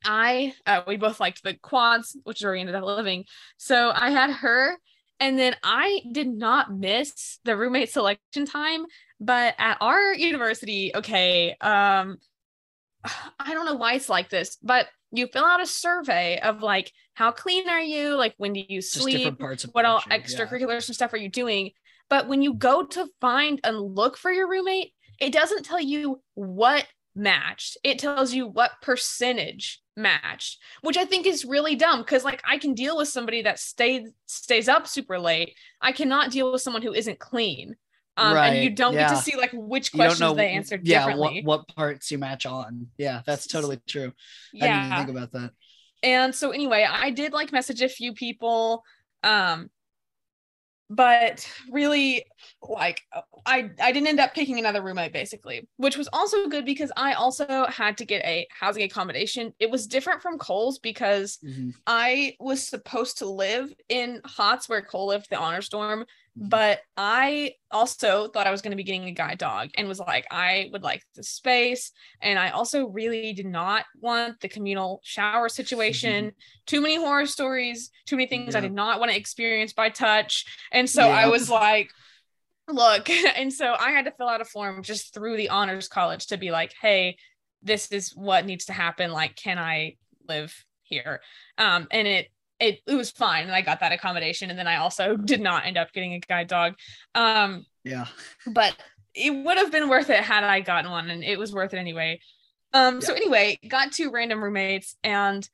I, 0.05 0.55
uh, 0.67 0.83
we 0.87 0.97
both 0.97 1.21
liked 1.21 1.43
the 1.43 1.55
quads, 1.55 2.17
which 2.25 2.41
is 2.41 2.45
where 2.45 2.53
we 2.53 2.61
ended 2.61 2.75
up 2.75 2.85
living. 2.85 3.25
So 3.57 3.93
I 3.95 4.11
had 4.11 4.31
her. 4.31 4.77
And 5.19 5.39
then 5.39 5.57
I 5.63 6.03
did 6.13 6.29
not 6.29 6.77
miss 6.77 7.39
the 7.45 7.57
roommate 7.57 7.91
selection 7.91 8.45
time. 8.45 8.85
But 9.19 9.55
at 9.59 9.79
our 9.81 10.13
university, 10.13 10.93
okay, 10.95 11.57
um, 11.61 12.19
I 13.39 13.55
don't 13.55 13.65
know 13.65 13.77
why 13.77 13.95
it's 13.95 14.09
like 14.09 14.29
this, 14.29 14.59
but 14.63 14.89
you 15.13 15.27
fill 15.27 15.45
out 15.45 15.63
a 15.63 15.67
survey 15.67 16.39
of 16.41 16.63
like 16.63 16.93
how 17.15 17.31
clean 17.31 17.69
are 17.69 17.81
you, 17.81 18.15
like 18.15 18.35
when 18.37 18.53
do 18.53 18.63
you 18.69 18.83
sleep, 18.83 19.19
different 19.19 19.39
parts 19.39 19.65
of 19.65 19.71
what 19.71 19.85
all 19.85 20.01
culture, 20.01 20.11
yeah. 20.11 20.19
extracurriculars 20.19 20.89
and 20.89 20.95
stuff 20.95 21.15
are 21.15 21.19
you 21.19 21.31
doing? 21.31 21.71
But 22.11 22.29
when 22.29 22.43
you 22.43 22.55
go 22.55 22.85
to 22.85 23.09
find 23.21 23.61
and 23.65 23.81
look 23.81 24.17
for 24.17 24.31
your 24.31 24.49
roommate, 24.49 24.93
it 25.21 25.33
doesn't 25.33 25.65
tell 25.65 25.81
you 25.81 26.21
what 26.35 26.87
matched. 27.17 27.79
It 27.83 27.99
tells 27.99 28.33
you 28.33 28.47
what 28.47 28.73
percentage 28.83 29.81
matched, 29.97 30.61
which 30.83 30.97
I 30.97 31.05
think 31.05 31.27
is 31.27 31.45
really 31.45 31.75
dumb 31.75 32.01
because 32.01 32.23
like 32.23 32.43
I 32.45 32.59
can 32.59 32.75
deal 32.75 32.97
with 32.97 33.09
somebody 33.09 33.43
that 33.43 33.59
stays 33.59 34.11
stays 34.27 34.69
up 34.69 34.87
super 34.87 35.19
late. 35.19 35.55
I 35.81 35.93
cannot 35.93 36.31
deal 36.31 36.53
with 36.53 36.63
someone 36.63 36.83
who 36.83 36.93
isn't 36.93 37.19
clean. 37.19 37.77
Um, 38.19 38.35
and 38.35 38.65
you 38.65 38.71
don't 38.71 38.95
get 38.95 39.11
to 39.11 39.17
see 39.17 39.37
like 39.37 39.51
which 39.53 39.93
questions 39.93 40.21
know 40.21 40.35
they 40.35 40.49
answered 40.49 40.87
yeah, 40.87 41.01
differently. 41.01 41.43
what, 41.45 41.67
what 41.67 41.77
parts 41.77 42.11
you 42.11 42.17
match 42.19 42.47
on. 42.47 42.87
Yeah, 42.97 43.21
that's 43.27 43.47
totally 43.47 43.79
true. 43.87 44.13
I 44.55 44.59
didn't 44.59 44.69
yeah. 44.69 44.97
think 44.97 45.11
about 45.11 45.33
that. 45.33 45.51
and 46.03 46.35
so 46.35 46.51
anyway 46.51 46.87
i 46.89 47.11
did 47.11 47.33
like 47.33 47.53
message 47.53 47.83
a 47.83 47.89
few 47.89 48.13
people 48.13 48.85
um 49.23 49.71
but 50.89 51.49
really 51.71 52.25
like 52.63 53.03
I 53.45 53.71
I 53.81 53.93
didn't 53.93 54.09
end 54.09 54.21
up 54.21 54.35
picking 54.35 54.59
another 54.59 54.83
roommate 54.83 55.13
basically, 55.13 55.69
which 55.77 55.97
was 55.97 56.09
also 56.13 56.49
good 56.49 56.65
because 56.65 56.93
I 56.97 57.15
also 57.15 57.67
had 57.67 57.97
to 57.99 58.05
get 58.05 58.25
a 58.25 58.47
housing 58.51 58.85
accommodation. 58.85 59.53
It 59.59 59.71
was 59.71 59.87
different 59.87 60.23
from 60.23 60.39
Cole's 60.39 60.79
because 60.79 61.39
mm-hmm. 61.45 61.71
I 61.87 62.37
was 62.39 62.67
supposed 62.67 63.19
to 63.19 63.27
live 63.27 63.73
in 63.89 64.21
Hotz 64.27 64.69
where 64.69 64.83
Cole 64.83 65.09
lived, 65.09 65.29
the 65.31 65.39
honors 65.39 65.69
dorm. 65.69 66.05
But 66.37 66.81
I 66.99 67.55
also 67.71 68.29
thought 68.29 68.47
I 68.47 68.51
was 68.51 68.61
going 68.61 68.73
to 68.73 68.77
be 68.77 68.85
getting 68.85 69.05
a 69.05 69.13
guide 69.13 69.39
dog 69.39 69.71
and 69.77 69.89
was 69.89 69.99
like 69.99 70.27
I 70.31 70.69
would 70.71 70.83
like 70.83 71.03
the 71.15 71.23
space 71.23 71.93
and 72.21 72.39
I 72.39 72.51
also 72.51 72.89
really 72.89 73.33
did 73.33 73.47
not 73.47 73.87
want 74.01 74.41
the 74.41 74.49
communal 74.49 75.01
shower 75.03 75.49
situation. 75.49 76.27
Mm-hmm. 76.27 76.37
Too 76.67 76.81
many 76.83 76.97
horror 76.97 77.27
stories, 77.27 77.91
too 78.07 78.17
many 78.17 78.27
things 78.27 78.53
yeah. 78.53 78.59
I 78.59 78.61
did 78.61 78.73
not 78.73 78.99
want 78.99 79.13
to 79.13 79.17
experience 79.17 79.73
by 79.73 79.89
touch. 79.89 80.45
And 80.73 80.91
so 80.91 81.07
yeah. 81.07 81.15
I 81.15 81.29
was 81.29 81.49
like 81.49 81.91
look 82.69 83.09
and 83.37 83.53
so 83.53 83.77
i 83.79 83.91
had 83.93 84.07
to 84.07 84.11
fill 84.11 84.29
out 84.29 84.41
a 84.41 84.45
form 84.45 84.83
just 84.83 85.15
through 85.15 85.37
the 85.37 85.51
honors 85.51 85.87
college 85.87 86.27
to 86.27 86.37
be 86.37 86.51
like 86.51 86.73
hey 86.81 87.17
this 87.63 87.93
is 87.93 88.11
what 88.17 88.45
needs 88.45 88.65
to 88.65 88.73
happen 88.73 89.13
like 89.13 89.37
can 89.37 89.57
i 89.57 89.95
live 90.29 90.53
here 90.83 91.21
um 91.59 91.87
and 91.93 92.09
it 92.09 92.29
it, 92.61 92.81
it 92.87 92.95
was 92.95 93.11
fine 93.11 93.45
and 93.45 93.53
i 93.53 93.61
got 93.61 93.81
that 93.81 93.93
accommodation 93.93 94.51
and 94.51 94.59
then 94.59 94.67
i 94.67 94.77
also 94.77 95.17
did 95.17 95.41
not 95.41 95.67
end 95.67 95.77
up 95.77 95.93
getting 95.93 96.15
a 96.15 96.21
guide 96.21 96.49
dog 96.49 96.75
um 97.15 97.65
yeah 97.85 98.07
but 98.47 98.77
it 99.15 99.31
would 99.31 99.57
have 99.57 99.73
been 99.73 99.89
worth 99.89 100.11
it 100.11 100.23
had 100.23 100.45
i 100.45 100.61
gotten 100.61 100.91
one 100.91 101.11
and 101.11 101.25
it 101.25 101.39
was 101.39 101.53
worth 101.53 101.75
it 101.75 101.79
anyway 101.79 102.19
um 102.73 102.95
yeah. 102.95 103.01
so 103.01 103.15
anyway 103.15 103.59
got 103.69 103.93
two 103.93 104.11
random 104.11 104.43
roommates 104.43 104.97
and 105.03 105.49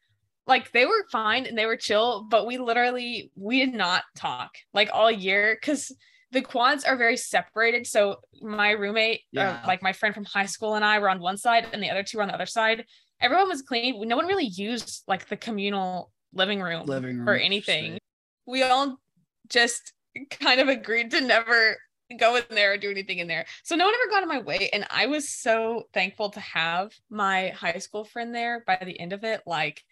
like 0.46 0.72
they 0.72 0.86
were 0.86 1.06
fine 1.10 1.46
and 1.46 1.56
they 1.56 1.66
were 1.66 1.76
chill 1.76 2.26
but 2.28 2.46
we 2.46 2.58
literally 2.58 3.30
we 3.36 3.64
did 3.64 3.74
not 3.74 4.02
talk 4.16 4.50
like 4.74 4.90
all 4.92 5.10
year 5.10 5.56
because 5.60 5.92
the 6.32 6.40
quads 6.40 6.84
are 6.84 6.96
very 6.96 7.16
separated. 7.16 7.86
So 7.86 8.16
my 8.40 8.70
roommate, 8.70 9.20
yeah. 9.30 9.60
uh, 9.62 9.66
like 9.66 9.82
my 9.82 9.92
friend 9.92 10.14
from 10.14 10.24
high 10.24 10.46
school, 10.46 10.74
and 10.74 10.84
I 10.84 10.98
were 10.98 11.10
on 11.10 11.20
one 11.20 11.36
side, 11.36 11.66
and 11.72 11.82
the 11.82 11.90
other 11.90 12.02
two 12.02 12.16
were 12.16 12.22
on 12.22 12.28
the 12.28 12.34
other 12.34 12.46
side. 12.46 12.86
Everyone 13.20 13.48
was 13.48 13.62
clean. 13.62 14.08
No 14.08 14.16
one 14.16 14.26
really 14.26 14.46
used 14.46 15.04
like 15.06 15.28
the 15.28 15.36
communal 15.36 16.10
living 16.32 16.60
room, 16.60 16.86
living 16.86 17.18
room 17.18 17.28
or 17.28 17.34
anything. 17.34 17.98
We 18.46 18.62
all 18.62 18.98
just 19.48 19.92
kind 20.30 20.60
of 20.60 20.68
agreed 20.68 21.10
to 21.12 21.20
never 21.20 21.76
go 22.18 22.36
in 22.36 22.44
there 22.50 22.72
or 22.72 22.76
do 22.76 22.90
anything 22.90 23.18
in 23.18 23.28
there. 23.28 23.46
So 23.62 23.76
no 23.76 23.86
one 23.86 23.94
ever 23.94 24.10
got 24.10 24.22
in 24.22 24.28
my 24.28 24.40
way. 24.40 24.68
And 24.72 24.86
I 24.90 25.06
was 25.06 25.28
so 25.28 25.84
thankful 25.94 26.30
to 26.30 26.40
have 26.40 26.92
my 27.10 27.48
high 27.50 27.78
school 27.78 28.04
friend 28.04 28.34
there 28.34 28.62
by 28.66 28.78
the 28.84 28.98
end 28.98 29.12
of 29.12 29.24
it. 29.24 29.42
Like 29.46 29.82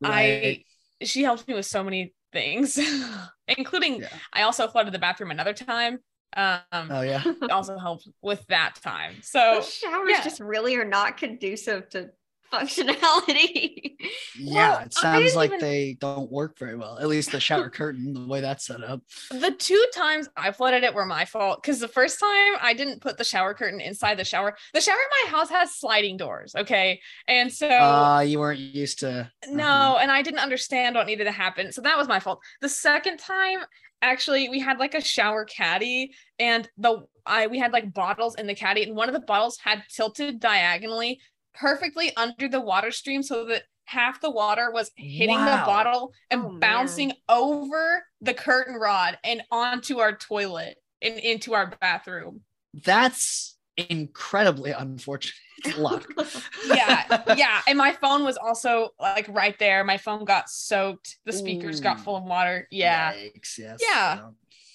right. 0.00 0.64
I 1.00 1.04
she 1.04 1.22
helped 1.22 1.46
me 1.46 1.54
with 1.54 1.66
so 1.66 1.84
many 1.84 2.14
things, 2.32 2.78
including 3.48 4.02
yeah. 4.02 4.08
I 4.32 4.42
also 4.42 4.68
flooded 4.68 4.94
the 4.94 4.98
bathroom 4.98 5.30
another 5.30 5.52
time. 5.52 5.98
Um, 6.36 6.60
oh 6.72 7.00
yeah, 7.02 7.22
also 7.50 7.78
helped 7.78 8.08
with 8.22 8.44
that 8.48 8.76
time. 8.82 9.16
So 9.22 9.62
showers 9.62 10.10
yeah. 10.10 10.22
just 10.22 10.40
really 10.40 10.76
are 10.76 10.84
not 10.84 11.16
conducive 11.16 11.88
to 11.90 12.10
functionality. 12.52 13.96
Yeah, 14.38 14.70
well, 14.70 14.80
it 14.80 14.94
sounds 14.94 15.34
like 15.34 15.50
even... 15.50 15.60
they 15.60 15.96
don't 16.00 16.30
work 16.30 16.58
very 16.58 16.76
well. 16.76 16.98
At 16.98 17.08
least 17.08 17.32
the 17.32 17.40
shower 17.40 17.70
curtain, 17.70 18.12
the 18.12 18.26
way 18.26 18.40
that's 18.40 18.66
set 18.66 18.82
up. 18.82 19.02
The 19.30 19.54
two 19.58 19.84
times 19.94 20.28
I 20.36 20.52
flooded 20.52 20.84
it 20.84 20.94
were 20.94 21.06
my 21.06 21.24
fault 21.24 21.62
because 21.62 21.80
the 21.80 21.88
first 21.88 22.20
time 22.20 22.54
I 22.60 22.74
didn't 22.74 23.00
put 23.00 23.18
the 23.18 23.24
shower 23.24 23.54
curtain 23.54 23.80
inside 23.80 24.18
the 24.18 24.24
shower. 24.24 24.56
The 24.74 24.80
shower 24.80 24.96
in 24.96 25.24
my 25.24 25.38
house 25.38 25.50
has 25.50 25.74
sliding 25.74 26.16
doors. 26.16 26.54
Okay, 26.56 27.00
and 27.28 27.52
so 27.52 27.68
uh, 27.68 28.20
you 28.20 28.38
weren't 28.38 28.60
used 28.60 29.00
to. 29.00 29.30
No, 29.48 29.64
uh-huh. 29.64 29.98
and 30.02 30.10
I 30.10 30.22
didn't 30.22 30.40
understand 30.40 30.94
what 30.94 31.06
needed 31.06 31.24
to 31.24 31.32
happen, 31.32 31.72
so 31.72 31.80
that 31.82 31.96
was 31.96 32.08
my 32.08 32.20
fault. 32.20 32.40
The 32.60 32.68
second 32.68 33.18
time, 33.18 33.60
actually, 34.02 34.48
we 34.48 34.60
had 34.60 34.78
like 34.78 34.94
a 34.94 35.00
shower 35.00 35.44
caddy, 35.44 36.12
and 36.38 36.68
the 36.78 37.06
I 37.24 37.46
we 37.48 37.58
had 37.58 37.72
like 37.72 37.92
bottles 37.92 38.36
in 38.36 38.46
the 38.46 38.54
caddy, 38.54 38.82
and 38.82 38.94
one 38.94 39.08
of 39.08 39.14
the 39.14 39.20
bottles 39.20 39.58
had 39.58 39.82
tilted 39.90 40.40
diagonally 40.40 41.20
perfectly 41.58 42.14
under 42.16 42.48
the 42.48 42.60
water 42.60 42.90
stream 42.90 43.22
so 43.22 43.44
that 43.46 43.62
half 43.86 44.20
the 44.20 44.30
water 44.30 44.70
was 44.72 44.90
hitting 44.96 45.36
wow. 45.36 45.60
the 45.60 45.66
bottle 45.66 46.12
and 46.30 46.42
oh, 46.44 46.58
bouncing 46.58 47.08
man. 47.08 47.16
over 47.28 48.04
the 48.20 48.34
curtain 48.34 48.74
rod 48.74 49.18
and 49.24 49.42
onto 49.50 49.98
our 49.98 50.14
toilet 50.14 50.76
and 51.00 51.18
into 51.18 51.54
our 51.54 51.74
bathroom. 51.80 52.40
That's 52.74 53.56
incredibly 53.76 54.72
unfortunate 54.72 55.34
luck. 55.78 56.06
yeah, 56.66 57.22
yeah. 57.36 57.60
And 57.68 57.78
my 57.78 57.92
phone 57.92 58.24
was 58.24 58.36
also 58.36 58.90
like 59.00 59.26
right 59.28 59.58
there. 59.58 59.84
My 59.84 59.98
phone 59.98 60.24
got 60.24 60.48
soaked. 60.48 61.16
The 61.24 61.32
speakers 61.32 61.80
Ooh. 61.80 61.84
got 61.84 62.00
full 62.00 62.16
of 62.16 62.24
water. 62.24 62.66
Yeah. 62.70 63.12
Yikes, 63.12 63.58
yes. 63.58 63.78
Yeah. 63.82 64.28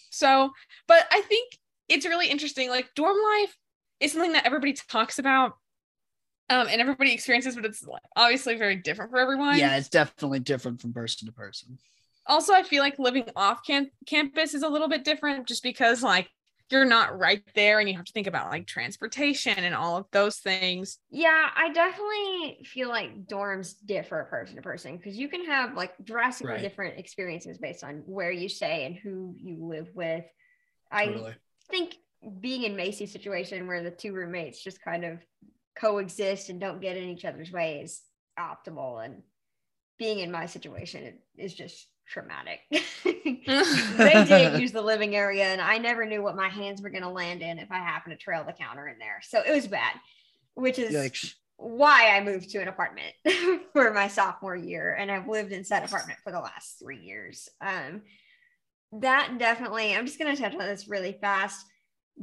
So, 0.09 0.51
but 0.87 1.05
I 1.11 1.21
think 1.21 1.57
it's 1.89 2.05
really 2.05 2.27
interesting. 2.27 2.69
Like 2.69 2.89
dorm 2.95 3.17
life 3.39 3.55
is 3.99 4.13
something 4.13 4.33
that 4.33 4.45
everybody 4.45 4.73
talks 4.73 5.19
about 5.19 5.53
um, 6.51 6.67
and 6.69 6.81
everybody 6.81 7.13
experiences, 7.13 7.55
but 7.55 7.63
it's 7.63 7.85
obviously 8.15 8.55
very 8.55 8.75
different 8.75 9.09
for 9.09 9.19
everyone. 9.19 9.57
Yeah, 9.57 9.77
it's 9.77 9.87
definitely 9.87 10.39
different 10.39 10.81
from 10.81 10.91
person 10.91 11.27
to 11.27 11.31
person. 11.31 11.77
Also, 12.27 12.53
I 12.53 12.63
feel 12.63 12.83
like 12.83 12.99
living 12.99 13.25
off 13.35 13.65
camp- 13.65 13.91
campus 14.05 14.53
is 14.53 14.61
a 14.61 14.67
little 14.67 14.89
bit 14.89 15.05
different 15.05 15.47
just 15.47 15.63
because, 15.63 16.03
like, 16.03 16.29
you're 16.69 16.85
not 16.85 17.17
right 17.17 17.43
there 17.55 17.79
and 17.79 17.89
you 17.89 17.95
have 17.95 18.05
to 18.05 18.13
think 18.13 18.27
about 18.27 18.49
like 18.49 18.65
transportation 18.65 19.57
and 19.57 19.75
all 19.75 19.97
of 19.97 20.05
those 20.11 20.37
things. 20.37 20.99
Yeah, 21.09 21.49
I 21.53 21.71
definitely 21.73 22.65
feel 22.65 22.87
like 22.87 23.27
dorms 23.27 23.75
differ 23.85 24.25
person 24.29 24.55
to 24.55 24.61
person 24.61 24.95
because 24.95 25.17
you 25.17 25.27
can 25.27 25.43
have 25.45 25.75
like 25.75 25.93
drastically 26.03 26.53
right. 26.53 26.61
different 26.61 26.97
experiences 26.97 27.57
based 27.57 27.83
on 27.83 28.03
where 28.05 28.31
you 28.31 28.47
stay 28.47 28.85
and 28.85 28.95
who 28.95 29.35
you 29.37 29.57
live 29.65 29.89
with. 29.93 30.23
Totally. 30.93 31.31
I 31.31 31.35
think 31.69 31.95
being 32.39 32.63
in 32.63 32.77
Macy's 32.77 33.11
situation 33.11 33.67
where 33.67 33.83
the 33.83 33.91
two 33.91 34.13
roommates 34.13 34.63
just 34.63 34.81
kind 34.81 35.03
of 35.03 35.19
coexist 35.79 36.49
and 36.49 36.59
don't 36.59 36.81
get 36.81 36.97
in 36.97 37.09
each 37.09 37.25
other's 37.25 37.51
way 37.51 37.81
is 37.81 38.01
optimal. 38.39 39.03
And 39.03 39.23
being 39.97 40.19
in 40.19 40.31
my 40.31 40.45
situation 40.45 41.13
is 41.37 41.53
just 41.53 41.87
traumatic. 42.07 42.59
They 43.45 44.25
did 44.25 44.59
use 44.61 44.71
the 44.71 44.81
living 44.81 45.15
area 45.15 45.45
and 45.45 45.61
i 45.61 45.77
never 45.77 46.05
knew 46.05 46.21
what 46.21 46.35
my 46.35 46.47
hands 46.47 46.81
were 46.81 46.89
going 46.89 47.03
to 47.03 47.09
land 47.09 47.41
in 47.41 47.59
if 47.59 47.71
i 47.71 47.77
happened 47.77 48.17
to 48.17 48.23
trail 48.23 48.43
the 48.45 48.53
counter 48.53 48.87
in 48.87 48.97
there. 48.99 49.19
So 49.21 49.41
it 49.41 49.53
was 49.53 49.67
bad 49.67 49.93
which 50.53 50.79
is 50.79 50.93
Yikes. 50.93 51.33
why 51.57 52.09
i 52.09 52.23
moved 52.23 52.49
to 52.51 52.59
an 52.59 52.67
apartment 52.67 53.13
for 53.73 53.91
my 53.93 54.07
sophomore 54.07 54.55
year 54.55 54.93
and 54.93 55.11
i've 55.11 55.27
lived 55.27 55.51
in 55.51 55.63
said 55.63 55.83
apartment 55.83 56.19
for 56.23 56.31
the 56.31 56.39
last 56.39 56.79
three 56.79 56.99
years. 56.99 57.49
Um, 57.59 58.01
that 58.93 59.37
definitely 59.37 59.95
i'm 59.95 60.05
just 60.05 60.19
going 60.19 60.35
to 60.35 60.41
touch 60.41 60.53
on 60.53 60.59
this 60.59 60.87
really 60.87 61.17
fast. 61.19 61.65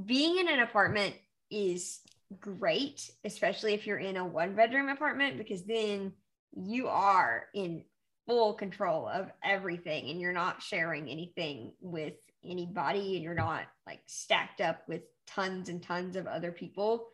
Being 0.05 0.39
in 0.39 0.49
an 0.49 0.61
apartment 0.61 1.15
is 1.51 2.01
great, 2.41 3.11
especially 3.25 3.75
if 3.75 3.87
you're 3.87 3.99
in 3.99 4.17
a 4.17 4.25
one 4.25 4.55
bedroom 4.55 4.89
apartment, 4.89 5.39
because 5.39 5.65
then 5.65 6.13
you 6.53 6.89
are 6.89 7.47
in 7.55 7.85
full 8.27 8.55
control 8.55 9.09
of 9.09 9.31
everything 9.43 10.11
and 10.11 10.21
you're 10.21 10.33
not 10.33 10.63
sharing 10.63 11.09
anything 11.09 11.73
with 11.81 12.15
anybody 12.45 13.15
and 13.15 13.25
you're 13.25 13.35
not 13.35 13.63
like 13.87 14.01
stacked 14.07 14.61
up 14.61 14.83
with 14.87 15.03
tons 15.27 15.69
and 15.69 15.83
tons 15.83 16.17
of 16.17 16.27
other 16.27 16.53
people 16.53 17.09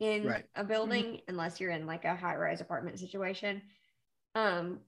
in 0.00 0.26
right. 0.26 0.44
a 0.56 0.64
building 0.64 1.04
mm-hmm. 1.04 1.28
unless 1.28 1.60
you're 1.60 1.70
in 1.70 1.86
like 1.86 2.04
a 2.04 2.14
high 2.14 2.36
rise 2.36 2.60
apartment 2.60 2.98
situation. 2.98 3.62
Um, 4.34 4.80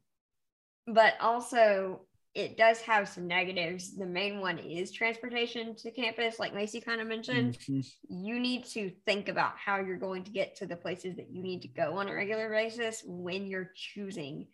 but 0.87 1.15
also 1.21 2.03
it 2.35 2.57
does 2.57 2.81
have 2.81 3.09
some 3.09 3.29
negatives. 3.29 3.97
The 3.97 4.07
main 4.07 4.41
one 4.41 4.59
is 4.59 4.91
transportation 4.91 5.77
to 5.77 5.91
campus, 5.93 6.41
like 6.41 6.53
Macy 6.53 6.81
kind 6.81 7.01
of 7.01 7.07
mentioned. 7.07 7.59
Mm-hmm. 7.61 7.81
You 8.09 8.41
need 8.41 8.65
to 8.67 8.91
think 9.07 9.29
about 9.29 9.53
how 9.57 9.79
you're 9.79 9.99
going 9.99 10.25
to 10.25 10.33
get 10.33 10.57
to 10.57 10.67
the 10.67 10.75
places 10.75 11.17
that 11.17 11.31
you 11.31 11.43
need 11.43 11.63
to 11.63 11.69
go 11.69 11.99
on 11.99 12.09
a 12.09 12.15
regular 12.15 12.51
basis 12.51 13.05
when 13.07 13.47
you're 13.47 13.71
choosing 13.77 14.49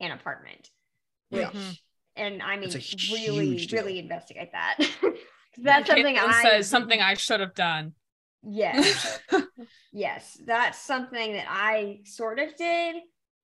an 0.00 0.10
apartment. 0.10 0.68
Yeah. 1.30 1.50
Which, 1.50 1.82
and 2.16 2.42
I 2.42 2.58
mean, 2.58 2.70
really, 3.10 3.68
really 3.72 3.98
investigate 3.98 4.52
that. 4.52 4.76
that's 5.58 5.88
something 5.88 6.18
I 6.18 6.42
says 6.42 6.68
something 6.68 7.00
I 7.00 7.14
should 7.14 7.40
have 7.40 7.54
done. 7.54 7.94
Yes. 8.42 9.18
yes. 9.92 10.38
That's 10.44 10.78
something 10.78 11.32
that 11.32 11.46
I 11.48 12.00
sort 12.04 12.38
of 12.38 12.54
did, 12.56 12.96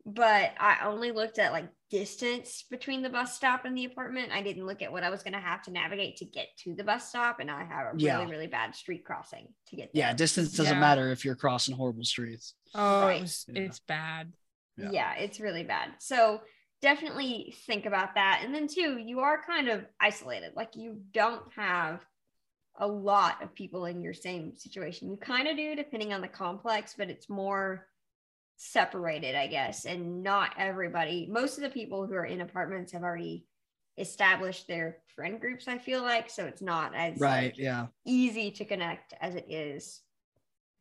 but 0.05 0.53
I 0.61 0.81
only 0.85 1.13
looked 1.13 1.39
at 1.39 1.53
like 1.53 1.69
distance 1.91 2.65
between 2.71 3.03
the 3.03 3.11
bus 3.11 3.35
stop 3.35 3.65
and 3.65 3.77
the 3.77 3.85
apartment. 3.85 4.31
I 4.33 4.43
didn't 4.43 4.67
look 4.67 4.81
at 4.81 4.93
what 4.93 5.03
I 5.03 5.11
was 5.11 5.23
going 5.23 5.35
to 5.35 5.41
have 5.41 5.63
to 5.63 5.71
navigate 5.71 6.17
to 6.19 6.25
get 6.25 6.47
to 6.65 6.75
the 6.75 6.85
bus 6.85 7.09
stop, 7.09 7.41
and 7.41 7.51
I 7.51 7.65
have 7.65 7.95
a 7.95 7.99
yeah. 7.99 8.19
really, 8.19 8.31
really 8.31 8.47
bad 8.47 8.75
street 8.75 9.05
crossing 9.05 9.49
to 9.69 9.77
get 9.77 9.91
there. 9.93 10.05
Yeah, 10.05 10.13
distance 10.15 10.57
doesn't 10.57 10.75
yeah. 10.75 10.81
matter 10.81 11.11
if 11.11 11.25
you're 11.25 11.35
crossing 11.35 11.77
horrible 11.77 12.05
streets. 12.05 12.55
Oh, 12.75 13.03
right. 13.03 13.23
it's, 13.23 13.45
it's 13.49 13.81
bad. 13.81 14.33
Yeah. 14.77 14.91
yeah, 14.93 15.15
it's 15.15 15.41
really 15.41 15.65
bad. 15.65 15.91
So 15.99 16.41
definitely 16.81 17.55
think 17.67 17.87
about 17.87 18.15
that. 18.15 18.43
And 18.45 18.55
then 18.55 18.67
too, 18.69 18.99
you 18.99 19.21
are 19.21 19.43
kind 19.45 19.69
of 19.69 19.85
isolated. 20.01 20.53
Like 20.57 20.77
you 20.77 21.01
don't 21.13 21.43
have 21.57 22.01
a 22.79 22.87
lot 22.87 23.43
of 23.43 23.55
people 23.55 23.85
in 23.85 24.01
your 24.01 24.15
same 24.15 24.57
situation. 24.57 25.11
You 25.11 25.17
kind 25.17 25.49
of 25.49 25.57
do 25.57 25.77
depending 25.77 26.13
on 26.13 26.23
the 26.23 26.29
complex, 26.29 26.95
but 26.97 27.11
it's 27.11 27.29
more 27.29 27.87
separated, 28.63 29.35
I 29.35 29.47
guess, 29.47 29.87
and 29.87 30.23
not 30.23 30.53
everybody. 30.59 31.27
Most 31.31 31.57
of 31.57 31.65
the 31.65 31.71
people 31.71 32.07
who 32.07 32.13
are 32.13 32.27
in 32.27 32.43
apartments 32.43 32.93
have 32.93 33.03
already 33.03 33.47
established 33.99 34.67
their 34.67 34.99
friend 35.15 35.41
groups 35.41 35.69
i 35.69 35.77
feel 35.77 36.01
like 36.01 36.31
so 36.31 36.47
it's 36.47 36.63
not 36.63 36.95
as 36.95 37.21
right 37.21 37.53
like, 37.53 37.59
yeah 37.59 37.87
easy 38.07 38.51
to 38.51 38.65
connect 38.65 39.13
as 39.21 39.35
it 39.35 39.45
is 39.51 40.01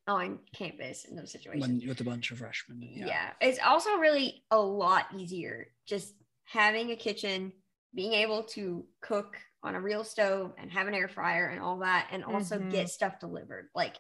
on 0.07 0.39
campus 0.53 1.05
in 1.05 1.15
those 1.15 1.31
situations 1.31 1.81
when, 1.81 1.89
with 1.89 1.99
a 1.99 2.03
bunch 2.03 2.31
of 2.31 2.37
freshmen 2.37 2.81
yeah. 2.81 3.07
yeah 3.07 3.29
it's 3.41 3.59
also 3.59 3.97
really 3.97 4.43
a 4.51 4.59
lot 4.59 5.05
easier 5.17 5.67
just 5.85 6.13
having 6.45 6.91
a 6.91 6.95
kitchen 6.95 7.51
being 7.93 8.13
able 8.13 8.43
to 8.43 8.85
cook 9.01 9.35
on 9.63 9.75
a 9.75 9.81
real 9.81 10.03
stove 10.03 10.53
and 10.57 10.71
have 10.71 10.87
an 10.87 10.93
air 10.93 11.09
fryer 11.09 11.47
and 11.47 11.59
all 11.61 11.79
that 11.79 12.07
and 12.11 12.23
also 12.23 12.59
Mhm. 12.59 12.69
get 12.69 12.89
stuff 12.89 13.19
delivered 13.19 13.69
like 13.75 13.97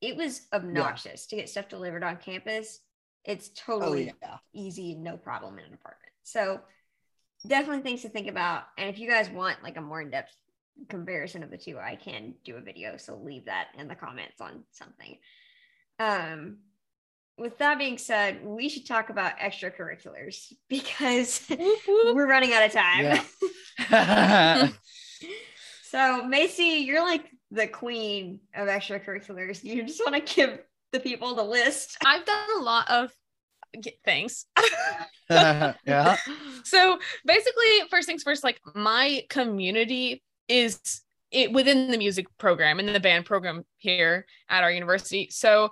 it 0.00 0.16
was 0.16 0.48
obnoxious 0.52 1.26
to 1.26 1.36
get 1.36 1.48
stuff 1.48 1.68
delivered 1.68 2.02
on 2.02 2.16
campus 2.16 2.80
it's 3.24 3.48
oh 3.48 3.78
totally 3.78 4.12
yeah. 4.22 4.36
easy 4.52 4.94
no 4.94 5.16
problem 5.16 5.58
in 5.58 5.64
an 5.64 5.74
apartment. 5.74 6.12
So 6.22 6.60
definitely 7.46 7.82
things 7.82 8.02
to 8.02 8.08
think 8.08 8.28
about. 8.28 8.64
And 8.78 8.88
if 8.88 8.98
you 8.98 9.08
guys 9.08 9.30
want 9.30 9.62
like 9.62 9.76
a 9.76 9.80
more 9.80 10.00
in-depth 10.00 10.34
comparison 10.88 11.42
of 11.42 11.50
the 11.50 11.58
two 11.58 11.78
i 11.78 11.94
can 11.94 12.32
do 12.46 12.56
a 12.56 12.60
video 12.60 12.96
so 12.96 13.14
leave 13.14 13.44
that 13.44 13.68
in 13.78 13.88
the 13.88 13.94
comments 13.94 14.40
on 14.40 14.64
something. 14.70 15.18
Um 15.98 16.58
with 17.38 17.58
that 17.58 17.78
being 17.78 17.98
said 17.98 18.44
we 18.44 18.68
should 18.68 18.86
talk 18.86 19.10
about 19.10 19.38
extracurriculars 19.38 20.52
because 20.68 21.46
Whoop, 21.48 21.78
whoop. 21.86 22.16
we're 22.16 22.28
running 22.28 22.52
out 22.52 22.64
of 22.64 22.72
time. 22.72 23.20
Yeah. 23.90 24.68
So 25.92 26.24
macy 26.24 26.84
you're 26.86 27.02
like 27.02 27.30
the 27.50 27.66
queen 27.66 28.40
of 28.54 28.66
extracurriculars. 28.66 29.62
You 29.62 29.84
just 29.84 30.00
want 30.00 30.26
to 30.26 30.34
give 30.34 30.58
the 30.92 31.00
people 31.00 31.34
the 31.34 31.42
list 31.42 31.96
I've 32.04 32.24
done 32.24 32.48
a 32.58 32.62
lot 32.62 32.90
of 32.90 33.12
things. 34.04 34.46
yeah 35.30 36.16
so 36.64 36.98
basically, 37.24 37.64
first 37.90 38.06
things 38.06 38.22
first, 38.22 38.44
like 38.44 38.60
my 38.74 39.24
community 39.30 40.22
is 40.48 41.02
it 41.30 41.52
within 41.52 41.90
the 41.90 41.98
music 41.98 42.26
program 42.38 42.78
and 42.78 42.88
the 42.88 43.00
band 43.00 43.24
program 43.24 43.64
here 43.78 44.26
at 44.48 44.62
our 44.62 44.70
university. 44.70 45.28
So 45.30 45.70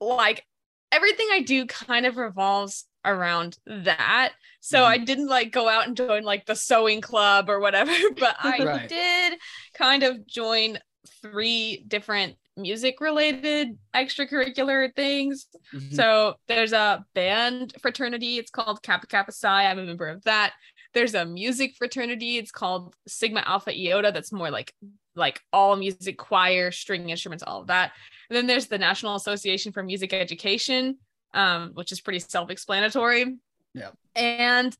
like 0.00 0.44
everything 0.92 1.26
I 1.32 1.40
do 1.42 1.66
kind 1.66 2.06
of 2.06 2.16
revolves 2.16 2.86
around 3.04 3.58
that. 3.66 4.32
So 4.60 4.82
Mhm. 4.82 4.86
I 4.86 4.98
didn't 4.98 5.28
like 5.28 5.50
go 5.50 5.68
out 5.68 5.86
and 5.88 5.96
join 5.96 6.22
like 6.22 6.46
the 6.46 6.54
sewing 6.54 7.00
club 7.00 7.50
or 7.50 7.58
whatever, 7.60 7.92
but 8.18 8.36
I 8.38 8.58
Right. 8.64 8.88
did 8.88 9.38
kind 9.74 10.02
of 10.04 10.26
join 10.26 10.78
three 11.20 11.84
different 11.88 12.36
music 12.56 13.00
related 13.00 13.78
extracurricular 13.94 14.94
things. 14.94 15.46
Mhm. 15.72 15.94
So 15.94 16.34
there's 16.48 16.72
a 16.72 17.04
band 17.14 17.74
fraternity. 17.80 18.38
It's 18.38 18.50
called 18.50 18.82
Kappa 18.82 19.06
Kappa 19.06 19.32
Psi. 19.32 19.66
I'm 19.66 19.78
a 19.78 19.84
member 19.84 20.08
of 20.08 20.22
that. 20.24 20.52
There's 20.92 21.14
a 21.14 21.24
music 21.24 21.74
fraternity. 21.76 22.36
It's 22.36 22.50
called 22.50 22.94
Sigma 23.06 23.42
Alpha 23.46 23.70
Iota. 23.70 24.12
That's 24.12 24.32
more 24.32 24.50
like 24.50 24.74
like 25.14 25.42
all 25.52 25.76
music, 25.76 26.16
choir, 26.16 26.70
string 26.70 27.10
instruments, 27.10 27.44
all 27.46 27.60
of 27.60 27.66
that. 27.66 27.92
And 28.30 28.36
then 28.36 28.46
there's 28.46 28.68
the 28.68 28.78
National 28.78 29.14
Association 29.14 29.70
for 29.72 29.82
Music 29.82 30.14
Education, 30.14 30.96
um, 31.34 31.72
which 31.74 31.92
is 31.92 32.00
pretty 32.00 32.18
self-explanatory. 32.18 33.36
Yeah. 33.74 33.90
And 34.16 34.74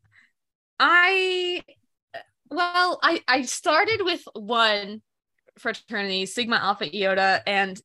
I, 0.81 1.63
well, 2.51 2.99
I 3.03 3.23
I 3.29 3.43
started 3.43 4.01
with 4.03 4.23
one 4.35 5.03
fraternity, 5.63 6.27
Sigma 6.27 6.57
Alpha 6.57 6.85
Iota, 6.95 7.43
and 7.47 7.81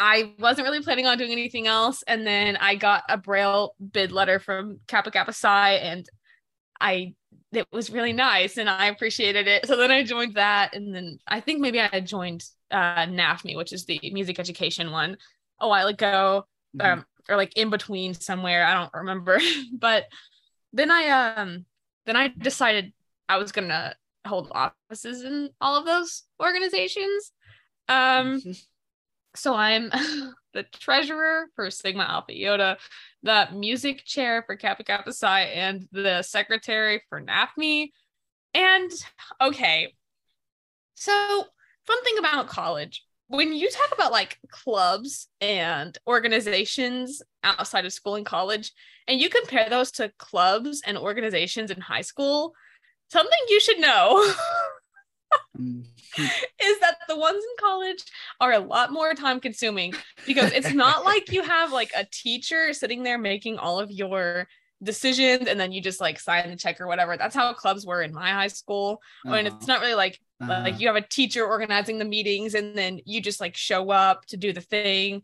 I 0.00 0.34
wasn't 0.38 0.66
really 0.66 0.82
planning 0.82 1.06
on 1.06 1.18
doing 1.18 1.32
anything 1.32 1.66
else. 1.66 2.04
And 2.06 2.26
then 2.26 2.56
I 2.56 2.76
got 2.76 3.04
a 3.08 3.16
Braille 3.16 3.74
bid 3.92 4.12
letter 4.12 4.38
from 4.38 4.78
Kappa 4.86 5.10
Kappa 5.10 5.32
Psi, 5.32 5.72
and 5.74 6.06
I 6.80 7.14
it 7.52 7.66
was 7.72 7.90
really 7.90 8.12
nice, 8.12 8.58
and 8.58 8.68
I 8.68 8.86
appreciated 8.86 9.48
it. 9.48 9.66
So 9.66 9.76
then 9.76 9.90
I 9.90 10.04
joined 10.04 10.34
that, 10.34 10.74
and 10.74 10.94
then 10.94 11.18
I 11.26 11.40
think 11.40 11.60
maybe 11.60 11.80
I 11.80 11.86
had 11.88 12.06
joined 12.06 12.44
uh, 12.70 13.06
NAFME, 13.06 13.56
which 13.56 13.72
is 13.72 13.86
the 13.86 13.98
music 14.12 14.38
education 14.38 14.90
one, 14.90 15.16
a 15.58 15.66
while 15.68 15.86
ago, 15.88 16.46
Mhm. 16.76 16.92
um, 16.92 17.06
or 17.28 17.36
like 17.36 17.56
in 17.56 17.70
between 17.70 18.12
somewhere. 18.14 18.64
I 18.66 18.74
don't 18.74 18.92
remember, 18.92 19.40
but 19.72 20.04
then 20.74 20.90
I 20.90 21.08
um 21.08 21.64
then 22.06 22.16
I 22.16 22.28
decided 22.28 22.92
I 23.28 23.38
was 23.38 23.52
gonna 23.52 23.94
hold 24.26 24.50
offices 24.52 25.22
in 25.22 25.50
all 25.60 25.76
of 25.76 25.86
those 25.86 26.24
organizations. 26.42 27.32
Um, 27.88 28.40
so 29.36 29.54
I'm 29.54 29.90
the 30.54 30.64
treasurer 30.80 31.46
for 31.54 31.70
Sigma 31.70 32.04
Alpha 32.04 32.32
Iota, 32.32 32.78
the 33.22 33.48
music 33.54 34.04
chair 34.04 34.42
for 34.46 34.56
Kappa 34.56 34.84
Kappa 34.84 35.12
Psi, 35.12 35.40
and 35.42 35.86
the 35.92 36.22
secretary 36.22 37.02
for 37.08 37.20
NAFME. 37.20 37.90
And 38.54 38.90
okay, 39.40 39.94
so 40.94 41.44
fun 41.86 42.04
thing 42.04 42.18
about 42.18 42.48
college, 42.48 43.04
when 43.28 43.52
you 43.52 43.70
talk 43.70 43.92
about 43.92 44.10
like 44.10 44.38
clubs 44.50 45.28
and 45.40 45.96
organizations 46.06 47.22
outside 47.44 47.84
of 47.84 47.92
school 47.92 48.14
and 48.14 48.26
college, 48.26 48.72
and 49.06 49.20
you 49.20 49.28
compare 49.28 49.68
those 49.68 49.90
to 49.92 50.10
clubs 50.18 50.82
and 50.86 50.98
organizations 50.98 51.70
in 51.70 51.80
high 51.80 52.00
school, 52.00 52.52
something 53.08 53.38
you 53.48 53.60
should 53.60 53.78
know 53.80 54.32
Mhm. 55.58 55.84
is 56.60 56.78
that 56.80 56.98
the 57.08 57.16
ones 57.16 57.42
in 57.42 57.50
college 57.66 58.04
are 58.40 58.52
a 58.52 58.58
lot 58.58 58.92
more 58.92 59.14
time 59.14 59.40
consuming 59.40 59.96
because 60.26 60.50
it's 60.52 60.70
not 60.70 61.04
like 61.04 61.30
you 61.30 61.42
have 61.42 61.72
like 61.72 61.90
a 61.96 62.04
teacher 62.10 62.72
sitting 62.72 63.02
there 63.02 63.18
making 63.18 63.58
all 63.58 63.78
of 63.80 63.90
your 63.90 64.48
decisions 64.82 65.48
and 65.48 65.58
then 65.58 65.72
you 65.72 65.80
just 65.82 66.00
like 66.00 66.20
sign 66.20 66.48
the 66.48 66.56
check 66.56 66.80
or 66.80 66.86
whatever. 66.86 67.16
That's 67.16 67.34
how 67.34 67.52
clubs 67.52 67.84
were 67.84 68.02
in 68.02 68.12
my 68.14 68.30
high 68.30 68.48
school. 68.48 69.00
And 69.24 69.46
Uh-huh. 69.46 69.56
it's 69.58 69.66
not 69.66 69.80
really 69.80 69.94
like 69.94 70.18
Uh-huh. 70.40 70.62
like 70.64 70.78
you 70.80 70.86
have 70.86 70.96
a 70.96 71.00
teacher 71.00 71.44
organizing 71.44 71.98
the 71.98 72.04
meetings 72.04 72.54
and 72.54 72.76
then 72.78 73.00
you 73.04 73.20
just 73.20 73.40
like 73.40 73.56
show 73.56 73.90
up 73.90 74.24
to 74.26 74.36
do 74.36 74.52
the 74.52 74.60
thing 74.60 75.22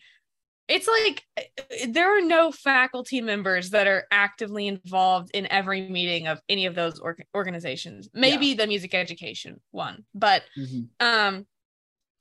it's 0.68 0.88
like 0.88 1.22
uh, 1.36 1.42
there 1.88 2.16
are 2.16 2.22
no 2.22 2.50
faculty 2.50 3.20
members 3.20 3.70
that 3.70 3.86
are 3.86 4.06
actively 4.10 4.66
involved 4.66 5.30
in 5.34 5.46
every 5.50 5.88
meeting 5.88 6.26
of 6.26 6.40
any 6.48 6.66
of 6.66 6.74
those 6.74 6.98
org- 6.98 7.24
organizations. 7.34 8.08
Maybe 8.14 8.54
the 8.54 8.66
music 8.66 8.94
education 8.94 9.60
one 9.70 10.04
but 10.14 10.42
Mhm. 10.56 10.88
um 11.00 11.46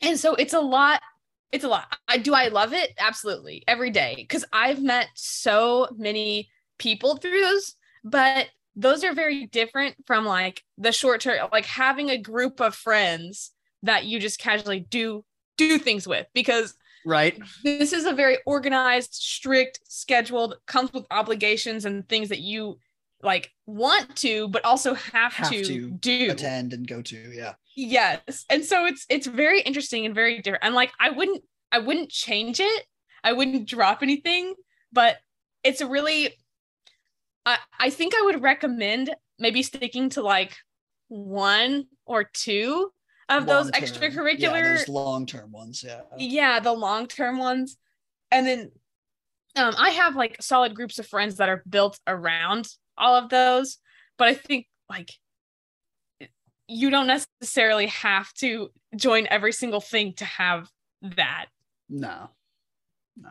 and 0.01 0.19
so 0.19 0.35
it's 0.35 0.53
a 0.53 0.59
lot 0.59 1.01
it's 1.51 1.63
a 1.63 1.67
lot. 1.67 1.95
I, 2.07 2.17
do 2.17 2.33
i 2.33 2.47
love 2.47 2.73
it? 2.73 2.93
Absolutely. 2.97 3.63
Every 3.67 3.91
day. 3.91 4.15
Because 4.17 4.43
i've 4.51 4.81
met 4.81 5.07
so 5.15 5.87
many 5.95 6.49
people 6.79 7.17
through 7.17 7.39
those 7.41 7.75
but 8.03 8.47
those 8.75 9.03
are 9.03 9.13
very 9.13 9.45
different 9.45 9.95
from 10.07 10.25
like 10.25 10.63
the 10.79 10.91
short 10.91 11.21
term 11.21 11.47
like 11.51 11.65
having 11.65 12.09
a 12.09 12.17
group 12.17 12.59
of 12.59 12.73
friends 12.75 13.51
that 13.83 14.05
you 14.05 14.19
just 14.19 14.39
casually 14.39 14.79
do 14.79 15.23
do 15.57 15.77
things 15.77 16.07
with 16.07 16.25
because 16.33 16.73
right? 17.05 17.39
This 17.63 17.93
is 17.93 18.05
a 18.05 18.13
very 18.13 18.37
organized 18.45 19.13
strict 19.13 19.79
scheduled 19.87 20.55
comes 20.67 20.91
with 20.93 21.05
obligations 21.11 21.85
and 21.85 22.07
things 22.07 22.29
that 22.29 22.39
you 22.39 22.77
like 23.21 23.51
want 23.65 24.15
to 24.17 24.49
but 24.49 24.65
also 24.65 24.93
have, 24.93 25.33
Have 25.33 25.49
to, 25.49 25.63
to 25.63 25.91
do. 25.91 26.31
attend 26.31 26.73
and 26.73 26.87
go 26.87 27.01
to 27.01 27.15
yeah. 27.33 27.53
Yes. 27.75 28.45
And 28.49 28.63
so 28.65 28.85
it's 28.85 29.05
it's 29.09 29.27
very 29.27 29.61
interesting 29.61 30.05
and 30.05 30.13
very 30.13 30.41
different. 30.41 30.63
And 30.63 30.75
like 30.75 30.91
i 30.99 31.09
wouldn't 31.09 31.43
i 31.71 31.79
wouldn't 31.79 32.09
change 32.09 32.59
it. 32.59 32.85
I 33.23 33.31
wouldn't 33.33 33.67
drop 33.67 34.03
anything 34.03 34.53
but 34.91 35.17
it's 35.63 35.81
a 35.81 35.87
really 35.87 36.33
i 37.45 37.57
i 37.79 37.89
think 37.89 38.13
i 38.15 38.21
would 38.23 38.41
recommend 38.41 39.13
maybe 39.39 39.63
sticking 39.63 40.09
to 40.09 40.21
like 40.21 40.55
one 41.07 41.85
or 42.05 42.23
two 42.23 42.91
of 43.29 43.47
those 43.47 43.71
Long-term. 43.71 43.81
extracurricular 43.83 44.39
yeah, 44.39 44.61
those 44.61 44.89
long-term 44.89 45.51
ones 45.51 45.83
yeah 45.85 46.01
yeah 46.17 46.59
the 46.59 46.71
long 46.71 47.07
term 47.07 47.37
ones 47.37 47.77
and 48.31 48.45
then 48.45 48.71
um 49.55 49.73
i 49.77 49.89
have 49.89 50.15
like 50.15 50.37
solid 50.41 50.75
groups 50.75 50.99
of 50.99 51.07
friends 51.07 51.37
that 51.37 51.49
are 51.49 51.63
built 51.67 51.99
around 52.07 52.67
all 52.97 53.15
of 53.15 53.29
those 53.29 53.77
but 54.17 54.27
i 54.27 54.33
think 54.33 54.67
like 54.89 55.11
you 56.67 56.89
don't 56.89 57.07
necessarily 57.07 57.87
have 57.87 58.33
to 58.33 58.69
join 58.95 59.27
every 59.29 59.51
single 59.51 59.81
thing 59.81 60.13
to 60.13 60.25
have 60.25 60.69
that 61.01 61.45
no 61.89 62.29
no 63.17 63.29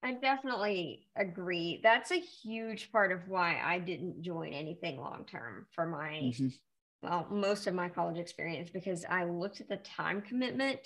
I 0.00 0.12
definitely 0.14 1.08
agree. 1.16 1.80
That's 1.82 2.12
a 2.12 2.20
huge 2.20 2.92
part 2.92 3.10
of 3.10 3.26
why 3.26 3.60
I 3.62 3.80
didn't 3.80 4.22
join 4.22 4.52
anything 4.52 5.00
long 5.00 5.24
term 5.24 5.66
for 5.72 5.86
my 5.86 6.20
Mhm. 6.22 6.52
Well, 7.02 7.26
most 7.30 7.66
of 7.66 7.74
my 7.74 7.88
college 7.88 8.18
experience 8.18 8.70
because 8.70 9.04
I 9.08 9.24
looked 9.24 9.60
at 9.60 9.68
the 9.68 9.76
time 9.78 10.20
commitment 10.22 10.80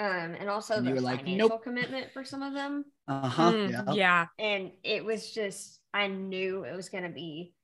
um 0.00 0.34
and 0.40 0.48
also 0.50 0.76
And 0.76 0.86
the 0.86 0.90
you 0.90 0.94
were 0.94 1.00
like, 1.00 1.20
financial 1.20 1.56
"Nope." 1.58 1.62
commitment 1.64 2.12
for 2.12 2.24
some 2.24 2.42
of 2.42 2.52
them. 2.54 2.84
uh-huh 3.08 3.52
Mm, 3.52 3.70
yeah 3.70 3.94
yeah 3.94 4.26
And 4.38 4.72
it 4.82 5.04
was 5.04 5.30
just 5.32 5.80
I 5.92 6.08
knew 6.08 6.64
it 6.64 6.74
was 6.74 6.88
gonna 6.88 7.10
be 7.10 7.54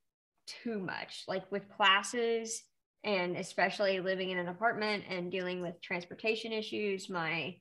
too 0.46 0.78
much. 0.78 1.24
Like 1.28 1.50
with 1.50 1.68
classes 1.70 2.62
and 3.04 3.36
especially 3.36 4.00
living 4.00 4.30
in 4.30 4.38
an 4.38 4.48
apartment 4.48 5.04
and 5.08 5.30
dealing 5.30 5.60
with 5.62 5.80
transportation 5.82 6.52
issues, 6.52 7.08
my 7.08 7.56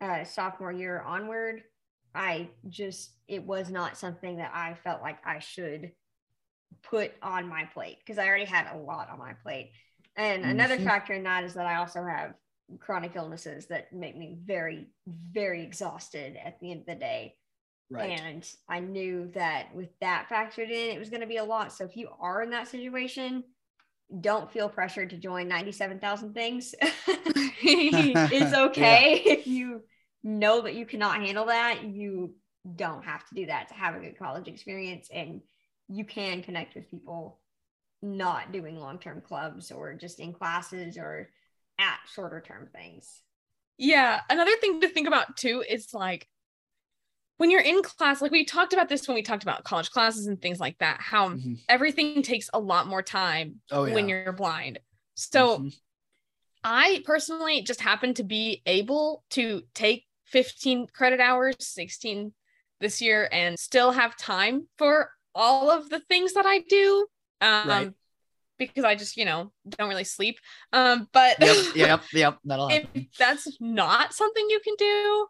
uh, 0.00 0.24
sophomore 0.24 0.72
year 0.72 1.02
onward, 1.02 1.62
I 2.14 2.50
just, 2.68 3.12
it 3.28 3.42
was 3.44 3.70
not 3.70 3.98
something 3.98 4.36
that 4.38 4.52
I 4.54 4.74
felt 4.84 5.02
like 5.02 5.18
I 5.26 5.40
should 5.40 5.92
put 6.82 7.12
on 7.22 7.48
my 7.48 7.64
plate 7.64 7.98
because 8.00 8.18
I 8.18 8.26
already 8.26 8.44
had 8.44 8.66
a 8.72 8.78
lot 8.78 9.10
on 9.10 9.18
my 9.18 9.34
plate. 9.34 9.72
And 10.16 10.44
another 10.44 10.78
Mhm. 10.78 10.84
factor 10.84 11.12
in 11.14 11.22
that 11.24 11.44
is 11.44 11.54
that 11.54 11.66
I 11.66 11.76
also 11.76 12.04
have 12.04 12.34
chronic 12.80 13.12
illnesses 13.16 13.66
that 13.68 13.92
make 13.92 14.16
me 14.16 14.38
very, 14.44 14.88
very 15.06 15.62
exhausted 15.62 16.36
at 16.36 16.60
the 16.60 16.70
end 16.70 16.80
of 16.80 16.86
the 16.86 16.94
day. 16.96 17.36
Right. 17.90 18.20
And 18.20 18.46
I 18.68 18.80
knew 18.80 19.30
that 19.34 19.74
with 19.74 19.90
that 20.00 20.28
factored 20.30 20.70
in, 20.70 20.94
it 20.94 20.98
was 20.98 21.10
going 21.10 21.22
to 21.22 21.26
be 21.26 21.38
a 21.38 21.44
lot. 21.44 21.72
So 21.72 21.84
if 21.84 21.96
you 21.96 22.10
are 22.20 22.42
in 22.42 22.50
that 22.50 22.68
situation, 22.68 23.44
don't 24.20 24.50
feel 24.50 24.68
pressured 24.68 25.10
to 25.10 25.16
join 25.16 25.48
97,000 25.48 26.34
things. 26.34 26.74
it's 27.62 28.52
okay 28.54 29.22
if 29.26 29.46
you 29.46 29.82
know 30.22 30.62
that 30.62 30.74
you 30.74 30.86
cannot 30.86 31.20
handle 31.20 31.46
that. 31.46 31.84
You 31.84 32.34
don't 32.76 33.04
have 33.04 33.26
to 33.28 33.34
do 33.34 33.46
that 33.46 33.68
to 33.68 33.74
have 33.74 33.94
a 33.94 34.00
good 34.00 34.18
college 34.18 34.48
experience. 34.48 35.08
And 35.12 35.40
you 35.88 36.04
can 36.04 36.42
connect 36.42 36.74
with 36.74 36.90
people 36.90 37.40
not 38.02 38.52
doing 38.52 38.78
long 38.78 38.98
term 38.98 39.20
clubs 39.20 39.70
or 39.72 39.94
just 39.94 40.20
in 40.20 40.32
classes 40.32 40.96
or 40.96 41.30
at 41.78 41.98
shorter 42.14 42.40
term 42.40 42.68
things. 42.72 43.22
Yeah. 43.76 44.20
Another 44.28 44.56
thing 44.56 44.80
to 44.80 44.88
think 44.88 45.06
about 45.08 45.36
too 45.36 45.64
is 45.68 45.94
like 45.94 46.28
when 47.36 47.50
you're 47.50 47.60
in 47.60 47.82
class, 47.82 48.20
like 48.20 48.32
we 48.32 48.44
talked 48.44 48.72
about 48.72 48.88
this 48.88 49.06
when 49.06 49.14
we 49.14 49.22
talked 49.22 49.44
about 49.44 49.64
college 49.64 49.90
classes 49.90 50.26
and 50.26 50.40
things 50.42 50.58
like 50.58 50.76
that, 50.78 51.00
how 51.00 51.30
Mhm. 51.30 51.58
everything 51.68 52.22
takes 52.22 52.50
a 52.52 52.58
lot 52.58 52.88
more 52.88 53.02
time 53.02 53.60
Oh 53.70 53.84
yeah. 53.84 53.94
when 53.94 54.08
you're 54.08 54.32
blind. 54.32 54.80
So 55.14 55.58
Mhm. 55.58 55.72
I 56.64 57.02
personally 57.04 57.62
just 57.62 57.80
happen 57.80 58.14
to 58.14 58.24
be 58.24 58.62
able 58.66 59.24
to 59.30 59.62
take 59.74 60.06
15 60.24 60.86
credit 60.88 61.20
hours, 61.20 61.56
16 61.60 62.34
this 62.80 63.00
year, 63.00 63.28
and 63.32 63.58
still 63.58 63.92
have 63.92 64.16
time 64.16 64.68
for 64.76 65.12
all 65.34 65.70
of 65.70 65.88
the 65.90 66.00
things 66.00 66.34
that 66.34 66.46
I 66.46 66.60
do. 66.68 67.06
Um, 67.40 67.68
Right. 67.68 67.92
Because 68.58 68.82
I 68.82 68.96
just, 68.96 69.16
you 69.16 69.24
know, 69.24 69.52
don't 69.68 69.88
really 69.88 70.02
sleep. 70.02 70.40
Um, 70.72 71.06
but 71.12 71.36
yep, 71.38 71.56
yep, 71.76 72.02
yep. 72.12 72.38
That'll 72.44 72.68
if 72.68 72.82
happen. 72.82 73.08
that's 73.16 73.46
not 73.60 74.12
something 74.12 74.44
you 74.50 74.58
can 74.64 74.74
do, 74.76 75.26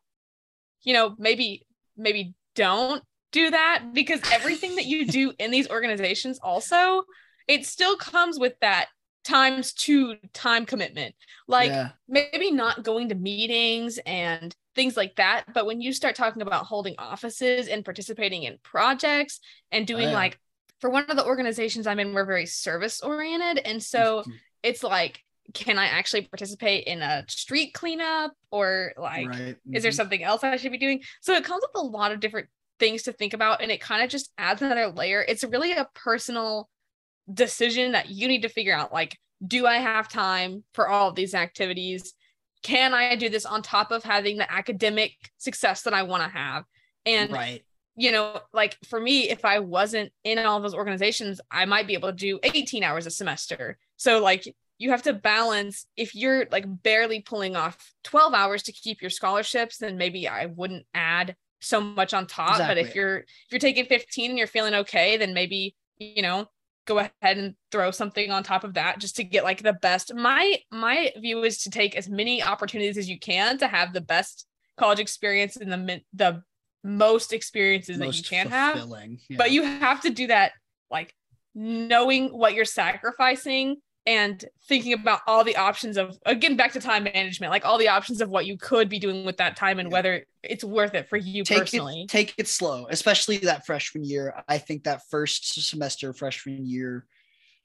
you 0.83 0.95
know, 0.95 1.15
maybe, 1.19 1.67
maybe 1.95 2.33
don't 2.55 3.03
do 3.31 3.51
that 3.51 3.91
because 3.93 4.21
everything 4.33 4.77
that 4.77 4.87
you 4.87 5.07
do 5.07 5.35
in 5.39 5.51
these 5.51 5.69
organizations 5.69 6.39
also, 6.43 7.03
it 7.47 7.67
still 7.67 7.97
comes 7.97 8.39
with 8.39 8.55
that 8.63 8.87
times 9.29 9.73
two 9.73 10.17
time 10.33 10.67
commitment. 10.67 11.15
Like 11.47 11.71
yeah. 11.71 11.91
maybe 12.09 12.51
not 12.51 12.83
going 12.83 13.11
to 13.11 13.15
meetings 13.15 13.99
and 14.07 14.55
things 14.75 14.97
like 14.97 15.17
that. 15.17 15.45
But 15.53 15.67
when 15.67 15.81
you 15.81 15.93
start 15.93 16.15
talking 16.15 16.43
about 16.43 16.67
holding 16.67 16.95
offices 16.99 17.69
and 17.69 17.85
participating 17.85 18.45
in 18.45 18.59
projects 18.63 19.41
and 19.71 19.87
doing 19.87 20.09
Oh, 20.09 20.11
yeah. 20.11 20.15
like, 20.17 20.39
for 20.81 20.91
one 20.91 21.05
of 21.09 21.17
the 21.17 21.27
organizations 21.27 21.87
I'm 21.87 21.99
in, 21.99 22.15
we're 22.15 22.25
very 22.25 22.47
service 22.47 23.01
oriented. 23.01 23.59
And 23.65 23.83
so 23.83 24.23
it's 24.63 24.83
like, 24.83 25.21
can 25.55 25.79
I 25.79 25.87
actually 25.87 26.23
participate 26.23 26.87
in 26.87 27.03
a 27.03 27.25
street 27.29 27.75
cleanup 27.75 28.33
or 28.51 28.93
like, 28.97 29.29
right. 29.29 29.57
is 29.73 29.83
there 29.83 29.93
Mhm. 29.93 29.97
something 29.97 30.23
else 30.23 30.45
I 30.45 30.57
should 30.57 30.73
be 30.73 30.79
doing? 30.79 31.03
So 31.21 31.35
it 31.35 31.45
comes 31.45 31.63
with 31.63 31.83
a 31.83 31.87
lot 31.87 32.13
of 32.13 32.21
different 32.21 32.49
things 32.79 33.03
to 33.05 33.13
think 33.13 33.35
about 33.35 33.61
and 33.61 33.73
it 33.73 33.81
kind 33.81 34.05
of 34.05 34.09
just 34.11 34.31
adds 34.39 34.63
another 34.63 34.89
layer. 34.89 35.25
It's 35.27 35.43
really 35.43 35.73
a 35.73 35.89
personal 35.95 36.69
decision 37.33 37.93
that 37.93 38.11
you 38.11 38.29
need 38.29 38.43
to 38.43 38.49
figure 38.49 38.75
out 38.75 38.93
like, 38.93 39.19
do 39.47 39.67
I 39.67 39.77
have 39.77 40.09
time 40.09 40.65
for 40.73 40.89
all 40.89 41.11
of 41.11 41.15
these 41.15 41.35
activities? 41.35 42.15
Can 42.63 42.93
I 42.93 43.15
do 43.17 43.29
this 43.29 43.47
on 43.47 43.63
top 43.63 43.91
of 43.93 44.03
having 44.03 44.37
the 44.37 44.53
academic 44.53 45.13
success 45.37 45.83
that 45.83 45.95
I 45.95 46.03
want 46.03 46.23
to 46.25 46.29
have? 46.29 46.65
And 47.07 47.31
right. 47.33 47.63
you 47.97 48.11
know, 48.11 48.41
like 48.53 48.77
for 48.89 49.01
me, 49.01 49.31
if 49.31 49.45
I 49.45 49.61
wasn't 49.61 50.13
in 50.25 50.39
all 50.39 50.61
those 50.61 50.75
organizations, 50.75 51.41
I 51.51 51.65
might 51.67 51.87
be 51.87 51.95
able 51.95 52.09
to 52.09 52.17
do 52.17 52.41
18 52.43 52.83
hours 52.83 53.07
a 53.07 53.11
semester. 53.11 53.79
So 53.97 54.21
like 54.21 54.45
you 54.79 54.91
have 54.91 55.03
to 55.03 55.13
balance 55.13 55.87
if 55.97 56.15
you're 56.15 56.47
like 56.51 56.65
barely 56.83 57.21
pulling 57.21 57.57
off 57.57 57.93
12 58.05 58.33
hours 58.33 58.63
to 58.65 58.73
keep 58.73 59.01
your 59.01 59.11
scholarships, 59.11 59.79
then 59.79 59.97
maybe 59.97 60.29
I 60.29 60.47
wouldn't 60.47 60.87
add 60.95 61.37
so 61.61 61.81
much 61.81 62.15
on 62.15 62.27
top. 62.27 62.59
But 62.59 62.79
if 62.79 62.95
you're 62.95 63.19
if 63.19 63.27
you're 63.51 63.59
taking 63.59 63.87
15 63.87 64.31
and 64.31 64.39
you're 64.39 64.47
feeling 64.47 64.75
okay, 64.75 65.17
then 65.17 65.35
maybe, 65.35 65.75
you 65.99 66.23
know, 66.23 66.47
go 66.89 66.99
ahead 66.99 67.37
and 67.37 67.55
throw 67.71 67.91
something 67.91 68.31
on 68.31 68.43
top 68.43 68.65
of 68.65 68.75
that 68.75 68.99
just 68.99 69.17
to 69.17 69.25
get 69.25 69.45
like 69.45 69.63
the 69.63 69.75
best. 69.75 70.15
My 70.15 70.57
my 70.73 71.13
view 71.19 71.45
is 71.45 71.63
to 71.63 71.71
take 71.71 71.95
as 71.95 72.09
many 72.09 72.43
opportunities 72.43 72.97
as 72.97 73.09
you 73.09 73.21
can 73.21 73.59
to 73.59 73.69
have 73.69 73.93
the 73.93 74.01
best 74.01 74.47
college 74.79 74.99
experience 74.99 75.57
and 75.57 75.71
the 75.71 76.01
the 76.15 76.43
most 76.83 77.33
experiences 77.33 77.99
that 77.99 78.05
you 78.05 78.09
Most 78.09 78.31
can 78.31 78.49
have 78.49 78.77
yeah. 79.29 79.37
but 79.37 79.51
you 79.51 79.65
have 79.65 80.01
to 80.03 80.11
do 80.11 80.29
that 80.29 80.53
like 80.91 81.13
knowing 81.55 82.29
what 82.29 82.55
you're 82.55 82.65
sacrificing 82.65 83.77
and 84.09 84.43
thinking 84.67 84.95
about 84.95 85.21
all 85.27 85.45
the 85.45 85.55
options 85.57 85.99
of 85.99 86.19
again 86.25 86.57
back 86.57 86.73
to 86.73 86.81
time 86.81 87.05
management 87.05 87.51
like 87.53 87.67
all 87.67 87.77
the 87.77 87.89
options 87.89 88.23
of 88.23 88.31
what 88.31 88.47
you 88.47 88.57
could 88.57 88.89
be 88.89 88.99
doing 88.99 89.25
with 89.25 89.37
that 89.37 89.55
time 89.55 89.79
and 89.79 89.93
whether 89.93 90.25
it's 90.43 90.65
worth 90.65 90.95
it 90.95 91.07
for 91.09 91.19
you 91.19 91.45
take 91.45 91.59
personally. 91.59 92.03
it 92.03 92.09
take 92.09 92.35
it 92.39 92.49
slow 92.49 92.87
especially 92.91 93.37
that 93.37 93.67
freshman 93.67 94.03
year. 94.03 94.43
I 94.49 94.57
think 94.57 94.85
that 94.85 95.03
first 95.11 95.69
semester 95.69 96.13
freshman 96.15 96.65
year 96.67 97.07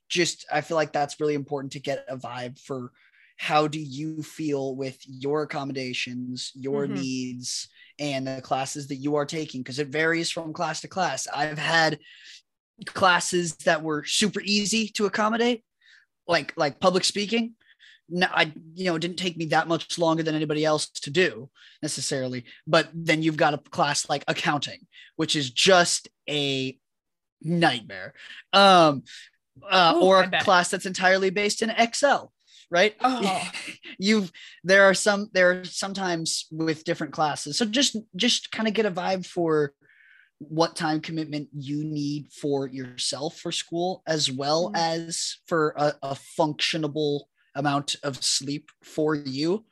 just 0.10 0.46
i 0.52 0.60
feel 0.60 0.76
like 0.76 0.92
that's 0.92 1.20
really 1.20 1.34
important 1.34 1.72
to 1.72 1.80
get 1.80 2.04
a 2.10 2.18
vibe 2.18 2.60
for 2.60 2.92
how 3.38 3.66
do 3.66 3.80
you 3.80 4.22
feel 4.22 4.76
with 4.76 4.98
your 5.08 5.44
accommodations 5.44 6.52
your 6.56 6.88
Mhm. 6.88 6.94
needs 6.94 7.70
and 8.00 8.28
the 8.28 8.42
classes 8.42 8.88
that 8.88 8.96
you 8.98 9.16
are 9.16 9.26
taking 9.26 9.62
because 9.62 9.80
it 9.80 9.88
varies 9.88 10.30
from 10.30 10.52
class 10.52 10.82
to 10.82 10.88
class. 10.88 11.28
I've 11.34 11.58
had 11.60 12.00
classes 12.86 13.56
that 13.58 13.82
were 13.84 14.04
super 14.04 14.42
easy 14.42 14.88
to 14.90 15.06
accommodate 15.06 15.64
like 16.28 16.54
like 16.56 16.80
public 16.80 17.04
speaking 17.04 17.56
no, 18.10 18.28
I 18.32 18.52
you 18.76 18.86
know 18.86 18.96
it 18.96 19.00
didn't 19.00 19.18
take 19.18 19.38
me 19.38 19.46
that 19.46 19.68
much 19.68 19.98
longer 19.98 20.24
than 20.24 20.36
anybody 20.36 20.66
else 20.66 20.88
to 20.90 21.10
do 21.10 21.50
necessarily. 21.82 22.46
But 22.68 22.90
then 22.94 23.24
you've 23.24 23.38
got 23.38 23.54
a 23.54 23.58
class 23.58 24.10
like 24.10 24.24
accounting, 24.28 24.80
which 25.16 25.36
is 25.36 25.50
just 25.50 26.10
a 26.30 26.78
nightmare, 27.42 28.14
um, 28.52 29.04
uh, 29.70 29.94
Ooh, 29.96 30.02
or 30.02 30.24
a 30.24 30.44
class 30.44 30.70
that's 30.70 30.86
entirely 30.86 31.30
based 31.30 31.62
in 31.62 31.70
Excel. 31.70 32.32
Right? 32.70 32.96
Oh. 33.02 33.50
You've 34.00 34.32
there 34.64 34.84
are 34.84 34.94
some 34.94 35.30
there 35.34 35.52
are 35.52 35.66
sometimes 35.66 36.48
with 36.52 36.84
different 36.84 37.14
classes. 37.14 37.58
So 37.58 37.66
just 37.66 37.96
just 38.16 38.52
kind 38.52 38.68
of 38.68 38.74
get 38.74 38.86
a 38.86 38.92
vibe 38.92 39.26
for 39.26 39.74
what 40.50 40.76
time 40.76 41.02
commitment 41.02 41.50
you 41.54 41.84
need 41.84 42.32
for 42.32 42.68
yourself 42.68 43.38
for 43.40 43.52
school 43.52 44.02
as 44.08 44.32
well 44.32 44.72
Mhm. 44.72 44.78
as 44.78 45.38
for 45.46 45.74
a, 45.78 45.94
a 46.02 46.16
functionable 46.40 47.22
amount 47.56 47.96
of 48.04 48.24
sleep 48.24 48.70
for 48.84 49.16
you. 49.16 49.66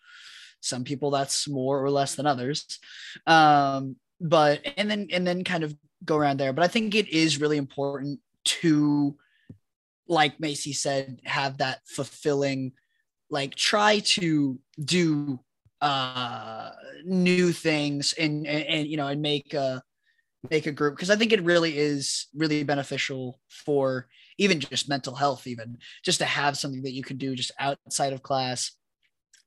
Some 0.62 0.84
people 0.84 1.10
that's 1.12 1.48
more 1.48 1.84
or 1.84 1.90
less 1.90 2.16
than 2.16 2.26
others. 2.28 2.80
Um 3.26 3.96
but 4.20 4.62
and 4.78 4.90
then 4.90 5.08
and 5.12 5.26
then 5.26 5.44
kind 5.44 5.64
of 5.64 5.76
go 6.06 6.16
around 6.18 6.38
there. 6.40 6.54
But 6.54 6.64
i 6.64 6.68
think 6.68 6.94
it 6.96 7.10
is 7.10 7.42
really 7.42 7.58
important 7.58 8.20
to 8.44 9.18
like 10.08 10.40
macy 10.40 10.74
said 10.74 11.22
have 11.26 11.58
that 11.58 11.80
fulfilling 11.88 12.74
like 13.30 13.56
try 13.56 14.00
to 14.00 14.60
do 14.84 15.40
uh 15.80 16.72
new 17.06 17.52
things 17.52 18.14
and 18.14 18.46
and, 18.46 18.64
and 18.66 18.88
you 18.88 18.98
know 18.98 19.08
and 19.08 19.22
make 19.22 19.54
a 19.54 19.82
make 20.50 20.66
a 20.66 20.72
group 20.72 20.96
because 20.96 21.10
i 21.10 21.16
think 21.16 21.32
it 21.32 21.44
really 21.44 21.78
is 21.78 22.28
really 22.36 22.64
beneficial 22.64 23.40
for 23.50 24.08
even 24.38 24.60
just 24.60 24.90
mental 24.90 25.16
health 25.16 25.46
even 25.46 25.78
just 26.04 26.20
to 26.20 26.26
have 26.26 26.58
something 26.58 26.82
that 26.82 26.94
you 26.94 27.04
can 27.04 27.18
do 27.18 27.36
just 27.36 27.52
outside 27.60 28.14
of 28.14 28.24
class 28.24 28.72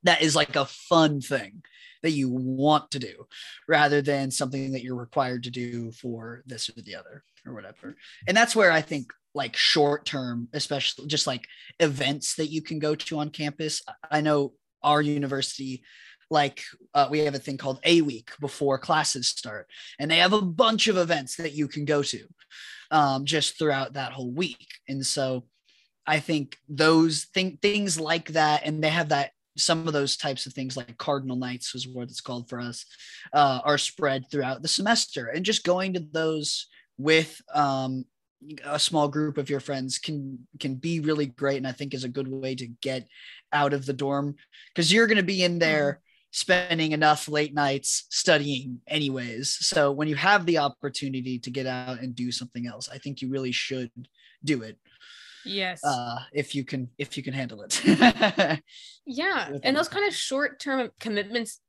that 0.05 0.23
is 0.23 0.37
like 0.37 0.55
a 0.55 0.67
fun 0.67 1.21
thing 1.21 1.63
that 2.05 2.13
you 2.13 2.29
want 2.29 2.91
to 2.91 2.99
do 2.99 3.27
rather 3.67 4.03
than 4.03 4.31
something 4.31 4.73
that 4.73 4.83
you're 4.83 4.95
required 4.95 5.43
to 5.43 5.51
do 5.51 5.91
for 5.93 6.43
this 6.47 6.69
or 6.69 6.81
the 6.83 6.95
other 6.95 7.25
or 7.47 7.55
whatever. 7.55 7.97
And 8.29 8.37
that's 8.37 8.55
where 8.55 8.71
i 8.71 8.81
think 8.81 9.13
like 9.35 9.57
short 9.57 10.05
term 10.05 10.49
especially 10.53 11.07
just 11.09 11.27
like 11.27 11.49
events 11.81 12.37
that 12.37 12.53
you 12.53 12.63
can 12.63 12.79
go 12.79 12.95
to 12.95 13.19
on 13.19 13.31
campus. 13.31 13.83
I 14.11 14.21
know 14.21 14.53
our 14.83 15.01
university 15.03 15.83
like 16.31 16.63
uh, 16.95 17.09
we 17.11 17.21
have 17.21 17.35
a 17.35 17.39
thing 17.39 17.57
called 17.57 17.81
a 17.85 18.03
week 18.03 18.31
before 18.41 18.79
classes 18.79 19.29
start. 19.29 19.69
And 19.99 20.11
they 20.11 20.19
have 20.19 20.33
a 20.33 20.43
bunch 20.43 20.87
of 20.89 20.97
events 20.97 21.37
that 21.37 21.53
you 21.53 21.69
can 21.69 21.85
go 21.85 22.03
to 22.03 22.27
um, 22.91 23.25
just 23.25 23.59
throughout 23.59 23.95
that 23.95 24.13
whole 24.13 24.31
week. 24.31 24.67
And 24.89 25.05
so 25.05 25.45
i 26.07 26.21
think 26.21 26.59
those 26.69 27.25
thing, 27.33 27.59
things 27.63 27.99
like 27.99 28.29
that 28.29 28.61
and 28.67 28.85
they 28.85 28.91
have 28.91 29.09
that 29.09 29.31
some 29.57 29.87
of 29.87 29.93
those 29.93 30.17
types 30.17 30.47
of 30.47 30.53
things 30.53 30.77
like 30.77 30.97
cardinal 30.99 31.37
nights 31.37 31.75
is 31.75 31.87
what 31.87 32.09
it's 32.09 32.21
called 32.21 32.49
for 32.49 32.61
us 32.61 32.87
uh, 33.33 33.61
are 33.65 33.79
spread 33.79 34.25
throughout 34.31 34.63
the 34.63 34.69
semester. 34.69 35.27
And 35.29 35.45
just 35.45 35.65
going 35.65 35.95
to 35.95 36.01
those 36.01 36.67
with 36.99 37.41
um, 37.55 38.05
a 38.65 38.79
small 38.79 39.09
group 39.09 39.39
of 39.39 39.49
your 39.49 39.61
friends 39.61 39.99
can 39.99 40.47
can 40.61 40.75
be 40.75 41.01
really 41.01 41.27
great 41.27 41.57
and 41.57 41.67
i 41.67 41.73
think 41.73 41.95
is 41.95 42.05
a 42.05 42.11
good 42.11 42.29
way 42.29 42.55
to 42.55 42.67
get 42.83 43.09
out 43.53 43.73
of 43.73 43.87
the 43.87 43.93
dorm. 43.93 44.35
Because 44.75 44.93
you're 44.93 45.07
going 45.07 45.19
to 45.19 45.23
be 45.23 45.45
in 45.45 45.59
there 45.59 46.01
spending 46.35 46.91
enough 46.91 47.29
late 47.29 47.55
nights 47.55 48.07
studying 48.11 48.81
anyways 48.89 49.57
so 49.61 49.93
when 49.93 50.09
you 50.09 50.17
have 50.17 50.45
the 50.47 50.59
opportunity 50.59 51.39
to 51.39 51.49
get 51.49 51.65
out 51.65 52.01
and 52.01 52.17
do 52.17 52.33
something 52.33 52.67
else 52.67 52.89
i 52.93 52.99
think 52.99 53.23
you 53.23 53.31
really 53.31 53.53
should 53.53 53.91
do 54.43 54.63
it 54.63 54.77
yes 55.45 55.81
uh 55.85 56.19
if 56.33 56.53
you 56.53 56.65
can 56.65 56.89
if 56.99 57.17
you 57.17 57.23
can 57.23 57.33
handle 57.33 57.63
it 57.63 57.81
yeah 59.07 59.49
and 59.63 59.77
those 59.77 59.89
kind 59.89 60.07
of 60.09 60.13
short 60.13 60.59
term 60.59 60.91
commitments 60.99 61.61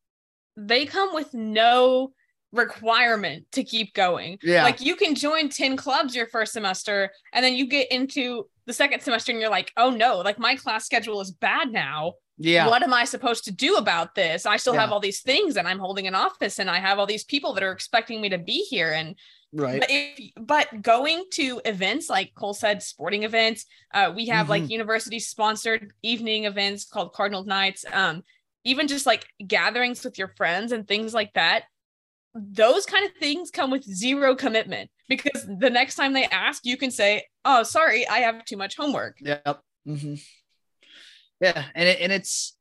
they 0.57 0.87
come 0.87 1.13
with 1.13 1.31
no 1.35 2.11
requirement 2.51 3.45
to 3.51 3.63
keep 3.63 3.93
going. 3.93 4.39
Yeah. 4.41 4.63
Like 4.63 4.81
you 4.81 4.95
can 4.95 5.13
join 5.13 5.49
10 5.49 5.75
clubs 5.75 6.15
your 6.15 6.27
first 6.27 6.53
semester 6.53 7.11
and 7.33 7.43
then 7.43 7.53
you 7.53 7.67
get 7.67 7.91
into 7.91 8.47
the 8.65 8.73
second 8.73 9.01
semester 9.01 9.31
and 9.31 9.41
you're 9.41 9.49
like, 9.49 9.71
oh 9.77 9.89
no, 9.89 10.19
like 10.19 10.39
my 10.39 10.55
class 10.55 10.85
schedule 10.85 11.21
is 11.21 11.31
bad 11.31 11.71
now. 11.71 12.13
Yeah. 12.37 12.67
What 12.67 12.83
am 12.83 12.93
I 12.93 13.05
supposed 13.05 13.45
to 13.45 13.51
do 13.51 13.75
about 13.75 14.15
this? 14.15 14.45
I 14.45 14.57
still 14.57 14.73
Yeah. 14.73 14.81
have 14.81 14.91
all 14.91 14.99
these 14.99 15.21
things 15.21 15.55
and 15.57 15.67
I'm 15.67 15.79
holding 15.79 16.07
an 16.07 16.15
office 16.15 16.59
and 16.59 16.69
I 16.69 16.79
have 16.79 16.99
all 16.99 17.05
these 17.05 17.23
people 17.23 17.53
that 17.53 17.63
are 17.63 17.71
expecting 17.71 18.21
me 18.21 18.29
to 18.29 18.37
be 18.37 18.65
here. 18.69 18.91
And 18.91 19.15
right. 19.53 19.79
but 19.79 19.89
if 19.89 20.31
but 20.35 20.81
going 20.81 21.25
to 21.33 21.61
events 21.63 22.09
like 22.09 22.33
Cole 22.35 22.53
said, 22.53 22.83
sporting 22.83 23.23
events, 23.23 23.65
uh, 23.93 24.11
we 24.15 24.27
have 24.27 24.49
like 24.49 24.69
university 24.69 25.19
sponsored 25.19 25.93
evening 26.03 26.45
events 26.45 26.85
called 26.85 27.13
Cardinal 27.13 27.45
Nights. 27.45 27.85
Um, 27.91 28.23
even 28.65 28.87
just 28.87 29.05
like 29.05 29.27
gatherings 29.45 30.03
with 30.03 30.17
your 30.17 30.29
friends 30.35 30.71
and 30.71 30.87
things 30.87 31.13
like 31.13 31.31
that. 31.33 31.65
Those 32.33 32.85
kind 32.85 33.05
of 33.05 33.11
things 33.17 33.49
come 33.49 33.71
with 33.71 33.83
zero 33.83 34.35
commitment 34.35 34.89
because 35.07 35.45
the 35.59 35.69
next 35.69 35.95
time 35.95 36.11
they 36.11 36.25
ask, 36.25 36.65
you 36.65 36.75
can 36.75 36.91
say, 36.91 37.27
"Oh, 37.45 37.63
sorry, 37.63 38.05
I 38.07 38.17
have 38.19 38.43
too 38.43 38.57
much 38.57 38.75
homework." 38.75 39.19
Yep. 39.21 39.61
hmm 39.85 40.15
Yeah, 41.41 41.65
and 41.75 41.89
it, 41.89 41.99
and 42.01 42.11
it's, 42.11 42.57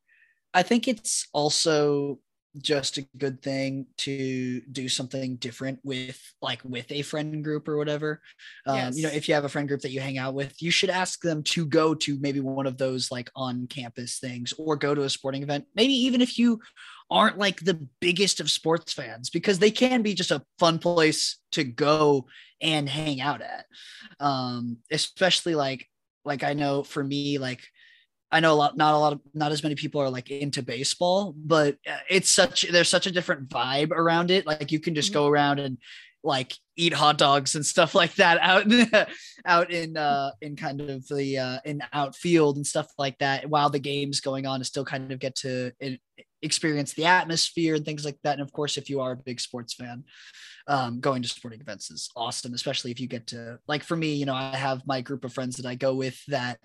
I 0.53 0.63
think 0.63 0.89
it's 0.89 1.29
also 1.33 2.19
just 2.61 2.99
a 2.99 3.07
good 3.19 3.43
thing 3.43 3.85
to 3.97 4.61
do 4.71 4.89
something 4.89 5.35
different 5.37 5.81
with 5.83 6.21
like 6.41 6.61
with 6.65 6.91
a 6.93 7.03
friend 7.03 7.43
group 7.43 7.67
or 7.69 7.77
whatever. 7.77 8.23
Um, 8.65 8.93
You 8.95 9.03
know, 9.03 9.09
if 9.09 9.29
you 9.29 9.35
have 9.35 9.45
a 9.45 9.49
friend 9.49 9.67
group 9.67 9.81
that 9.81 9.91
you 9.91 10.01
hang 10.01 10.19
out 10.19 10.35
with, 10.35 10.63
you 10.63 10.71
should 10.71 10.91
ask 10.91 11.21
them 11.21 11.43
to 11.45 11.67
go 11.67 11.95
to 11.97 12.17
maybe 12.21 12.39
one 12.39 12.67
of 12.67 12.79
those 12.79 13.11
like 13.11 13.29
on 13.35 13.67
campus 13.67 14.19
things 14.21 14.55
or 14.57 14.77
go 14.77 14.95
to 14.95 15.03
a 15.03 15.11
sporting 15.11 15.43
event. 15.43 15.65
Maybe 15.75 15.95
even 15.95 16.21
if 16.21 16.39
you 16.39 16.61
aren't 17.11 17.39
like 17.39 17.61
the 17.61 17.89
biggest 18.01 18.39
of 18.39 18.51
sports 18.51 18.93
fans, 18.93 19.31
because 19.31 19.59
they 19.59 19.73
can 19.73 20.03
be 20.03 20.15
just 20.15 20.31
a 20.31 20.45
fun 20.61 20.79
place 20.79 21.39
to 21.53 21.65
go 21.65 22.27
and 22.61 22.89
hang 22.89 23.21
out 23.21 23.43
at. 23.43 23.67
Um, 24.21 24.77
especially 24.93 25.57
like 25.57 25.89
like 26.25 26.45
I 26.45 26.53
know 26.53 26.85
for 26.85 27.03
me, 27.03 27.39
like 27.39 27.67
I 28.35 28.41
know 28.41 28.53
a 28.53 28.57
lot, 28.63 28.77
not 28.77 28.95
a 28.95 28.99
lot 28.99 29.13
of, 29.13 29.21
not 29.33 29.53
as 29.53 29.63
many 29.63 29.77
people 29.77 30.01
are 30.01 30.11
like 30.11 30.29
into 30.31 30.63
baseball, 30.63 31.33
but 31.37 31.77
uh, 31.89 31.99
it's 32.11 32.29
such, 32.31 32.63
there's 32.71 32.89
such 32.89 33.07
a 33.07 33.13
different 33.13 33.49
vibe 33.49 33.93
around 33.93 34.31
it. 34.33 34.45
Like 34.45 34.73
you 34.73 34.81
can 34.81 34.95
just 34.95 35.11
Mhm. 35.11 35.15
go 35.15 35.27
around 35.29 35.61
and 35.61 35.79
like 36.25 36.55
eat 36.77 36.93
hot 36.95 37.17
dogs 37.19 37.55
and 37.55 37.65
stuff 37.65 37.95
like 38.01 38.15
that 38.17 38.39
out, 38.41 38.65
in, 38.71 38.91
out 39.47 39.71
in, 39.71 39.97
uh, 39.97 40.33
in 40.41 40.57
kind 40.57 40.81
of 40.81 41.07
the, 41.09 41.39
uh, 41.39 41.59
in 41.65 41.81
outfield 41.93 42.57
and 42.57 42.67
stuff 42.67 42.89
like 42.99 43.17
that 43.19 43.49
while 43.49 43.71
the 43.71 43.79
game's 43.79 44.21
going 44.21 44.47
on 44.47 44.59
to 44.59 44.65
still 44.65 44.85
kind 44.85 45.13
of 45.13 45.19
get 45.21 45.37
to 45.37 45.71
experience 46.43 46.93
the 46.95 47.07
atmosphere 47.07 47.77
and 47.77 47.85
things 47.85 48.05
like 48.05 48.19
that. 48.25 48.33
And 48.33 48.43
of 48.43 48.53
course, 48.53 48.77
if 48.77 48.91
you 48.91 49.01
are 49.01 49.13
a 49.13 49.17
big 49.17 49.41
sports 49.41 49.75
fan, 49.75 50.05
um, 50.67 51.01
going 51.01 51.23
to 51.23 51.29
sporting 51.29 51.61
events 51.61 51.91
is 51.91 52.09
awesome, 52.17 52.55
especially 52.55 52.91
if 52.91 52.99
you 52.99 53.07
get 53.07 53.27
to 53.29 53.59
like 53.69 53.85
for 53.85 53.97
me, 53.97 54.15
you 54.15 54.27
know, 54.27 54.35
I 54.35 54.57
have 54.57 54.87
my 54.87 55.03
group 55.03 55.25
of 55.25 55.33
friends 55.33 55.57
that 55.57 55.67
I 55.67 55.75
go 55.75 55.95
with 55.95 56.19
that 56.29 56.59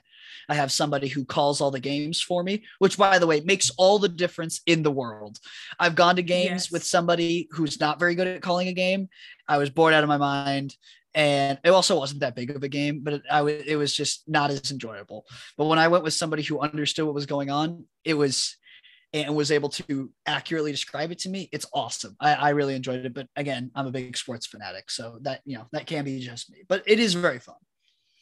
I 0.48 0.56
have 0.56 0.72
somebody 0.72 1.08
who 1.08 1.26
calls 1.26 1.62
all 1.62 1.72
the 1.72 1.80
games 1.80 2.22
for 2.22 2.44
me, 2.44 2.64
which 2.80 2.98
by 2.98 3.20
the 3.20 3.28
way 3.28 3.42
makes 3.42 3.72
all 3.78 4.00
the 4.00 4.10
difference 4.10 4.62
in 4.66 4.84
the 4.84 4.92
world. 4.92 5.40
I've 5.80 5.96
gone 5.96 6.16
to 6.16 6.24
games 6.24 6.50
Yes. 6.66 6.72
with 6.72 6.84
somebody 6.84 7.48
who's 7.52 7.80
not 7.80 8.00
very 8.00 8.16
good 8.16 8.28
at 8.28 8.42
calling 8.42 8.68
a 8.68 8.74
game. 8.74 9.10
I 9.48 9.58
was 9.58 9.70
bored 9.70 9.94
out 9.94 10.04
of 10.04 10.10
my 10.10 10.18
mind. 10.18 10.76
And 11.16 11.58
it 11.64 11.70
also 11.72 11.98
wasn't 11.98 12.20
that 12.20 12.36
big 12.36 12.52
of 12.52 12.62
a 12.62 12.68
game, 12.70 13.00
but 13.02 13.14
it, 13.16 13.22
I 13.32 13.40
w- 13.40 13.64
it 13.66 13.78
was 13.78 13.96
just 13.96 14.30
not 14.30 14.52
as 14.52 14.70
enjoyable. 14.72 15.26
But 15.58 15.66
when 15.66 15.80
I 15.80 15.88
went 15.88 16.04
with 16.04 16.14
somebody 16.14 16.44
who 16.44 16.60
understood 16.60 17.06
what 17.06 17.16
was 17.16 17.26
going 17.26 17.50
on, 17.50 17.86
it 18.04 18.14
was 18.14 18.56
and 19.12 19.36
was 19.36 19.52
able 19.52 19.70
to 19.70 20.12
accurately 20.28 20.72
describe 20.72 21.12
it 21.12 21.18
to 21.20 21.30
me. 21.30 21.50
It's 21.52 21.66
awesome. 21.74 22.16
I, 22.20 22.36
I 22.36 22.50
really 22.50 22.76
enjoyed 22.76 23.04
it. 23.06 23.14
But 23.16 23.28
again, 23.36 23.72
I'm 23.74 23.88
a 23.88 23.92
big 23.92 24.16
sports 24.16 24.46
fanatic, 24.46 24.92
so 24.92 25.18
that 25.22 25.42
you 25.46 25.58
know 25.58 25.66
that 25.72 25.88
can 25.88 26.06
be 26.06 26.20
just 26.20 26.52
me. 26.52 26.60
But 26.68 26.84
it 26.86 27.00
is 27.00 27.16
very 27.16 27.40
fun. 27.40 27.56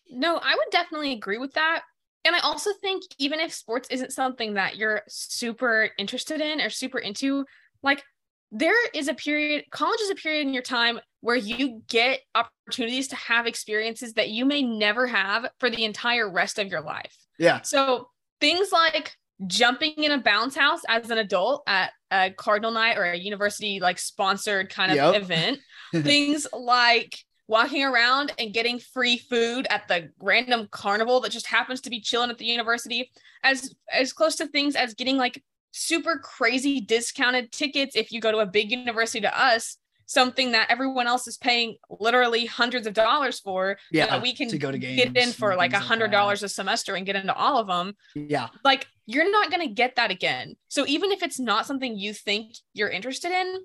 No, 0.09 0.37
I 0.37 0.55
would 0.55 0.71
definitely 0.71 1.13
agree 1.13 1.37
with 1.37 1.53
that. 1.53 1.81
And 2.25 2.35
I 2.35 2.39
also 2.39 2.71
think 2.81 3.03
even 3.17 3.39
if 3.39 3.53
sports 3.53 3.89
isn't 3.89 4.11
something 4.11 4.55
that 4.55 4.75
you're 4.75 5.01
super 5.07 5.89
interested 5.97 6.41
in 6.41 6.59
or 6.59 6.69
super 6.69 6.99
into, 6.99 7.45
like 7.83 8.03
there 8.51 8.75
is 8.93 9.07
a 9.07 9.13
period, 9.13 9.65
college 9.71 9.99
is 10.01 10.09
a 10.09 10.15
period 10.15 10.47
in 10.47 10.53
your 10.53 10.63
time 10.63 10.99
where 11.21 11.35
you 11.35 11.81
get 11.87 12.19
opportunities 12.35 13.07
to 13.09 13.15
have 13.15 13.47
experiences 13.47 14.13
that 14.13 14.29
you 14.29 14.45
may 14.45 14.61
never 14.61 15.07
have 15.07 15.47
for 15.59 15.69
the 15.69 15.83
entire 15.85 16.29
rest 16.29 16.59
of 16.59 16.67
your 16.67 16.81
life. 16.81 17.15
Yeah. 17.39 17.61
So 17.61 18.09
things 18.39 18.71
like 18.71 19.15
jumping 19.45 19.93
in 20.03 20.11
a 20.11 20.17
bounce 20.17 20.55
house 20.55 20.81
as 20.89 21.09
an 21.09 21.17
adult 21.17 21.63
at 21.67 21.91
a 22.11 22.31
cardinal 22.31 22.71
night 22.71 22.97
or 22.97 23.03
a 23.03 23.17
university 23.17 23.79
like 23.79 23.99
sponsored 23.99 24.69
kind 24.69 24.91
of 24.91 24.95
Yep. 24.95 25.21
event 25.21 25.59
things 25.93 26.47
like 26.53 27.19
walking 27.47 27.83
around 27.83 28.33
and 28.37 28.53
getting 28.53 28.79
free 28.79 29.17
food 29.17 29.67
at 29.69 29.87
the 29.87 30.09
random 30.19 30.67
carnival 30.71 31.19
that 31.21 31.31
just 31.31 31.47
happens 31.47 31.81
to 31.81 31.89
be 31.89 31.99
chilling 31.99 32.29
at 32.29 32.37
the 32.37 32.45
university 32.45 33.11
as 33.43 33.73
as 33.91 34.13
close 34.13 34.35
to 34.35 34.47
things 34.47 34.75
as 34.75 34.93
getting 34.93 35.17
like 35.17 35.43
super 35.71 36.17
crazy 36.17 36.81
discounted 36.81 37.51
tickets 37.51 37.95
if 37.95 38.11
you 38.11 38.19
go 38.19 38.31
to 38.31 38.39
a 38.39 38.45
big 38.45 38.71
university 38.71 39.21
to 39.21 39.39
us 39.41 39.77
something 40.09 40.53
that 40.53 40.71
everyone 40.71 41.05
else 41.05 41.27
is 41.27 41.37
paying 41.37 41.75
literally 41.99 42.45
hundreds 42.45 42.87
of 42.87 42.93
dollars 42.93 43.39
for 43.41 43.77
Yeah. 43.91 44.07
that 44.07 44.21
we 44.21 44.33
can 44.33 44.47
to 44.49 44.57
go 44.57 44.71
to 44.71 44.77
get 44.77 45.15
in 45.17 45.29
for 45.33 45.55
like 45.55 45.73
a 45.73 45.79
hundred 45.79 46.11
dollars 46.11 46.43
a 46.43 46.49
semester 46.49 46.95
and 46.95 47.05
get 47.05 47.15
into 47.17 47.33
all 47.35 47.57
of 47.59 47.67
them 47.67 47.93
Yeah. 48.15 48.47
like 48.63 48.87
you're 49.05 49.29
not 49.29 49.51
going 49.51 49.65
to 49.67 49.73
get 49.73 49.95
that 49.97 50.09
again 50.11 50.55
so 50.69 50.85
even 50.87 51.11
if 51.11 51.21
it's 51.23 51.39
not 51.39 51.65
something 51.65 51.97
you 51.97 52.13
think 52.13 52.55
you're 52.73 52.89
interested 52.89 53.31
in 53.31 53.59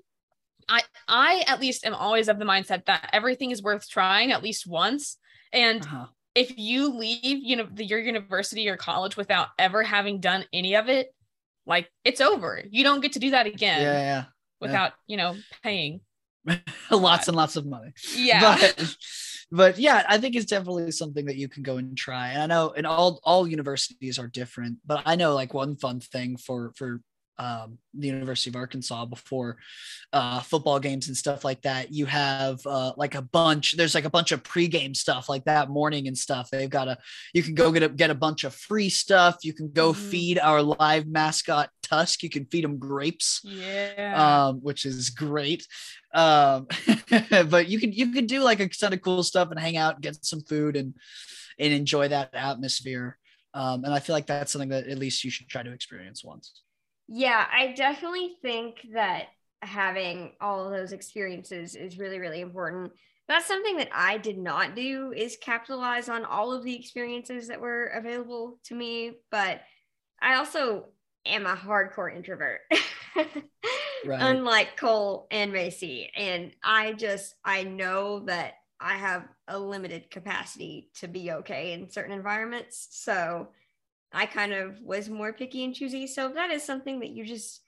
i 0.69 0.81
i 1.07 1.43
at 1.47 1.59
least 1.61 1.85
am 1.85 1.93
always 1.93 2.27
of 2.27 2.39
the 2.39 2.45
mindset 2.45 2.85
that 2.85 3.09
everything 3.13 3.51
is 3.51 3.61
worth 3.63 3.87
trying 3.89 4.31
at 4.31 4.43
least 4.43 4.67
once 4.67 5.17
and 5.51 5.81
Uh-huh. 5.83 6.05
if 6.35 6.57
you 6.57 6.89
leave 6.97 7.39
you 7.43 7.55
know 7.55 7.67
the, 7.71 7.85
your 7.85 7.99
university 7.99 8.67
or 8.69 8.77
college 8.77 9.15
without 9.17 9.49
ever 9.59 9.83
having 9.83 10.19
done 10.19 10.45
any 10.53 10.75
of 10.75 10.89
it 10.89 11.13
like 11.65 11.89
it's 12.03 12.21
over 12.21 12.61
you 12.69 12.83
don't 12.83 13.01
get 13.01 13.13
to 13.13 13.19
do 13.19 13.31
that 13.31 13.45
again 13.47 13.81
Yeah. 13.81 14.25
without 14.59 14.93
you 15.07 15.17
know 15.17 15.37
paying 15.63 16.01
Yeah. 16.45 16.57
lots 16.91 17.27
and 17.29 17.37
lots 17.37 17.55
of 17.55 17.65
money. 17.65 17.93
yeah 18.17 18.57
But, 18.59 18.95
but 19.51 19.77
yeah, 19.79 20.03
I 20.09 20.17
think 20.17 20.35
it's 20.35 20.45
definitely 20.47 20.91
something 20.91 21.25
that 21.27 21.37
you 21.37 21.47
can 21.47 21.63
go 21.63 21.77
and 21.77 21.95
try. 21.95 22.29
And 22.29 22.41
I 22.41 22.47
know, 22.47 22.73
and 22.75 22.85
all 22.87 23.21
all 23.23 23.47
universities 23.47 24.19
are 24.19 24.27
different, 24.27 24.79
but 24.85 25.03
I 25.05 25.15
know 25.15 25.35
like 25.35 25.53
one 25.53 25.77
fun 25.77 25.99
thing 26.01 26.35
for 26.37 26.73
for 26.75 26.99
um, 27.37 27.77
the 27.93 28.07
University 28.07 28.49
of 28.49 28.55
Arkansas 28.55 29.05
before 29.05 29.57
uh, 30.11 30.39
football 30.41 30.79
games 30.79 31.07
and 31.07 31.17
stuff 31.17 31.43
like 31.43 31.61
that. 31.63 31.91
You 31.91 32.05
have 32.05 32.59
uh, 32.65 32.93
like 32.97 33.15
a 33.15 33.21
bunch. 33.21 33.75
There's 33.75 33.95
like 33.95 34.05
a 34.05 34.09
bunch 34.09 34.31
of 34.31 34.43
pregame 34.43 34.95
stuff 34.95 35.29
like 35.29 35.45
that 35.45 35.69
morning 35.69 36.07
and 36.07 36.17
stuff. 36.17 36.49
They've 36.51 36.69
got 36.69 36.87
a. 36.87 36.97
You 37.33 37.43
can 37.43 37.55
go 37.55 37.71
get 37.71 37.83
a, 37.83 37.89
get 37.89 38.09
a 38.09 38.15
bunch 38.15 38.43
of 38.43 38.53
free 38.53 38.89
stuff. 38.89 39.37
You 39.43 39.53
can 39.53 39.71
go 39.71 39.93
Mhm. 39.93 40.09
feed 40.09 40.39
our 40.39 40.61
live 40.61 41.07
mascot 41.07 41.69
Tusk. 41.81 42.23
You 42.23 42.29
can 42.29 42.45
feed 42.45 42.63
him 42.63 42.77
grapes 42.79 43.41
yeah 43.43 44.47
um, 44.47 44.59
which 44.61 44.85
is 44.85 45.09
great. 45.09 45.67
Um, 46.13 46.67
but 47.49 47.67
you 47.67 47.79
could 47.79 47.95
you 47.95 48.11
could 48.11 48.27
do 48.27 48.41
like 48.41 48.59
a 48.59 48.67
ton 48.69 48.93
of 48.93 49.01
cool 49.01 49.23
stuff 49.23 49.49
and 49.51 49.59
hang 49.59 49.77
out, 49.77 49.95
and 49.95 50.03
get 50.03 50.23
some 50.23 50.41
food, 50.41 50.75
and 50.75 50.93
and 51.59 51.73
enjoy 51.73 52.07
that 52.07 52.33
atmosphere. 52.33 53.17
Um, 53.53 53.83
and 53.83 53.93
I 53.93 53.99
feel 53.99 54.15
like 54.15 54.25
that's 54.25 54.51
something 54.51 54.69
that 54.69 54.87
at 54.87 54.97
least 54.97 55.23
you 55.23 55.29
should 55.29 55.47
try 55.47 55.61
to 55.61 55.71
experience 55.71 56.23
once. 56.23 56.62
Yeah, 57.07 57.45
I 57.51 57.73
definitely 57.73 58.37
think 58.41 58.87
that 58.93 59.27
having 59.61 60.33
all 60.41 60.65
of 60.65 60.71
those 60.71 60.91
experiences 60.91 61.75
is 61.75 61.97
really, 61.97 62.19
really 62.19 62.41
important. 62.41 62.91
That's 63.27 63.45
something 63.45 63.77
that 63.77 63.89
I 63.93 64.17
did 64.17 64.37
not 64.37 64.75
do 64.75 65.13
is 65.15 65.37
capitalize 65.41 66.09
on 66.09 66.25
all 66.25 66.53
of 66.53 66.63
the 66.63 66.75
experiences 66.75 67.47
that 67.47 67.61
were 67.61 67.85
available 67.87 68.59
to 68.65 68.75
me. 68.75 69.13
But 69.31 69.61
I 70.21 70.35
also 70.35 70.85
am 71.25 71.45
a 71.45 71.55
hardcore 71.55 72.15
introvert. 72.15 72.61
Right. 74.05 74.21
Unlike 74.21 74.77
Cole 74.77 75.27
and 75.31 75.53
Macy. 75.53 76.09
And 76.15 76.51
I 76.63 76.93
just 76.93 77.35
I 77.45 77.63
know 77.63 78.19
that 78.25 78.55
I 78.79 78.95
have 78.95 79.23
a 79.47 79.57
limited 79.57 80.11
capacity 80.11 80.89
to 80.95 81.07
be 81.07 81.31
okay 81.31 81.73
in 81.73 81.89
certain 81.89 82.11
environments. 82.11 82.87
So 82.91 83.47
I 84.13 84.27
kind 84.27 84.53
of 84.53 84.79
was 84.81 85.09
more 85.09 85.33
picky 85.33 85.63
and 85.63 85.73
choosy. 85.73 86.07
So 86.07 86.29
that 86.29 86.51
is 86.51 86.63
something 86.63 86.99
that 86.99 87.09
you 87.09 87.25
just, 87.25 87.61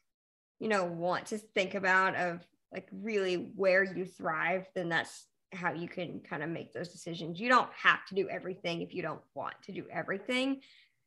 you 0.59 0.67
know, 0.67 0.85
want 0.85 1.27
to 1.27 1.37
think 1.37 1.73
about 1.73 2.15
of 2.15 2.45
like 2.71 2.87
really 2.91 3.51
where 3.55 3.83
you 3.83 4.05
thrive, 4.05 4.67
then 4.75 4.89
that's 4.89 5.25
how 5.53 5.73
you 5.73 5.87
can 5.87 6.19
kind 6.19 6.43
of 6.43 6.49
make 6.49 6.73
those 6.73 6.89
decisions. 6.89 7.39
You 7.39 7.49
don't 7.49 7.69
have 7.73 8.05
to 8.07 8.15
do 8.15 8.29
everything 8.29 8.81
if 8.81 8.93
you 8.93 9.01
don't 9.01 9.21
want 9.33 9.55
to 9.63 9.71
do 9.71 9.85
everything. 9.91 10.61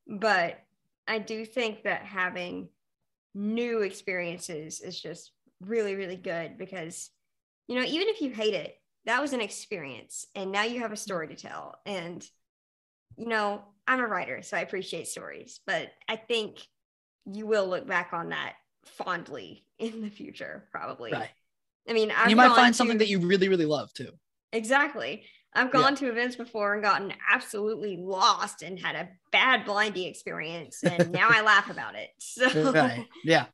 But 0.07 0.59
I 1.07 1.19
do 1.19 1.45
think 1.45 1.85
that 1.85 2.03
having 2.03 2.69
new 3.35 3.83
experiences 3.83 4.81
is 4.81 5.01
just 5.01 5.33
really, 5.61 5.95
really 5.95 6.17
good 6.17 6.59
because, 6.59 7.11
you 7.67 7.79
know, 7.79 7.87
even 7.87 8.09
if 8.09 8.21
you 8.21 8.31
hate 8.31 8.55
it, 8.55 8.75
that 9.05 9.21
was 9.21 9.33
an 9.33 9.41
experience 9.41 10.27
and 10.35 10.51
now 10.51 10.65
you 10.65 10.81
have 10.81 10.93
a 10.93 10.97
story 10.97 11.29
to 11.29 11.37
tell. 11.37 11.77
And, 11.87 12.27
you 13.17 13.27
know, 13.27 13.63
I'm 13.89 14.01
a 14.01 14.07
writer, 14.07 14.43
so 14.43 14.57
I 14.57 14.61
appreciate 14.61 15.09
stories, 15.09 15.61
but 15.67 15.91
I 16.09 16.17
think 16.17 16.59
you 17.25 17.47
will 17.47 17.67
look 17.67 17.87
back 17.87 18.11
on 18.13 18.29
that 18.29 18.55
fondly 18.85 19.65
in 19.79 20.03
the 20.03 20.11
future, 20.11 20.69
probably. 20.71 21.11
Right. 21.13 21.31
I 21.89 21.95
mean, 21.95 22.13
I've 22.15 22.29
you 22.29 22.37
might 22.37 22.55
find 22.55 22.75
to, 22.75 22.77
something 22.77 22.99
that 22.99 23.09
you 23.09 23.19
really, 23.19 23.49
really 23.49 23.65
love 23.65 23.93
too. 23.95 24.11
Exactly. 24.53 25.25
I've 25.55 25.73
gone 25.73 25.93
yeah. 25.95 26.01
to 26.01 26.11
events 26.11 26.37
before 26.37 26.75
and 26.75 26.83
gotten 26.83 27.15
absolutely 27.33 27.97
lost 27.97 28.61
and 28.63 28.79
had 28.79 28.95
a 28.95 29.09
bad 29.33 29.65
blindy 29.65 30.07
experience, 30.07 30.85
and 30.85 31.11
now 31.11 31.29
I 31.31 31.41
laugh 31.41 31.71
about 31.71 31.95
it. 31.95 32.11
So, 32.21 32.73
right. 32.73 33.07
yeah. 33.25 33.47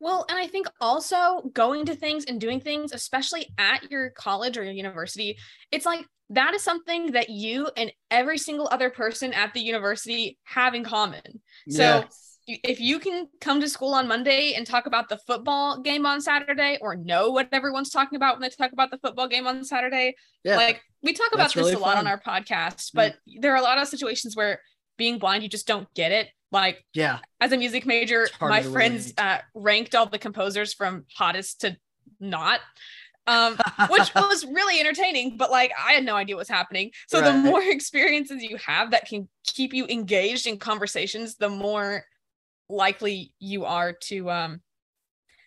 Well, 0.00 0.24
and 0.28 0.38
I 0.38 0.46
think 0.46 0.66
also 0.80 1.42
going 1.52 1.86
to 1.86 1.94
things 1.94 2.24
and 2.24 2.40
doing 2.40 2.60
things, 2.60 2.92
especially 2.92 3.52
at 3.58 3.90
your 3.90 4.10
college 4.10 4.56
or 4.56 4.64
your 4.64 4.72
university, 4.72 5.36
it's 5.70 5.84
like 5.84 6.06
that 6.30 6.54
is 6.54 6.62
something 6.62 7.12
that 7.12 7.28
you 7.28 7.68
and 7.76 7.92
every 8.10 8.38
single 8.38 8.68
other 8.70 8.88
person 8.88 9.32
at 9.34 9.52
the 9.52 9.60
university 9.60 10.38
have 10.44 10.74
in 10.74 10.84
common. 10.84 11.42
So 11.68 12.04
if 12.46 12.80
you 12.80 12.98
can 12.98 13.28
come 13.40 13.60
to 13.60 13.68
school 13.68 13.94
on 13.94 14.08
Monday 14.08 14.54
and 14.54 14.66
talk 14.66 14.86
about 14.86 15.08
the 15.08 15.18
football 15.26 15.80
game 15.80 16.06
on 16.06 16.20
Saturday 16.20 16.78
or 16.80 16.96
know 16.96 17.30
what 17.30 17.48
everyone's 17.52 17.90
talking 17.90 18.16
about 18.16 18.34
when 18.34 18.42
they 18.42 18.48
talk 18.48 18.72
about 18.72 18.90
the 18.90 18.98
football 18.98 19.28
game 19.28 19.46
on 19.46 19.64
Saturday, 19.64 20.14
yeah. 20.44 20.56
like 20.56 20.80
we 21.02 21.12
talk 21.12 21.32
about 21.32 21.48
this 21.48 21.56
really 21.56 21.74
a 21.74 21.78
lot 21.78 21.96
on 21.96 22.06
our 22.06 22.20
podcast, 22.20 22.90
but 22.94 23.12
mm. 23.12 23.40
there 23.40 23.52
are 23.52 23.58
a 23.58 23.62
lot 23.62 23.78
of 23.78 23.88
situations 23.88 24.34
where 24.34 24.60
being 24.96 25.18
blind, 25.18 25.42
you 25.42 25.48
just 25.48 25.66
don't 25.66 25.92
get 25.94 26.12
it. 26.12 26.28
Like, 26.52 26.84
yeah, 26.94 27.18
as 27.40 27.52
a 27.52 27.56
music 27.56 27.86
major, 27.86 28.28
my 28.40 28.62
friends 28.62 29.14
uh, 29.16 29.38
ranked 29.54 29.94
all 29.94 30.06
the 30.06 30.18
composers 30.18 30.74
from 30.74 31.04
hottest 31.16 31.60
to 31.62 31.76
not 32.18 32.60
um, 33.26 33.56
which 33.88 34.12
was 34.16 34.44
really 34.44 34.80
entertaining, 34.80 35.36
but 35.36 35.50
like 35.50 35.72
I 35.78 35.92
had 35.92 36.04
no 36.04 36.16
idea 36.16 36.36
what's 36.36 36.50
happening. 36.50 36.90
So 37.08 37.20
right. 37.20 37.30
the 37.30 37.38
more 37.38 37.62
experiences 37.64 38.42
you 38.42 38.56
have 38.58 38.90
that 38.90 39.06
can 39.06 39.28
keep 39.46 39.72
you 39.72 39.86
engaged 39.86 40.46
in 40.46 40.58
conversations, 40.58 41.36
the 41.36 41.48
more 41.48 42.04
likely 42.68 43.32
you 43.40 43.64
are 43.64 43.92
to 43.92 44.30
um 44.30 44.60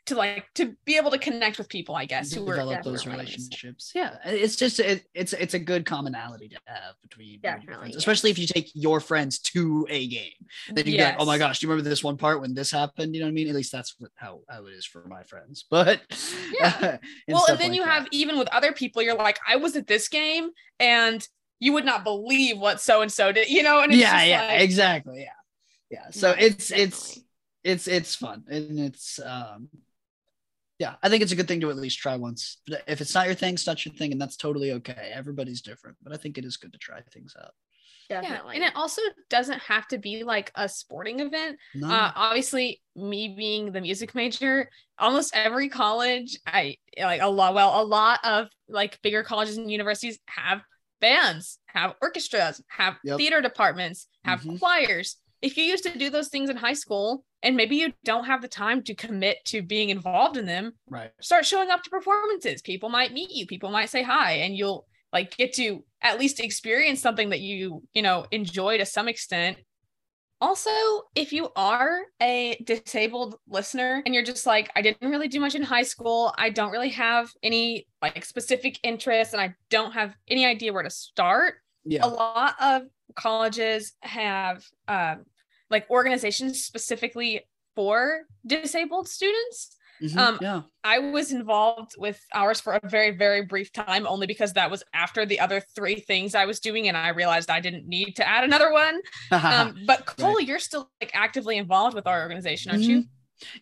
to 0.05 0.15
like 0.15 0.45
to 0.53 0.75
be 0.85 0.97
able 0.97 1.11
to 1.11 1.17
connect 1.17 1.57
with 1.57 1.69
people 1.69 1.95
i 1.95 2.05
guess 2.05 2.33
who 2.33 2.45
develop 2.45 2.83
those 2.83 3.07
relationships. 3.07 3.91
yeah 3.95 4.17
it's 4.25 4.55
just 4.55 4.79
it, 4.79 5.05
it's 5.13 5.33
it's 5.33 5.53
a 5.53 5.59
good 5.59 5.85
commonality 5.85 6.49
to 6.49 6.57
have 6.65 6.95
between 7.01 7.39
definitely, 7.41 7.75
friends, 7.75 7.95
especially 7.95 8.29
if 8.29 8.37
you 8.37 8.47
take 8.47 8.69
your 8.73 8.99
friends 8.99 9.39
to 9.39 9.85
a 9.89 10.07
game. 10.07 10.31
Then 10.69 10.87
you 10.87 10.93
yes. 10.93 11.15
go 11.15 11.23
oh 11.23 11.25
my 11.25 11.37
gosh 11.37 11.59
do 11.59 11.65
you 11.65 11.71
remember 11.71 11.89
this 11.89 12.03
one 12.03 12.17
part 12.17 12.41
when 12.41 12.53
this 12.53 12.71
happened? 12.71 13.13
You 13.13 13.21
know 13.21 13.27
what 13.27 13.31
i 13.31 13.33
mean? 13.33 13.47
At 13.47 13.55
least 13.55 13.71
that's 13.71 13.95
what, 13.99 14.11
how, 14.15 14.41
how 14.49 14.65
it 14.65 14.71
is 14.71 14.85
for 14.85 15.07
my 15.07 15.23
friends 15.23 15.65
but 15.69 16.01
yeah. 16.59 16.97
well 17.27 17.45
and 17.47 17.59
then 17.59 17.69
like 17.69 17.77
you 17.77 17.85
that. 17.85 17.91
have 17.91 18.07
even 18.11 18.37
with 18.37 18.47
other 18.49 18.71
people 18.71 19.01
you're 19.01 19.15
like 19.15 19.39
i 19.47 19.55
was 19.55 19.75
at 19.75 19.87
this 19.87 20.07
game 20.07 20.49
and 20.79 21.27
you 21.59 21.73
would 21.73 21.85
not 21.85 22.03
believe 22.03 22.59
what 22.59 22.81
so 22.81 23.01
and 23.01 23.11
so 23.11 23.31
did 23.31 23.49
you 23.49 23.63
know 23.63 23.81
and 23.81 23.93
yeah 23.93 24.23
yeah 24.23 24.47
like, 24.47 24.61
exactly 24.61 25.21
yeah. 25.21 25.29
Yeah 25.89 26.09
so 26.11 26.31
no, 26.31 26.37
it's 26.37 26.69
definitely. 26.69 26.83
it's 26.83 27.19
it's 27.63 27.87
it's 27.87 28.15
fun 28.15 28.43
and 28.49 28.79
it's 28.79 29.19
um 29.23 29.69
yeah 30.83 30.95
i 31.01 31.09
think 31.09 31.23
it's 31.23 31.31
a 31.31 31.35
good 31.35 31.47
thing 31.47 31.61
to 31.61 31.69
at 31.69 31.77
least 31.77 31.99
try 31.99 32.15
once 32.15 32.57
if 32.87 32.99
it's 33.01 33.13
not 33.13 33.25
your 33.25 33.35
thing 33.35 33.53
it's 33.53 33.65
not 33.67 33.85
your 33.85 33.93
thing 33.95 34.11
and 34.11 34.21
that's 34.21 34.35
totally 34.35 34.71
okay 34.73 35.11
everybody's 35.13 35.61
different 35.61 35.95
but 36.03 36.13
i 36.13 36.17
think 36.17 36.37
it 36.37 36.45
is 36.45 36.57
good 36.57 36.73
to 36.73 36.79
try 36.79 36.99
things 37.11 37.35
out 37.41 37.51
Definitely. 38.09 38.57
Yeah, 38.57 38.65
and 38.65 38.73
it 38.73 38.75
also 38.75 39.01
doesn't 39.29 39.59
have 39.59 39.87
to 39.87 39.97
be 39.97 40.25
like 40.25 40.51
a 40.55 40.67
sporting 40.67 41.21
event. 41.21 41.57
No. 41.73 41.89
Uh, 41.89 42.11
obviously, 42.13 42.81
me 42.97 43.33
being 43.35 43.71
the 43.71 43.79
music 43.79 44.13
major, 44.13 44.69
almost 44.99 45.33
every 45.33 45.69
college, 45.69 46.37
I 46.45 46.75
like 46.99 47.21
a 47.21 47.29
lot. 47.29 47.53
Well, 47.53 47.81
a 47.81 47.85
lot 47.85 48.19
of 48.25 48.49
like 48.67 49.01
bigger 49.03 49.23
colleges 49.23 49.55
and 49.55 49.71
universities 49.71 50.19
have 50.25 50.61
bands, 50.99 51.59
have 51.67 51.95
orchestras, 52.01 52.61
have 52.67 52.97
yep. 53.05 53.17
theater 53.17 53.39
departments, 53.39 54.07
have 54.25 54.41
mm-hmm. 54.41 54.57
choirs 54.57 55.15
if 55.43 55.57
you 55.57 55.65
used 55.65 55.83
to 55.83 55.95
do 55.95 56.09
those 56.09 56.29
things 56.29 56.49
in 56.49 56.55
high 56.55 56.73
school 56.73 57.23
and 57.43 57.57
maybe 57.57 57.75
you 57.75 57.93
don't 58.05 58.23
have 58.25 58.41
the 58.41 58.47
time 58.47 58.81
to 58.83 58.95
commit 58.95 59.43
to 59.45 59.61
being 59.61 59.89
involved 59.89 60.37
in 60.37 60.45
them 60.45 60.73
right. 60.89 61.11
start 61.21 61.45
showing 61.45 61.69
up 61.69 61.83
to 61.83 61.89
performances. 61.89 62.61
People 62.61 62.89
might 62.89 63.13
meet 63.13 63.31
you. 63.31 63.45
People 63.45 63.69
might 63.69 63.89
say 63.89 64.01
hi 64.01 64.33
and 64.33 64.55
you'll 64.55 64.87
like 65.11 65.35
get 65.37 65.53
to 65.53 65.83
at 66.01 66.19
least 66.19 66.39
experience 66.39 67.01
something 67.01 67.29
that 67.29 67.41
you 67.41 67.83
you 67.93 68.01
know 68.01 68.25
enjoy 68.31 68.77
to 68.77 68.85
some 68.85 69.07
extent. 69.07 69.57
Also 70.41 70.71
if 71.15 71.31
you 71.31 71.49
are 71.55 71.99
a 72.21 72.57
disabled 72.63 73.35
listener 73.47 74.01
and 74.05 74.13
you're 74.13 74.23
just 74.23 74.45
like 74.45 74.69
i 74.75 74.81
didn't 74.81 75.09
really 75.09 75.27
do 75.27 75.39
much 75.39 75.55
in 75.55 75.61
high 75.61 75.83
school. 75.83 76.33
I 76.37 76.49
don't 76.49 76.71
really 76.71 76.89
have 76.89 77.29
any 77.43 77.87
like 78.01 78.25
specific 78.25 78.79
interests 78.83 79.33
and 79.33 79.41
i 79.41 79.53
don't 79.69 79.91
have 79.91 80.15
any 80.27 80.45
idea 80.45 80.73
where 80.73 80.83
to 80.83 80.89
start 80.89 81.55
yeah. 81.85 82.05
a 82.05 82.07
lot 82.07 82.55
of 82.61 82.83
colleges 83.15 83.93
have 84.01 84.63
um, 84.87 85.25
like 85.73 85.89
organizations 85.89 86.63
specifically 86.63 87.41
for 87.75 88.21
disabled 88.45 89.09
students. 89.09 89.75
Mm-hmm, 90.01 90.17
um, 90.17 90.37
yeah. 90.41 90.61
I 90.83 90.99
was 90.99 91.31
involved 91.31 91.95
with 91.97 92.19
ours 92.33 92.59
for 92.61 92.73
a 92.73 92.89
very, 92.89 93.11
very 93.11 93.43
brief 93.43 93.71
time, 93.71 94.05
only 94.07 94.27
because 94.27 94.53
that 94.53 94.69
was 94.69 94.83
after 94.93 95.25
the 95.25 95.39
other 95.39 95.61
three 95.75 95.95
things 95.95 96.35
I 96.35 96.45
was 96.45 96.59
doing, 96.59 96.87
and 96.87 96.95
I 96.95 97.09
realized 97.09 97.49
I 97.49 97.59
didn't 97.59 97.87
need 97.87 98.15
to 98.17 98.27
add 98.27 98.43
another 98.43 98.71
one. 98.71 99.01
um, 99.31 99.75
but 99.85 100.05
Cole, 100.05 100.35
right. 100.35 100.47
you're 100.47 100.59
still 100.59 100.89
like 101.01 101.11
actively 101.13 101.57
involved 101.57 101.95
with 101.95 102.07
our 102.07 102.21
organization, 102.21 102.71
aren't 102.71 102.83
mm-hmm. 102.83 102.91
you? 102.91 103.05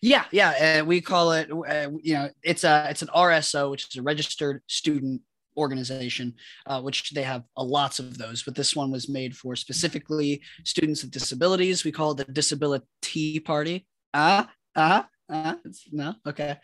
Yeah, 0.00 0.24
yeah. 0.30 0.80
Uh, 0.80 0.84
we 0.84 1.00
call 1.00 1.32
it, 1.32 1.50
uh, 1.50 1.90
you 2.02 2.14
know, 2.14 2.30
it's 2.42 2.64
a 2.64 2.86
it's 2.90 3.02
an 3.02 3.08
RSO, 3.14 3.70
which 3.70 3.88
is 3.88 3.96
a 3.96 4.02
registered 4.02 4.62
student 4.66 5.22
organization, 5.56 6.34
uh, 6.66 6.80
which 6.80 7.10
they 7.10 7.22
have 7.22 7.44
uh, 7.56 7.62
lots 7.62 7.98
of 7.98 8.18
those, 8.18 8.42
but 8.42 8.54
this 8.54 8.74
one 8.76 8.90
was 8.90 9.08
made 9.08 9.36
for 9.36 9.56
specifically 9.56 10.40
students 10.64 11.02
with 11.02 11.12
disabilities. 11.12 11.84
We 11.84 11.92
call 11.92 12.12
it 12.12 12.26
the 12.26 12.32
Disability 12.32 13.40
Party. 13.40 13.86
Ah, 14.14 14.44
uh, 14.44 14.46
ah. 14.76 15.08
Uh, 15.30 15.54
no, 15.90 16.14
okay. 16.26 16.58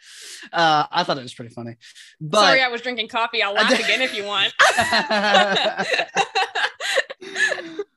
Uh, 0.53 0.85
I 0.91 1.03
thought 1.03 1.17
it 1.17 1.23
was 1.23 1.33
pretty 1.33 1.55
funny. 1.55 1.77
But 2.21 2.41
sorry, 2.41 2.61
I 2.61 2.69
was 2.69 2.83
drinking 2.83 3.09
coffee. 3.09 3.43
I'll 3.43 3.55
laugh 3.55 3.73
again 3.73 4.03
if 4.03 4.15
you 4.15 4.25
want. 4.25 4.53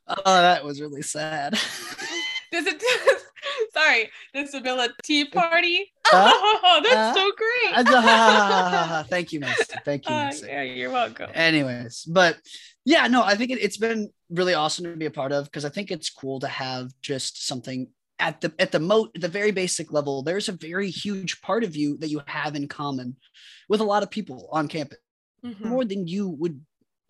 oh, 0.25 0.41
that 0.41 0.63
was 0.63 0.79
really 0.79 1.01
sad. 1.01 1.59
Sorry, 3.81 4.09
disability 4.33 5.25
party. 5.25 5.91
Uh, 6.11 6.31
oh, 6.33 6.81
that's 6.83 6.95
uh, 6.95 7.13
so 7.13 7.31
great. 7.37 7.87
uh, 7.87 9.03
thank 9.09 9.31
you, 9.31 9.39
Miss. 9.39 9.63
Thank 9.85 10.07
you. 10.07 10.15
Miss. 10.15 10.43
yeah, 10.45 10.61
you're 10.61 10.91
welcome. 10.91 11.29
Anyways, 11.33 12.03
but 12.05 12.37
yeah, 12.85 13.07
no, 13.07 13.23
I 13.23 13.35
think 13.35 13.51
it, 13.51 13.59
it's 13.61 13.77
been 13.77 14.09
really 14.29 14.53
awesome 14.53 14.85
to 14.85 14.95
be 14.95 15.05
a 15.05 15.11
part 15.11 15.31
of 15.31 15.45
because 15.45 15.65
I 15.65 15.69
think 15.69 15.91
it's 15.91 16.09
cool 16.09 16.39
to 16.41 16.47
have 16.47 16.91
just 17.01 17.47
something 17.47 17.87
at 18.19 18.41
the 18.41 18.53
at 18.59 18.71
the 18.71 18.79
mo 18.79 19.07
the 19.15 19.27
very 19.27 19.51
basic 19.51 19.91
level. 19.91 20.21
There's 20.21 20.49
a 20.49 20.53
very 20.53 20.89
huge 20.89 21.41
part 21.41 21.63
of 21.63 21.75
you 21.75 21.97
that 21.97 22.09
you 22.09 22.21
have 22.27 22.55
in 22.55 22.67
common 22.67 23.15
with 23.67 23.81
a 23.81 23.85
lot 23.85 24.03
of 24.03 24.11
people 24.11 24.49
on 24.51 24.67
campus, 24.67 24.99
mm-hmm. 25.43 25.67
more 25.67 25.85
than 25.85 26.07
you 26.07 26.29
would 26.29 26.61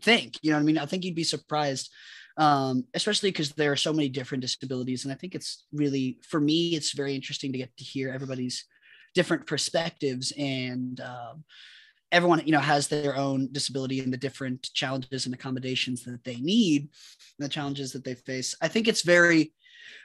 think. 0.01 0.36
You 0.41 0.51
know 0.51 0.57
what 0.57 0.63
I 0.63 0.65
mean? 0.65 0.78
I 0.78 0.86
think 0.86 1.03
you'd 1.03 1.15
be 1.15 1.24
surprised 1.24 1.91
um, 2.38 2.86
especially 2.93 3.32
because 3.32 3.51
there 3.51 3.71
are 3.71 3.77
so 3.77 3.93
many 3.93 4.09
different 4.09 4.41
disabilities. 4.41 5.03
And 5.03 5.11
I 5.13 5.15
think 5.15 5.36
it's 5.36 5.65
really, 5.73 6.19
for 6.27 6.39
me, 6.39 6.75
it's 6.75 6.93
very 6.93 7.15
interesting 7.15 7.51
to 7.51 7.57
get 7.57 7.75
to 7.77 7.84
hear 7.84 8.11
everybody's 8.11 8.65
different 9.13 9.45
perspectives 9.45 10.32
and 10.38 10.99
um, 11.01 11.43
everyone, 12.11 12.41
you 12.45 12.51
know, 12.51 12.59
has 12.59 12.88
their 12.88 13.15
own 13.15 13.49
disability 13.51 13.99
and 13.99 14.13
the 14.13 14.17
different 14.17 14.69
challenges 14.73 15.25
and 15.25 15.36
accommodations 15.36 16.03
that 16.03 16.23
they 16.23 16.38
need, 16.38 16.89
and 17.38 17.45
the 17.45 17.49
challenges 17.49 17.91
that 17.93 18.03
they 18.03 18.15
face. 18.15 18.55
I 18.61 18.67
think 18.67 18.88
it's 18.88 19.01
very 19.01 19.53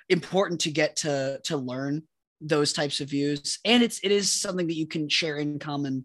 important 0.08 0.60
to 0.62 0.70
get 0.70 0.96
to 0.96 1.40
to 1.44 1.56
learn 1.56 2.02
those 2.40 2.72
types 2.72 3.00
of 3.00 3.08
views, 3.08 3.58
and 3.64 3.82
it's 3.82 3.98
it 4.02 4.12
is 4.12 4.32
something 4.32 4.66
that 4.66 4.76
you 4.76 4.86
can 4.86 5.08
share 5.08 5.36
in 5.36 5.58
common 5.58 6.04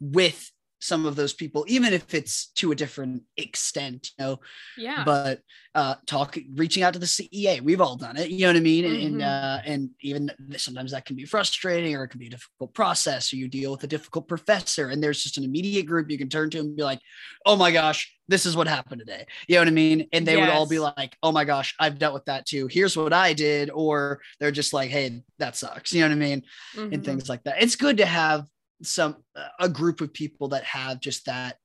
with 0.00 0.50
some 0.78 1.06
of 1.06 1.16
those 1.16 1.32
people, 1.32 1.64
even 1.68 1.92
if 1.92 2.14
it's 2.14 2.48
to 2.52 2.72
a 2.72 2.74
different 2.74 3.22
extent, 3.36 4.10
you 4.18 4.24
know. 4.24 4.40
Yeah. 4.76 5.04
But 5.04 5.40
uh 5.74 5.96
talk 6.06 6.38
reaching 6.54 6.82
out 6.82 6.94
to 6.94 6.98
the 6.98 7.06
CEA, 7.06 7.60
we've 7.60 7.80
all 7.80 7.96
done 7.96 8.16
it, 8.16 8.30
you 8.30 8.40
know 8.40 8.48
what 8.48 8.56
I 8.56 8.60
mean? 8.60 8.84
Mm-hmm. 8.84 9.06
And 9.06 9.22
uh 9.22 9.58
and 9.64 9.90
even 10.00 10.30
sometimes 10.56 10.92
that 10.92 11.04
can 11.04 11.16
be 11.16 11.24
frustrating 11.24 11.94
or 11.94 12.04
it 12.04 12.08
can 12.08 12.20
be 12.20 12.28
a 12.28 12.30
difficult 12.30 12.74
process, 12.74 13.32
or 13.32 13.36
you 13.36 13.48
deal 13.48 13.72
with 13.72 13.84
a 13.84 13.88
difficult 13.88 14.28
professor, 14.28 14.88
and 14.88 15.02
there's 15.02 15.22
just 15.22 15.38
an 15.38 15.44
immediate 15.44 15.86
group 15.86 16.10
you 16.10 16.18
can 16.18 16.28
turn 16.28 16.50
to 16.50 16.58
and 16.58 16.76
be 16.76 16.82
like, 16.82 17.00
oh 17.44 17.56
my 17.56 17.70
gosh, 17.70 18.12
this 18.28 18.46
is 18.46 18.56
what 18.56 18.68
happened 18.68 19.00
today. 19.00 19.26
You 19.48 19.56
know 19.56 19.62
what 19.62 19.68
I 19.68 19.72
mean? 19.72 20.08
And 20.12 20.26
they 20.26 20.36
yes. 20.36 20.40
would 20.40 20.54
all 20.54 20.66
be 20.66 20.78
like, 20.78 21.16
oh 21.22 21.32
my 21.32 21.44
gosh, 21.44 21.74
I've 21.78 21.98
dealt 21.98 22.14
with 22.14 22.24
that 22.26 22.46
too. 22.46 22.66
Here's 22.66 22.96
what 22.96 23.12
I 23.12 23.32
did. 23.32 23.70
Or 23.70 24.20
they're 24.40 24.50
just 24.50 24.72
like, 24.72 24.90
hey, 24.90 25.22
that 25.38 25.56
sucks. 25.56 25.92
You 25.92 26.02
know 26.02 26.08
what 26.08 26.14
I 26.14 26.18
mean? 26.18 26.42
Mm-hmm. 26.74 26.92
And 26.92 27.04
things 27.04 27.28
like 27.28 27.44
that. 27.44 27.62
It's 27.62 27.76
good 27.76 27.98
to 27.98 28.06
have 28.06 28.46
some 28.82 29.16
a 29.58 29.68
group 29.68 30.00
of 30.00 30.12
people 30.12 30.48
that 30.48 30.64
have 30.64 31.00
just 31.00 31.26
that 31.26 31.56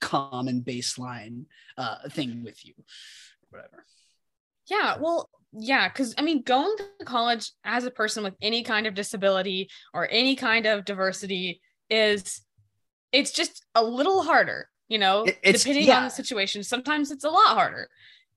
common 0.00 0.62
baseline 0.62 1.44
uh, 1.76 2.08
thing 2.10 2.42
with 2.44 2.64
you 2.64 2.72
whatever 3.50 3.84
Yeah, 4.66 4.96
well, 5.00 5.30
yeah, 5.52 5.88
because 5.88 6.14
I 6.18 6.22
mean, 6.22 6.42
going 6.42 6.76
to 6.76 7.04
college 7.04 7.50
as 7.64 7.84
a 7.84 7.90
person 7.90 8.22
with 8.22 8.34
any 8.42 8.62
kind 8.62 8.86
of 8.86 8.94
disability 8.94 9.70
or 9.94 10.06
any 10.10 10.36
kind 10.36 10.66
of 10.66 10.84
diversity 10.84 11.60
is 11.88 12.42
it's 13.12 13.30
just 13.32 13.64
a 13.74 13.82
little 13.82 14.22
harder, 14.22 14.68
you 14.88 14.98
know, 14.98 15.24
It's- 15.42 15.62
depending 15.62 15.86
yeah. 15.88 15.98
on 15.98 16.04
the 16.04 16.10
situation. 16.10 16.62
Sometimes 16.62 17.10
it's 17.10 17.24
a 17.24 17.30
lot 17.30 17.54
harder. 17.54 17.88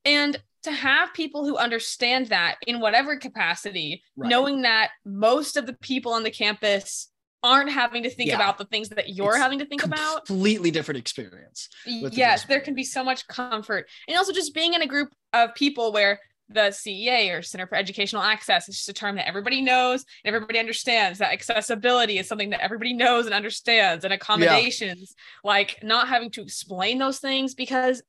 And 0.06 0.42
to 0.64 0.72
have 0.72 1.14
people 1.14 1.44
who 1.46 1.58
understand 1.58 2.28
that 2.28 2.56
in 2.66 2.80
whatever 2.80 3.18
capacity, 3.18 4.02
Right. 4.16 4.30
knowing 4.30 4.62
that 4.62 4.92
most 5.06 5.58
of 5.58 5.66
the 5.66 5.74
people 5.74 6.14
on 6.14 6.24
the 6.24 6.32
campus 6.32 7.11
aren't 7.44 7.72
having 7.72 8.04
to 8.04 8.10
think 8.10 8.30
Yeah. 8.30 8.36
about 8.36 8.58
the 8.58 8.66
things 8.66 8.90
that 8.90 9.10
you're 9.10 9.30
It's 9.34 9.38
having 9.38 9.60
to 9.60 9.66
think 9.66 9.84
about 9.84 10.26
completely 10.26 10.72
different 10.72 11.00
experience. 11.00 11.70
with 11.86 12.12
the 12.14 12.18
yes 12.18 12.46
there 12.46 12.60
can 12.60 12.76
be 12.76 12.84
so 12.84 13.04
much 13.04 13.28
comfort 13.28 13.90
and 14.08 14.18
also 14.18 14.32
just 14.32 14.54
being 14.54 14.74
in 14.74 14.82
a 14.82 14.88
group 14.88 15.10
of 15.34 15.54
people 15.56 15.92
where 15.92 16.20
the 16.50 16.70
cea 16.72 17.32
or 17.32 17.42
center 17.42 17.66
for 17.66 17.76
educational 17.76 18.22
access 18.22 18.68
is 18.68 18.76
just 18.76 18.90
a 18.90 18.94
term 18.94 19.16
that 19.16 19.26
everybody 19.28 19.62
knows 19.62 20.04
and 20.26 20.36
everybody 20.36 20.60
understands 20.60 21.18
that 21.20 21.32
accessibility 21.32 22.18
is 22.18 22.28
something 22.28 22.50
that 22.50 22.62
everybody 22.62 22.92
knows 22.94 23.26
and 23.26 23.34
understands 23.34 24.04
and 24.04 24.14
accommodations 24.14 25.16
like 25.46 25.80
not 25.82 26.10
having 26.10 26.30
to 26.30 26.42
explain 26.42 26.98
those 27.00 27.20
things 27.20 27.56
because 27.56 28.04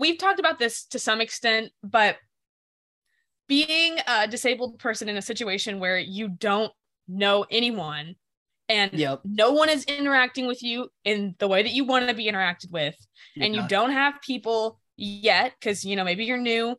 we've 0.00 0.16
talked 0.18 0.40
about 0.40 0.58
this 0.58 0.86
to 0.86 0.98
some 0.98 1.20
extent 1.20 1.70
but 1.84 2.16
being 3.48 3.98
a 4.06 4.26
disabled 4.26 4.78
person 4.78 5.08
in 5.08 5.16
a 5.18 5.22
situation 5.22 5.78
where 5.78 5.98
you 5.98 6.28
don't 6.28 6.72
know 7.08 7.44
anyone 7.50 8.14
and 8.72 8.90
Yep. 8.92 9.20
no 9.24 9.52
one 9.52 9.68
is 9.68 9.84
interacting 9.84 10.46
with 10.46 10.62
you 10.62 10.88
in 11.04 11.34
the 11.38 11.48
way 11.48 11.62
that 11.62 11.72
you 11.72 11.84
want 11.84 12.08
to 12.08 12.14
be 12.14 12.26
interacted 12.30 12.70
with 12.72 12.96
and 13.40 13.54
you 13.54 13.62
don't 13.68 13.92
have 13.92 14.14
people 14.22 14.80
yet 14.96 15.52
because 15.58 15.84
you 15.84 15.96
know 15.96 16.04
maybe 16.04 16.24
you're 16.24 16.38
new 16.38 16.70
um 16.70 16.76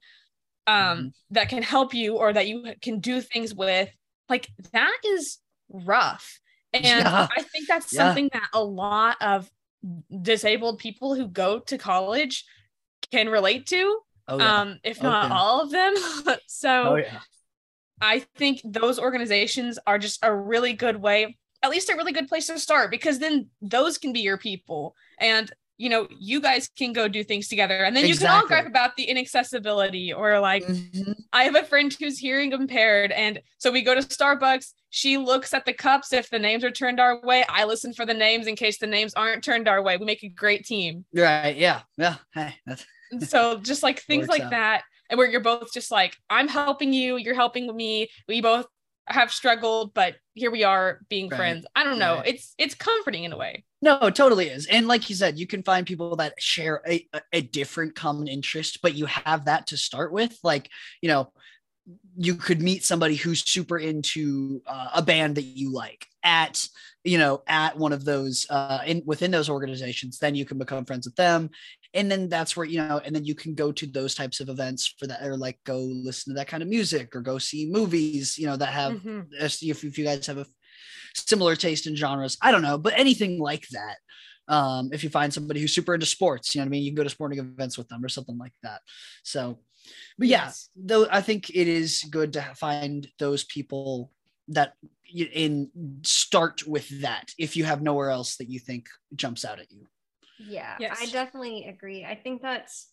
Mm-hmm. 1.00 1.08
that 1.32 1.50
can 1.50 1.64
help 1.64 1.94
you 1.94 2.16
or 2.18 2.34
that 2.34 2.48
you 2.48 2.66
can 2.82 3.00
do 3.00 3.22
things 3.22 3.54
with 3.54 3.90
like 4.30 4.48
that 4.74 4.98
is 5.06 5.40
rough 5.70 6.40
and 6.74 6.86
Yeah. 6.86 7.28
i 7.38 7.42
think 7.44 7.68
that's 7.68 7.92
Yeah. 7.94 8.00
something 8.08 8.30
that 8.34 8.50
a 8.54 8.64
lot 8.64 9.18
of 9.22 9.50
disabled 10.22 10.80
people 10.80 11.16
who 11.16 11.28
go 11.28 11.60
to 11.60 11.78
college 11.78 12.46
can 13.12 13.30
relate 13.30 13.68
to 13.68 14.00
Oh 14.28 14.38
yeah. 14.40 14.62
um 14.62 14.80
if 14.84 15.00
Oh, 15.02 15.04
not 15.04 15.32
all 15.32 15.62
of 15.62 15.72
them 15.72 15.94
so 16.48 16.98
oh. 16.98 17.02
I 18.02 18.20
think 18.38 18.62
those 18.66 19.00
organizations 19.00 19.80
are 19.88 19.98
just 19.98 20.20
a 20.24 20.34
really 20.36 20.74
good 20.74 20.98
way, 20.98 21.38
at 21.64 21.70
least 21.72 21.90
a 21.90 21.96
really 21.96 22.12
good 22.12 22.28
place 22.28 22.48
to 22.48 22.60
start, 22.60 22.92
because 22.92 23.20
then 23.20 23.48
those 23.62 23.98
can 23.98 24.14
be 24.14 24.20
your 24.20 24.38
people. 24.38 24.96
And 25.20 25.52
you 25.78 25.90
know, 25.90 26.08
you 26.20 26.40
guys 26.40 26.70
can 26.78 26.94
go 26.94 27.08
do 27.08 27.24
things 27.24 27.48
together. 27.48 27.84
And 27.84 27.96
then 27.96 28.06
you 28.06 28.16
can 28.16 28.28
all 28.28 28.42
Exactly. 28.44 28.48
gripe 28.56 28.68
about 28.68 28.96
the 28.96 29.06
inaccessibility 29.06 30.14
or 30.14 30.40
like 30.40 30.64
Mhm. 30.64 31.16
I 31.34 31.44
have 31.46 31.56
a 31.56 31.64
friend 31.64 31.92
who's 32.00 32.20
hearing 32.20 32.52
impaired. 32.52 33.12
And 33.12 33.42
so 33.58 33.72
we 33.72 33.82
go 33.82 33.96
to 33.96 34.02
Starbucks. 34.02 34.72
She 34.92 35.18
looks 35.18 35.52
at 35.52 35.66
the 35.66 35.74
cups 35.74 36.14
if 36.14 36.30
the 36.30 36.38
names 36.38 36.64
are 36.64 36.70
turned 36.72 37.00
our 37.00 37.20
way. 37.22 37.44
I 37.50 37.66
listen 37.66 37.92
for 37.92 38.06
the 38.06 38.14
names 38.14 38.46
in 38.46 38.56
case 38.56 38.78
the 38.78 38.86
names 38.88 39.16
aren't 39.16 39.44
turned 39.44 39.68
our 39.68 39.82
way. 39.82 39.98
We 39.98 40.06
make 40.06 40.24
a 40.24 40.30
great 40.30 40.64
team. 40.64 41.06
Right. 41.12 41.58
Yeah. 41.58 41.82
Yeah. 41.98 42.18
Hey, 42.36 42.54
so 43.28 43.58
just 43.60 43.82
like 43.82 44.00
things 44.08 44.28
like 44.28 44.44
out. 44.44 44.52
that 44.52 44.84
and 45.10 45.18
where 45.18 45.28
you're 45.30 45.42
both 45.42 45.72
just 45.74 45.92
like 45.92 46.16
i'm 46.30 46.48
helping 46.48 46.94
you 46.94 47.18
you're 47.18 47.36
helping 47.36 47.76
me 47.76 48.10
we 48.28 48.42
both 48.42 48.66
have 49.08 49.32
struggled 49.32 49.94
but 49.94 50.16
here 50.34 50.52
we 50.52 50.64
are 50.64 51.00
being 51.10 51.30
Right. 51.30 51.38
friends 51.38 51.66
i 51.76 51.84
don't 51.84 52.00
know 52.00 52.18
Right. 52.18 52.28
it's 52.28 52.54
it's 52.58 52.76
comforting 52.76 53.24
in 53.26 53.34
a 53.34 53.38
way 53.38 53.66
No, 53.82 53.98
it 54.04 54.16
totally 54.16 54.48
is. 54.48 54.66
And 54.68 54.88
like 54.88 55.10
you 55.10 55.16
said, 55.16 55.38
you 55.38 55.46
can 55.46 55.62
find 55.62 55.86
people 55.86 56.16
that 56.16 56.36
share 56.40 56.82
a, 56.88 57.06
a- 57.34 57.42
different 57.42 57.96
common 57.96 58.30
interest, 58.30 58.80
but 58.82 58.96
you 58.96 59.06
have 59.08 59.44
that 59.46 59.68
to 59.68 59.78
start 59.78 60.14
with. 60.14 60.40
Like, 60.42 60.70
you 61.02 61.10
know, 61.10 61.34
you 62.16 62.36
could 62.36 62.62
meet 62.62 62.86
somebody 62.86 63.16
who's 63.16 63.44
super 63.44 63.78
into 63.78 64.62
uh, 64.66 64.92
a 64.96 65.02
band 65.02 65.36
that 65.36 65.44
you 65.44 65.74
like 65.74 66.08
at, 66.24 66.66
you 67.04 67.18
know, 67.18 67.44
at 67.48 67.78
one 67.78 67.94
of 67.94 68.06
those 68.06 68.46
uh, 68.50 68.82
in 68.86 69.04
within 69.06 69.32
those 69.32 69.50
organizations. 69.50 70.20
Then 70.20 70.36
you 70.36 70.46
can 70.46 70.58
become 70.58 70.86
friends 70.86 71.06
with 71.08 71.16
them. 71.16 71.50
And 71.94 72.10
then 72.12 72.28
that's 72.30 72.58
where, 72.58 72.66
you 72.66 72.80
know, 72.80 73.00
and 73.06 73.16
then 73.16 73.26
you 73.26 73.36
can 73.36 73.54
go 73.54 73.72
to 73.72 73.86
those 73.86 74.16
types 74.16 74.40
of 74.40 74.50
events 74.50 74.96
for 74.98 75.06
that, 75.08 75.22
or 75.22 75.38
like 75.38 75.60
go 75.64 75.78
listen 75.80 76.34
to 76.34 76.38
that 76.40 76.48
kind 76.48 76.64
of 76.64 76.70
music 76.70 77.16
or 77.16 77.22
go 77.22 77.38
see 77.38 77.70
movies, 77.70 78.38
you 78.38 78.48
know, 78.48 78.58
that 78.58 78.74
have 78.74 78.94
Mhm. 78.94 79.28
if, 79.32 79.62
if 79.62 79.84
if 79.84 79.98
you 79.98 80.06
guys 80.06 80.26
have 80.28 80.38
a 80.40 80.48
similar 81.16 81.56
taste 81.56 81.88
in 81.88 81.96
genres. 81.96 82.38
I 82.42 82.52
don't 82.52 82.62
know, 82.62 82.78
but 82.78 82.94
anything 82.98 83.40
like 83.40 83.68
that. 83.70 83.98
Um, 84.48 84.90
if 84.92 85.04
you 85.04 85.10
find 85.10 85.34
somebody 85.34 85.62
who's 85.62 85.74
super 85.74 85.94
into 85.94 86.06
sports, 86.06 86.54
you 86.54 86.60
know 86.60 86.66
what 86.66 86.68
I 86.68 86.72
mean, 86.72 86.84
you 86.84 86.92
can 86.92 86.96
go 86.96 87.04
to 87.04 87.10
sporting 87.10 87.40
events 87.40 87.78
with 87.78 87.88
them 87.88 88.04
or 88.04 88.10
something 88.10 88.38
like 88.38 88.52
that. 88.64 88.82
So, 89.24 89.60
but 90.18 90.28
yeah, 90.28 90.46
Yes. 90.46 90.70
though 90.76 91.08
I 91.10 91.22
think 91.22 91.50
it 91.50 91.68
is 91.68 92.04
good 92.10 92.34
to 92.34 92.42
find 92.56 93.08
those 93.20 93.46
people 93.46 94.12
that 94.50 94.76
in 95.14 95.70
start 96.04 96.66
with 96.68 97.02
that 97.02 97.32
if 97.38 97.56
you 97.56 97.64
have 97.66 97.82
nowhere 97.82 98.10
else 98.10 98.38
that 98.38 98.50
you 98.50 98.60
think 98.60 98.88
jumps 99.16 99.46
out 99.46 99.60
at 99.60 99.72
you. 99.72 99.88
Yeah, 100.40 100.78
Yes. 100.80 101.00
I 101.00 101.06
definitely 101.08 101.66
agree. 101.68 102.04
I 102.04 102.16
think 102.16 102.42
that's 102.42 102.90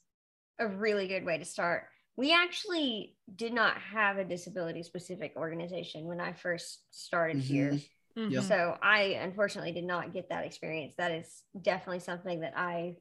a 0.58 0.66
really 0.68 1.08
good 1.08 1.24
way 1.24 1.38
to 1.38 1.44
start. 1.44 1.84
We 2.16 2.34
actually 2.34 3.16
did 3.34 3.54
not 3.54 3.78
have 3.78 4.18
a 4.18 4.24
disability 4.24 4.82
specific 4.82 5.32
organization 5.36 6.04
when 6.04 6.20
I 6.20 6.34
first 6.34 6.82
started 6.90 7.38
here. 7.38 7.72
Yeah. 8.14 8.40
Mhm. 8.40 8.42
So 8.42 8.76
I 8.82 9.02
unfortunately 9.22 9.72
did 9.72 9.84
not 9.84 10.12
get 10.12 10.28
that 10.28 10.44
experience. 10.44 10.94
That 10.96 11.12
is 11.12 11.42
definitely 11.60 12.00
something 12.00 12.40
that 12.40 12.52
I 12.56 12.96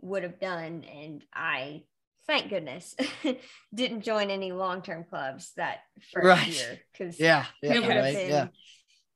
would 0.00 0.22
have 0.22 0.38
done. 0.38 0.84
And 0.84 1.24
I, 1.34 1.82
thank 2.30 2.48
goodness, 2.48 2.94
didn't 3.74 4.02
join 4.02 4.30
any 4.30 4.52
long 4.52 4.82
term 4.82 5.04
clubs 5.04 5.52
that 5.56 5.80
first 6.12 6.24
Right. 6.24 6.46
year 6.46 6.78
because 6.92 7.18
Yeah, 7.18 7.44
yeah, 7.60 7.74
it 7.74 7.80
would 7.80 7.90
have 7.90 8.04
right, 8.04 8.14
been 8.14 8.30
yeah, 8.30 8.46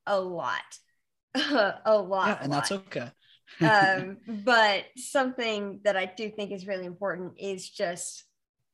a 0.07 0.21
lot. 0.21 0.63
a 1.35 1.97
lot. 1.97 2.27
yeah, 2.27 2.39
and 2.43 2.53
that's 2.53 2.73
okay. 2.73 3.11
um, 3.61 4.17
but 4.45 4.87
something 4.97 5.81
that 5.85 5.97
I 5.97 6.07
do 6.07 6.29
think 6.29 6.51
is 6.51 6.67
really 6.67 6.87
important 6.87 7.35
is 7.39 7.69
just 7.69 8.25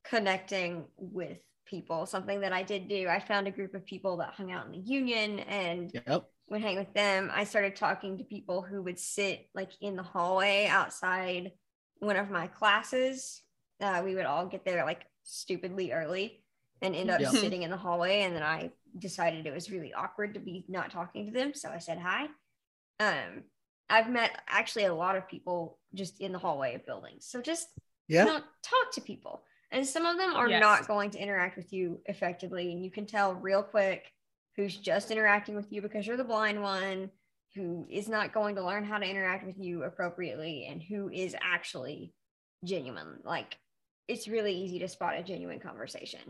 connecting 0.05 0.87
with 0.97 1.39
people. 1.67 2.07
Something 2.07 2.41
that 2.41 2.55
I 2.55 2.63
did 2.63 2.89
do. 2.89 3.09
I 3.09 3.21
found 3.21 3.47
a 3.47 3.51
group 3.51 3.75
of 3.75 3.85
people 3.85 4.17
that 4.19 4.33
hung 4.35 4.51
out 4.53 4.67
in 4.67 4.73
the 4.73 4.79
union 4.79 5.41
and 5.41 5.91
yep. 5.93 6.25
would 6.49 6.63
hang 6.63 6.77
with 6.77 6.93
them. 6.95 7.31
I 7.33 7.45
started 7.45 7.77
talking 7.77 8.17
to 8.19 8.25
people 8.25 8.63
who 8.63 8.83
would 8.83 8.99
sit 8.99 9.49
like 9.55 9.71
in 9.83 9.97
the 9.97 10.03
hallway 10.03 10.67
outside 10.67 11.53
one 11.99 12.17
of 12.17 12.31
my 12.31 12.47
classes. 12.47 13.43
Uh, 13.81 14.03
we 14.05 14.15
would 14.15 14.27
all 14.27 14.47
get 14.47 14.65
there 14.65 14.85
like 14.85 15.07
stupidly 15.23 15.93
early 15.93 16.43
and 16.83 16.95
end 16.95 17.11
up 17.11 17.21
Yep. 17.21 17.31
sitting 17.33 17.63
in 17.63 17.71
the 17.71 17.77
hallway. 17.77 18.23
And 18.23 18.35
then 18.35 18.43
I 18.43 18.71
decided 18.99 19.47
it 19.47 19.53
was 19.55 19.71
really 19.71 19.93
awkward 19.93 20.35
to 20.35 20.41
be 20.41 20.65
not 20.69 20.91
talking 20.91 21.27
to 21.27 21.33
them. 21.33 21.55
So 21.55 21.71
I 21.71 21.79
said 21.79 21.99
hi. 21.99 22.27
Um, 22.99 23.45
I've 23.89 24.11
met 24.11 24.43
actually 24.49 24.85
a 24.85 24.95
lot 24.95 25.17
of 25.17 25.29
people 25.29 25.79
just 25.95 26.21
in 26.21 26.33
the 26.33 26.39
hallway 26.39 26.75
of 26.75 26.87
buildings. 26.87 27.27
So 27.27 27.41
just 27.41 27.69
Yeah. 28.09 28.25
you 28.25 28.31
know, 28.31 28.41
talk 28.63 28.93
to 28.93 29.01
people. 29.01 29.45
And 29.73 29.87
some 29.87 30.05
of 30.05 30.17
them 30.17 30.35
are 30.35 30.49
Yes. 30.49 30.61
not 30.61 30.87
going 30.89 31.11
to 31.13 31.19
interact 31.19 31.57
with 31.57 31.73
you 31.73 32.03
effectively. 32.07 32.73
And 32.73 32.85
you 32.85 32.91
can 32.91 33.07
tell 33.07 33.35
real 33.35 33.63
quick 33.63 34.13
who's 34.57 34.77
just 34.77 35.11
interacting 35.11 35.55
with 35.55 35.73
you 35.73 35.81
because 35.81 36.07
you're 36.07 36.17
the 36.17 36.25
blind 36.25 36.61
one, 36.61 37.11
who 37.55 37.87
is 37.89 38.09
not 38.09 38.33
going 38.33 38.57
to 38.57 38.65
learn 38.65 38.85
how 38.85 38.99
to 38.99 39.07
interact 39.09 39.47
with 39.47 39.59
you 39.59 39.85
appropriately, 39.85 40.67
and 40.67 40.83
who 40.83 41.09
is 41.09 41.37
actually 41.41 42.13
genuine. 42.65 43.21
Like 43.25 43.57
it's 44.11 44.29
really 44.29 44.53
easy 44.55 44.79
to 44.81 44.89
spot 44.89 45.17
a 45.17 45.23
genuine 45.23 45.61
conversation 45.61 46.21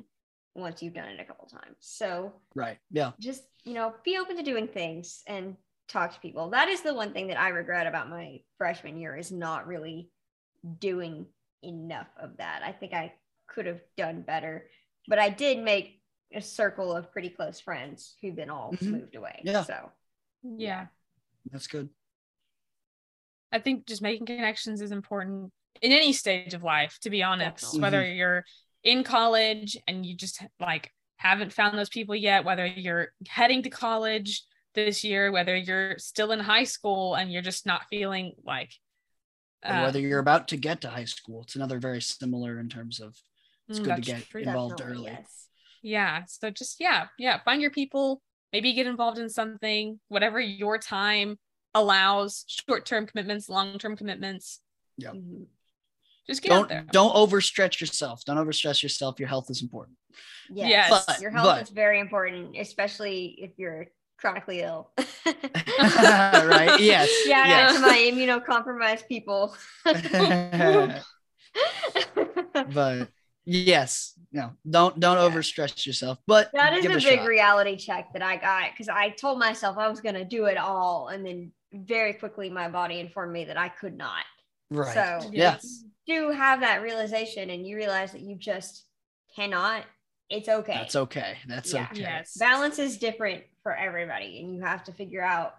once 0.55 0.83
you've 0.83 0.95
done 0.95 1.09
it 1.09 1.21
a 1.21 1.25
couple 1.25 1.47
times. 1.47 1.77
So 1.81 2.33
Right. 2.55 2.79
Yeah. 2.91 3.13
just 3.19 3.43
you 3.65 3.75
know 3.75 3.95
be 4.05 4.19
open 4.19 4.37
to 4.37 4.43
doing 4.43 4.69
things 4.69 5.23
and 5.27 5.57
talk 5.89 6.15
to 6.15 6.21
people 6.21 6.51
that 6.51 6.69
is 6.69 6.83
the 6.83 6.95
one 6.95 7.13
thing 7.13 7.27
that 7.27 7.39
i 7.41 7.49
regret 7.49 7.87
about 7.87 8.09
my 8.09 8.41
freshman 8.59 8.97
year 8.97 9.17
is 9.17 9.33
not 9.33 9.67
really 9.67 10.09
doing 10.79 11.27
enough 11.63 12.07
of 12.17 12.37
that 12.37 12.63
i 12.65 12.71
think 12.73 12.93
i 12.95 13.13
could 13.49 13.67
have 13.67 13.81
done 13.97 14.23
better 14.23 14.71
but 15.09 15.19
i 15.19 15.29
did 15.29 15.59
make 15.59 16.01
a 16.33 16.41
circle 16.41 16.95
of 16.97 17.11
pretty 17.13 17.29
close 17.29 17.59
friends 17.61 18.15
who 18.23 18.33
then 18.33 18.49
all 18.51 18.73
Mhm. 18.73 18.93
moved 18.93 19.17
away 19.17 19.41
Yeah. 19.45 19.65
so 19.65 19.91
yeah 20.43 20.87
That's 21.51 21.67
good. 21.67 21.89
I 23.53 23.59
think 23.59 23.87
just 23.87 24.01
making 24.01 24.27
connections 24.27 24.81
is 24.81 24.93
important 24.93 25.53
in 25.83 25.93
any 25.93 26.13
stage 26.13 26.55
of 26.55 26.63
life, 26.63 26.99
to 27.03 27.11
be 27.11 27.23
honest, 27.23 27.79
Definitely. 27.79 27.81
whether 27.81 28.15
you're 28.15 28.45
in 28.85 29.05
college 29.05 29.77
and 29.87 30.05
you 30.05 30.17
just 30.17 30.43
like 30.59 30.91
haven't 31.17 31.53
found 31.53 31.79
those 31.79 31.89
people 31.89 32.15
yet, 32.15 32.45
whether 32.45 32.67
you're 32.67 33.09
heading 33.29 33.63
to 33.63 33.71
college 33.71 34.43
this 34.75 35.05
year, 35.05 35.33
whether 35.33 35.57
you're 35.57 35.99
still 35.99 36.33
in 36.33 36.41
high 36.41 36.65
school 36.65 37.15
and 37.15 37.33
you're 37.33 37.43
just 37.43 37.67
not 37.67 37.83
feeling 37.91 38.33
like 38.45 38.71
uh, 39.63 39.83
whether 39.83 39.99
you're 40.01 40.19
about 40.21 40.49
to 40.49 40.57
get 40.57 40.81
to 40.81 40.89
high 40.89 41.05
school, 41.05 41.43
it's 41.43 41.57
another 41.57 41.79
very 41.79 42.01
similar 42.01 42.59
in 42.59 42.69
terms 42.69 43.01
of 43.01 43.15
it's 43.69 43.79
mm, 43.79 43.85
good 43.85 43.97
to 43.97 44.03
get 44.03 44.29
true. 44.29 44.43
involved 44.43 44.79
definitely, 44.79 45.07
early. 45.07 45.13
yes. 45.13 45.47
Yeah. 45.83 46.23
So 46.27 46.51
just 46.51 46.81
yeah, 46.81 47.07
yeah, 47.19 47.41
find 47.45 47.61
your 47.61 47.71
people, 47.71 48.23
maybe 48.53 48.73
get 48.73 48.87
involved 48.87 49.19
in 49.19 49.29
something, 49.29 50.01
whatever 50.09 50.41
your 50.41 50.79
time 50.79 51.39
allows, 51.75 52.45
short-term 52.49 53.07
commitments, 53.07 53.49
long-term 53.49 53.97
commitments. 53.97 54.61
Yep. 54.99 55.15
Mhm. 55.15 55.47
Just 56.31 56.43
get 56.43 56.51
don't 56.51 56.63
out 56.63 56.69
there. 56.69 56.87
don't 56.93 57.13
overstretch 57.15 57.81
yourself. 57.81 58.25
Don't 58.25 58.37
overstress 58.37 58.85
yourself. 58.85 59.19
Your 59.19 59.29
health 59.29 59.51
is 59.51 59.63
important. 59.63 59.97
Yes. 60.49 60.71
Yes. 60.71 61.05
But- 61.07 61.21
Your 61.21 61.33
health 61.33 61.47
but- 61.47 61.63
is 61.63 61.71
very 61.71 61.99
important, 61.99 62.57
especially 62.57 63.37
if 63.39 63.51
you're 63.57 63.87
chronically 64.17 64.61
ill. 64.61 64.93
right? 65.27 66.79
Yes. 66.81 67.11
Yeah. 67.27 67.49
yes. 67.49 67.75
to 67.75 67.81
my 67.81 67.97
immunocompromised 67.97 69.09
people. 69.09 69.57
but 72.73 73.09
yes, 73.45 74.15
no, 74.31 74.53
don't 74.69 75.01
don't 75.01 75.17
Yeah. 75.17 75.37
overstress 75.37 75.85
yourself. 75.85 76.19
But 76.29 76.51
that 76.53 76.75
is 76.75 76.83
give 76.83 76.93
a 76.93 76.95
big 76.95 77.19
shot. 77.19 77.27
reality 77.27 77.77
check 77.77 78.13
that 78.13 78.23
I 78.23 78.37
got 78.37 78.71
because 78.71 78.89
I 78.89 79.11
told 79.11 79.41
myself 79.41 79.79
I 79.79 79.89
was 79.89 80.01
going 80.01 80.15
to 80.15 80.25
do 80.25 80.45
it 80.45 80.57
all. 80.57 81.09
And 81.09 81.27
then 81.27 81.51
very 81.73 82.13
quickly, 82.13 82.51
my 82.51 82.69
body 82.69 83.01
informed 83.01 83.33
me 83.33 83.47
that 83.47 83.57
I 83.57 83.69
could 83.69 83.97
not. 83.97 84.23
Right. 84.71 84.95
So, 84.95 85.31
yes, 85.33 85.85
do 86.07 86.31
have 86.31 86.61
that 86.61 86.83
realization 86.83 87.51
and 87.51 87.67
you 87.67 87.77
realize 87.77 88.13
that 88.13 88.23
you 88.23 88.37
just 88.37 88.85
cannot, 89.35 89.85
it's 90.29 90.49
okay. 90.49 90.75
that's 90.75 90.97
okay. 90.97 91.39
That's 91.47 91.73
Yeah. 91.73 91.89
okay. 91.91 92.01
Yes. 92.03 92.37
Balance 92.39 92.79
is 92.79 92.99
different 92.99 93.45
for 93.63 93.75
everybody, 93.75 94.41
and 94.41 94.55
you 94.55 94.63
have 94.63 94.85
to 94.85 94.93
figure 94.93 95.23
out 95.23 95.55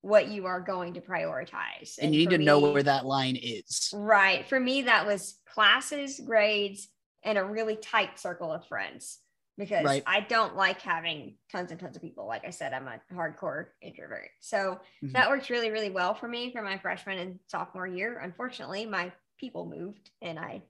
what 0.00 0.28
you 0.28 0.46
are 0.46 0.60
going 0.60 0.94
to 0.94 1.00
prioritize. 1.00 1.98
And 2.00 2.12
you 2.14 2.20
need 2.20 2.30
for 2.30 2.38
to 2.38 2.44
know 2.44 2.58
where 2.58 2.82
that 2.82 3.04
line 3.06 3.36
is. 3.40 3.90
Right. 3.94 4.48
For 4.48 4.58
me, 4.58 4.82
that 4.82 5.06
was 5.06 5.38
classes, 5.46 6.20
grades, 6.24 6.88
and 7.24 7.38
a 7.38 7.44
really 7.44 7.76
tight 7.76 8.18
circle 8.18 8.52
of 8.52 8.66
friends 8.66 9.18
because 9.58 9.84
Right. 9.84 10.04
I 10.06 10.20
don't 10.20 10.56
like 10.56 10.80
having 10.80 11.36
tons 11.50 11.70
and 11.70 11.78
tons 11.80 11.96
of 11.96 12.02
people. 12.02 12.26
Like 12.26 12.44
I 12.46 12.50
said, 12.50 12.72
I'm 12.72 12.88
a 12.88 13.00
hardcore 13.14 13.66
introvert. 13.82 14.30
So 14.40 14.80
Mhm. 15.02 15.12
that 15.14 15.28
worked 15.28 15.50
really, 15.50 15.70
really 15.70 15.90
well 15.90 16.14
for 16.14 16.28
me 16.28 16.52
for 16.52 16.62
my 16.62 16.78
freshman 16.78 17.18
and 17.18 17.38
sophomore 17.48 17.86
year. 17.86 18.18
Unfortunately, 18.18 18.86
my 18.86 19.12
people 19.38 19.66
moved 19.66 20.10
and 20.22 20.38
I 20.38 20.62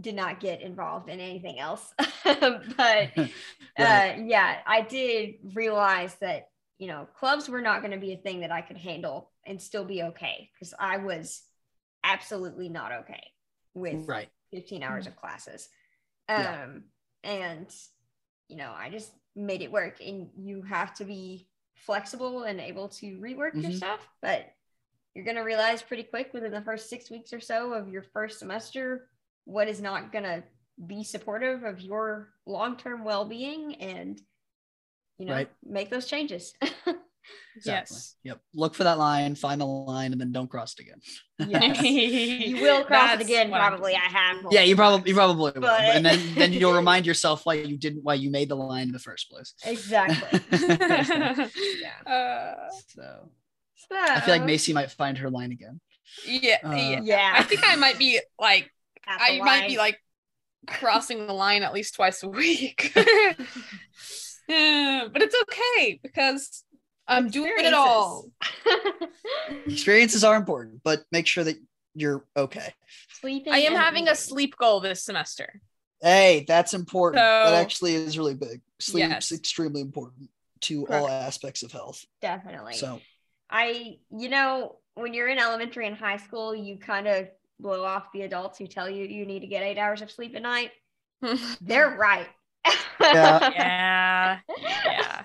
did 0.00 0.14
not 0.14 0.40
get 0.40 0.60
involved 0.60 1.08
in 1.08 1.20
anything 1.20 1.58
else. 1.58 1.94
but 2.24 3.08
uh, 3.78 4.12
yeah, 4.24 4.58
I 4.66 4.82
did 4.82 5.36
realize 5.54 6.14
that, 6.16 6.48
you 6.78 6.88
know, 6.88 7.06
clubs 7.18 7.48
were 7.48 7.62
not 7.62 7.80
going 7.80 7.92
to 7.92 7.98
be 7.98 8.12
a 8.12 8.18
thing 8.18 8.40
that 8.40 8.52
I 8.52 8.60
could 8.60 8.76
handle 8.76 9.30
and 9.46 9.60
still 9.60 9.84
be 9.84 10.02
okay 10.02 10.50
because 10.54 10.74
I 10.78 10.98
was 10.98 11.42
absolutely 12.04 12.68
not 12.68 12.92
okay 12.92 13.22
with 13.74 13.98
right. 14.06 14.28
15 14.52 14.82
hours 14.82 15.06
of 15.06 15.16
classes. 15.16 15.68
Yeah. 16.36 16.56
Um, 16.64 16.84
and, 17.24 17.68
you 18.48 18.56
know, 18.56 18.72
I 18.76 18.90
just 18.90 19.12
made 19.34 19.62
it 19.62 19.72
work. 19.72 20.00
And 20.04 20.28
you 20.36 20.62
have 20.62 20.94
to 20.94 21.04
be 21.04 21.48
flexible 21.74 22.44
and 22.44 22.60
able 22.60 22.88
to 22.88 23.18
rework 23.18 23.62
your 23.62 23.70
Mhm. 23.70 23.76
stuff. 23.78 24.08
But 24.22 24.52
you're 25.14 25.24
going 25.24 25.36
to 25.36 25.42
realize 25.42 25.82
pretty 25.82 26.02
quick 26.04 26.32
within 26.32 26.52
the 26.52 26.62
first 26.62 26.88
six 26.90 27.10
weeks 27.10 27.32
or 27.32 27.40
so 27.40 27.72
of 27.72 27.88
your 27.88 28.02
first 28.02 28.38
semester 28.38 29.08
what 29.44 29.68
is 29.68 29.80
not 29.80 30.12
going 30.12 30.24
to 30.24 30.42
be 30.86 31.02
supportive 31.04 31.62
of 31.62 31.80
your 31.80 32.34
long 32.46 32.76
term 32.76 33.04
well 33.04 33.24
being 33.24 33.76
and, 33.76 34.20
you 35.18 35.26
know, 35.26 35.34
Right. 35.34 35.48
make 35.64 35.88
those 35.90 36.06
changes. 36.06 36.54
Exactly. 37.56 37.94
Yes. 37.96 38.16
Yep. 38.24 38.40
Look 38.54 38.74
for 38.74 38.84
that 38.84 38.98
line, 38.98 39.34
find 39.34 39.60
the 39.60 39.64
line, 39.66 40.12
and 40.12 40.20
then 40.20 40.32
don't 40.32 40.48
cross 40.50 40.74
it 40.78 40.82
again. 40.82 41.00
yes. 41.50 41.82
you 42.48 42.60
will 42.62 42.84
cross 42.84 43.14
it 43.14 43.20
again, 43.22 43.50
what 43.50 43.58
probably. 43.60 43.94
I 43.94 43.98
have. 43.98 44.46
Yeah, 44.50 44.62
you 44.62 44.76
probably 44.76 45.10
you 45.10 45.16
times. 45.16 45.34
probably 45.36 45.60
will. 45.60 45.68
And 45.70 46.04
then 46.04 46.34
then 46.34 46.52
you'll 46.52 46.74
remind 46.76 47.06
yourself 47.06 47.46
why 47.46 47.54
you 47.54 47.76
didn't 47.78 48.04
why 48.04 48.14
you 48.14 48.30
made 48.30 48.48
the 48.48 48.56
line 48.56 48.88
in 48.88 48.92
the 48.92 48.98
first 48.98 49.30
place. 49.30 49.54
Exactly. 49.64 50.40
yeah. 50.52 52.10
Uh, 52.12 52.70
So 52.88 53.30
So, 53.74 53.96
I 53.96 54.20
feel 54.20 54.34
like 54.34 54.44
Macy 54.44 54.72
might 54.72 54.90
find 54.90 55.16
her 55.18 55.30
line 55.30 55.52
again. 55.52 55.80
yeah. 56.26 56.58
Uh, 56.64 56.72
yeah. 56.74 57.00
Yeah. 57.02 57.34
I 57.38 57.42
think 57.42 57.62
I 57.64 57.76
might 57.76 57.98
be 57.98 58.20
like 58.38 58.70
I 59.06 59.38
the 59.38 59.44
might 59.44 59.68
be 59.68 59.76
like 59.78 59.98
crossing 60.66 61.26
the 61.26 61.32
line 61.32 61.62
at 61.62 61.72
least 61.72 61.94
twice 61.94 62.22
a 62.22 62.28
week. 62.28 62.92
yeah, 64.48 65.04
but 65.12 65.22
it's 65.22 65.36
okay 65.42 66.00
because 66.02 66.64
Um, 67.08 67.24
I'm 67.24 67.30
doing 67.30 67.52
it 67.58 67.72
all. 67.74 68.30
Experiences 69.66 70.24
are 70.24 70.36
important, 70.36 70.80
but 70.82 71.04
make 71.12 71.26
sure 71.26 71.44
that 71.44 71.56
you're 71.94 72.24
okay. 72.36 72.74
Sleeping. 73.20 73.52
I 73.52 73.58
am 73.58 73.72
and 73.74 73.82
having 73.82 74.08
a 74.08 74.14
sleep 74.14 74.56
goal 74.56 74.80
this 74.80 75.02
semester. 75.02 75.60
Hey, 76.02 76.44
that's 76.46 76.74
important. 76.74 77.16
that 77.22 77.54
actually 77.54 77.94
is 77.94 78.18
really 78.18 78.34
big. 78.34 78.60
Sleep's 78.80 79.08
Yes. 79.08 79.32
extremely 79.32 79.80
important 79.80 80.28
to 80.62 80.86
all 80.88 81.08
aspects 81.08 81.62
of 81.62 81.72
health. 81.72 82.04
Definitely. 82.20 82.74
So 82.74 83.00
I, 83.48 83.98
you 84.10 84.28
know, 84.28 84.76
when 84.94 85.14
you're 85.14 85.28
in 85.28 85.38
elementary 85.38 85.86
and 85.86 85.96
high 85.96 86.16
school, 86.18 86.54
you 86.54 86.76
kind 86.78 87.06
of 87.06 87.28
blow 87.60 87.84
off 87.84 88.12
the 88.12 88.22
adults 88.22 88.58
who 88.58 88.66
tell 88.66 88.90
you 88.90 89.04
you 89.06 89.24
need 89.24 89.40
to 89.40 89.46
get 89.46 89.62
eight 89.62 89.78
hours 89.78 90.02
of 90.02 90.10
sleep 90.10 90.34
a 90.34 90.40
night. 90.40 90.70
They're 91.60 91.96
right. 91.96 92.28
yeah. 93.00 94.38
Yeah. 94.58 95.22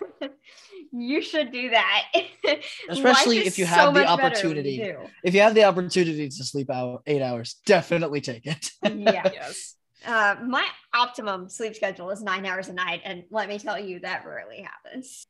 You 0.91 1.21
should 1.21 1.51
do 1.51 1.69
that. 1.69 2.11
Especially 2.89 3.39
if 3.39 3.47
is 3.47 3.59
you 3.59 3.65
so 3.65 3.71
have 3.71 3.93
the 3.93 4.01
much 4.01 4.07
better 4.07 4.23
when 4.23 4.31
opportunity. 4.31 4.71
you 4.73 4.97
if 5.23 5.33
you 5.33 5.41
have 5.41 5.53
the 5.55 5.63
opportunity 5.63 6.27
to 6.29 6.43
sleep 6.43 6.69
out 6.69 7.03
eight 7.07 7.21
hours, 7.21 7.55
definitely 7.65 8.21
take 8.21 8.45
it. 8.45 8.71
yeah. 8.83 9.29
yes. 9.33 9.75
Uh, 10.05 10.35
my 10.45 10.67
optimum 10.93 11.47
sleep 11.47 11.75
schedule 11.75 12.09
is 12.09 12.21
nine 12.21 12.45
hours 12.45 12.67
a 12.69 12.73
night, 12.73 13.01
and 13.05 13.23
let 13.29 13.47
me 13.47 13.59
tell 13.59 13.79
you, 13.79 13.99
that 13.99 14.25
rarely 14.25 14.61
happens. 14.61 15.27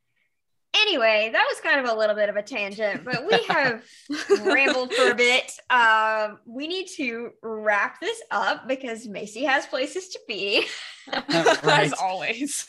Anyway, 0.74 1.30
that 1.34 1.45
was 1.49 1.59
kind 1.59 1.86
of 1.86 1.93
a 1.93 1.99
little 1.99 2.16
bit 2.16 2.30
of 2.30 2.38
a 2.38 2.41
tangent, 2.41 3.03
but 3.03 3.28
we 3.30 3.43
have 3.49 3.84
rambled 4.45 4.93
for 4.93 5.12
a 5.12 5.16
bit. 5.16 5.51
Um, 5.70 6.39
we 6.45 6.66
need 6.68 6.88
to 6.95 7.32
wrap 7.43 7.99
this 7.99 8.22
up 8.32 8.70
because 8.70 9.05
Macy 9.05 9.43
has 9.43 9.66
places 9.66 10.07
to 10.09 10.20
be, 10.30 10.66
Right. 11.12 11.84
As 11.84 11.93
always. 11.93 12.66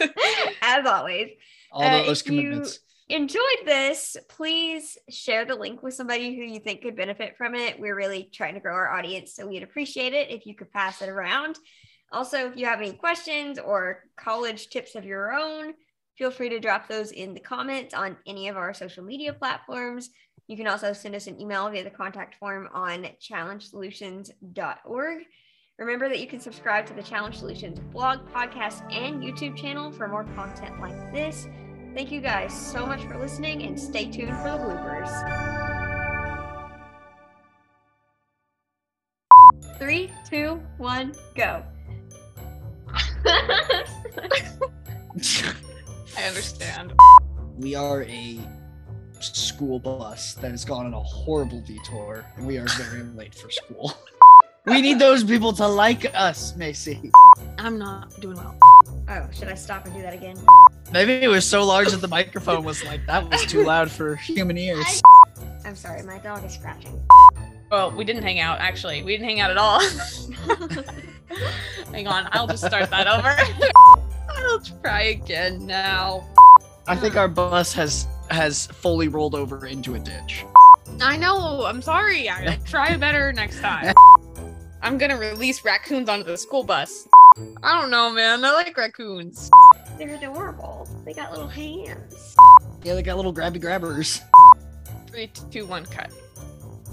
as 0.63 0.85
always. 0.85 1.29
All 1.73 1.83
Uh, 1.83 2.05
those 2.05 2.21
if 2.23 2.29
you- 2.31 2.41
commitments. 2.43 2.79
Enjoyed 3.09 3.67
this, 3.67 4.17
please 4.29 4.97
share 5.11 5.45
the 5.45 5.55
link 5.57 5.83
with 5.83 5.93
somebody 5.93 6.35
who 6.35 6.43
you 6.45 6.61
think 6.61 6.81
could 6.83 6.97
benefit 6.97 7.37
from 7.37 7.55
it. 7.55 7.79
We're 7.79 7.95
really 7.97 8.31
trying 8.33 8.55
to 8.55 8.61
grow 8.61 8.75
our 8.75 8.91
audience, 8.91 9.35
so 9.35 9.47
we'd 9.47 9.63
appreciate 9.65 10.15
it 10.15 10.31
if 10.31 10.47
you 10.47 10.55
could 10.55 10.71
pass 10.73 11.03
it 11.03 11.11
around. 11.11 11.59
Also, 12.11 12.49
if 12.49 12.57
you 12.57 12.65
have 12.65 12.81
any 12.81 12.93
questions 12.93 13.59
or 13.59 14.05
college 14.17 14.71
tips 14.71 14.95
of 14.95 15.05
your 15.05 15.31
own, 15.33 15.75
feel 16.17 16.31
free 16.31 16.49
to 16.51 16.61
drop 16.61 16.89
those 16.89 17.11
in 17.11 17.35
the 17.35 17.41
comments 17.41 17.93
on 17.93 18.17
any 18.27 18.49
of 18.49 18.57
our 18.57 18.73
social 18.73 19.05
media 19.05 19.35
platforms. 19.35 20.09
You 20.47 20.57
can 20.57 20.69
also 20.69 20.93
send 20.95 21.15
us 21.15 21.27
an 21.27 21.39
email 21.41 21.69
via 21.71 21.85
the 21.85 21.91
contact 21.91 22.37
form 22.37 22.69
on 22.73 23.07
challengesolutions.org. 23.21 25.23
Remember 25.79 26.09
that 26.09 26.21
you 26.21 26.27
can 26.29 26.41
subscribe 26.41 26.87
to 26.87 26.95
the 26.95 27.03
Challenge 27.03 27.37
Solutions 27.37 27.79
blog, 27.93 28.21
podcast, 28.29 28.81
and 28.93 29.23
YouTube 29.23 29.57
channel 29.57 29.91
for 29.91 30.07
more 30.09 30.25
content 30.35 30.79
like 30.81 31.13
this. 31.13 31.47
Thank 31.95 32.11
you 32.11 32.23
guys 32.23 32.55
so 32.55 32.87
much 32.87 33.03
for 33.03 33.19
listening 33.19 33.65
and 33.65 33.79
stay 33.79 34.11
tuned 34.11 34.35
for 34.39 34.45
the 34.45 34.57
bloopers. 34.57 35.13
Three, 39.79 40.11
two, 40.29 40.63
one, 40.79 41.15
go. 41.35 41.63
I 46.17 46.25
understand. 46.27 46.95
we 47.59 47.75
are 47.75 48.05
a 48.05 48.41
school 49.21 49.79
bus 49.79 50.33
that 50.35 50.51
has 50.51 50.65
gone 50.65 50.87
on 50.87 50.95
a 50.95 51.01
horrible 51.01 51.61
detour 51.61 52.25
and 52.37 52.47
we 52.47 52.57
are 52.57 52.67
very 52.79 53.03
late 53.15 53.35
for 53.35 53.51
school. 53.51 53.93
we 54.67 54.81
need 54.81 54.99
those 54.99 55.23
people 55.23 55.53
to 55.53 55.67
like 55.67 56.11
us, 56.15 56.57
Macy. 56.57 57.13
I'm 57.59 57.79
not 57.79 58.19
doing 58.21 58.39
well. 58.39 58.57
Oh, 59.13 59.29
should 59.33 59.49
I 59.49 59.55
stop 59.55 59.87
and 59.87 59.95
do 59.95 60.03
that 60.03 60.15
again? 60.15 60.37
Maybe 60.93 61.15
it 61.15 61.29
was 61.29 61.47
so 61.47 61.65
large 61.65 61.91
that 61.91 62.01
the 62.01 62.09
microphone 62.09 62.65
was 62.65 62.85
like, 62.85 63.07
that 63.07 63.29
was 63.29 63.45
too 63.47 63.65
loud 63.65 63.91
for 63.91 64.17
human 64.17 64.59
ears. 64.59 65.03
I'm 65.65 65.77
sorry, 65.77 66.03
my 66.03 66.19
dog 66.19 66.45
is 66.45 66.55
scratching. 66.55 67.01
Well, 67.71 67.91
we 67.93 68.05
didn't 68.05 68.23
hang 68.23 68.41
out, 68.41 68.61
actually. 68.61 69.03
We 69.03 69.13
didn't 69.13 69.29
hang 69.29 69.41
out 69.41 69.51
at 69.51 69.57
all. 69.57 69.81
hang 71.93 72.07
on, 72.07 72.29
I'll 72.33 72.47
just 72.47 72.65
start 72.65 72.91
that 72.91 73.07
over. 73.07 73.37
I'll 74.29 74.61
try 74.61 75.03
again 75.03 75.67
now. 75.67 76.27
I 76.87 76.97
think 76.97 77.17
our 77.17 77.29
bus 77.29 77.73
has 77.75 78.09
has 78.31 78.67
fully 78.67 79.09
rolled 79.09 79.35
over 79.35 79.67
into 79.67 79.95
a 79.95 79.99
ditch. 79.99 80.45
I 81.01 81.17
know, 81.17 81.65
I'm 81.65 81.81
sorry. 81.81 82.29
I'll 82.29 82.57
try 82.67 82.97
better 82.97 83.33
next 83.33 83.61
time. 83.61 83.95
I'm 84.83 84.99
gonna 84.99 85.17
release 85.17 85.65
raccoons 85.65 86.09
onto 86.09 86.25
the 86.25 86.37
school 86.37 86.65
bus. 86.65 87.09
I 87.63 87.81
don't 87.81 87.91
know, 87.91 88.11
man. 88.11 88.45
I 88.45 88.53
like 88.53 88.77
raccoons. 88.77 89.51
They're 89.99 90.15
adorable. 90.15 90.89
They 91.05 91.13
got 91.15 91.31
little 91.31 91.49
hands. 91.49 92.35
Yeah, 92.83 92.95
they 92.95 93.03
got 93.03 93.17
little 93.17 93.33
grabby 93.35 93.61
grabbers. 93.61 94.21
Three, 95.07 95.29
two, 95.51 95.67
one, 95.67 95.85
cut. 95.87 96.11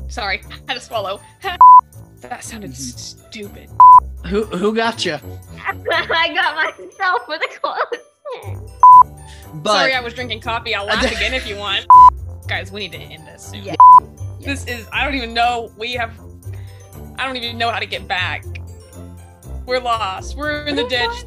Sorry, 0.08 0.42
I 0.52 0.56
had 0.68 0.74
to 0.76 0.82
swallow. 0.82 1.20
that 2.22 2.44
sounded 2.44 2.72
Mhm. 2.72 2.76
stupid. 2.76 3.70
Who 4.28 4.44
who 4.46 4.76
got 4.76 5.06
you? 5.06 5.14
I 5.58 6.34
got 6.34 6.56
myself 6.56 7.28
with 7.28 7.42
a 7.42 7.60
close. 7.60 8.58
But 9.56 9.72
Sorry, 9.72 9.94
I 9.96 10.02
was 10.02 10.14
drinking 10.14 10.42
coffee. 10.42 10.76
I'll 10.76 10.86
laugh 10.86 11.04
again 11.12 11.34
if 11.34 11.48
you 11.48 11.56
want. 11.56 11.86
Guys, 12.48 12.72
we 12.72 12.82
need 12.82 12.92
to 12.92 12.98
end 13.00 13.26
this. 13.28 13.46
soon. 13.46 13.64
Yeah. 13.64 13.76
This 14.40 14.66
is, 14.66 14.88
I 14.92 15.04
don't 15.04 15.16
even 15.16 15.34
know. 15.34 15.72
We 15.78 15.94
have, 15.94 16.14
I 17.18 17.26
don't 17.26 17.36
even 17.38 17.58
know 17.58 17.72
how 17.72 17.80
to 17.80 17.86
get 17.86 18.08
back. 18.08 18.44
We're 19.70 19.80
lost. 19.80 20.36
We're 20.36 20.66
in 20.66 20.76
the 20.76 20.88
ditch. 20.88 21.26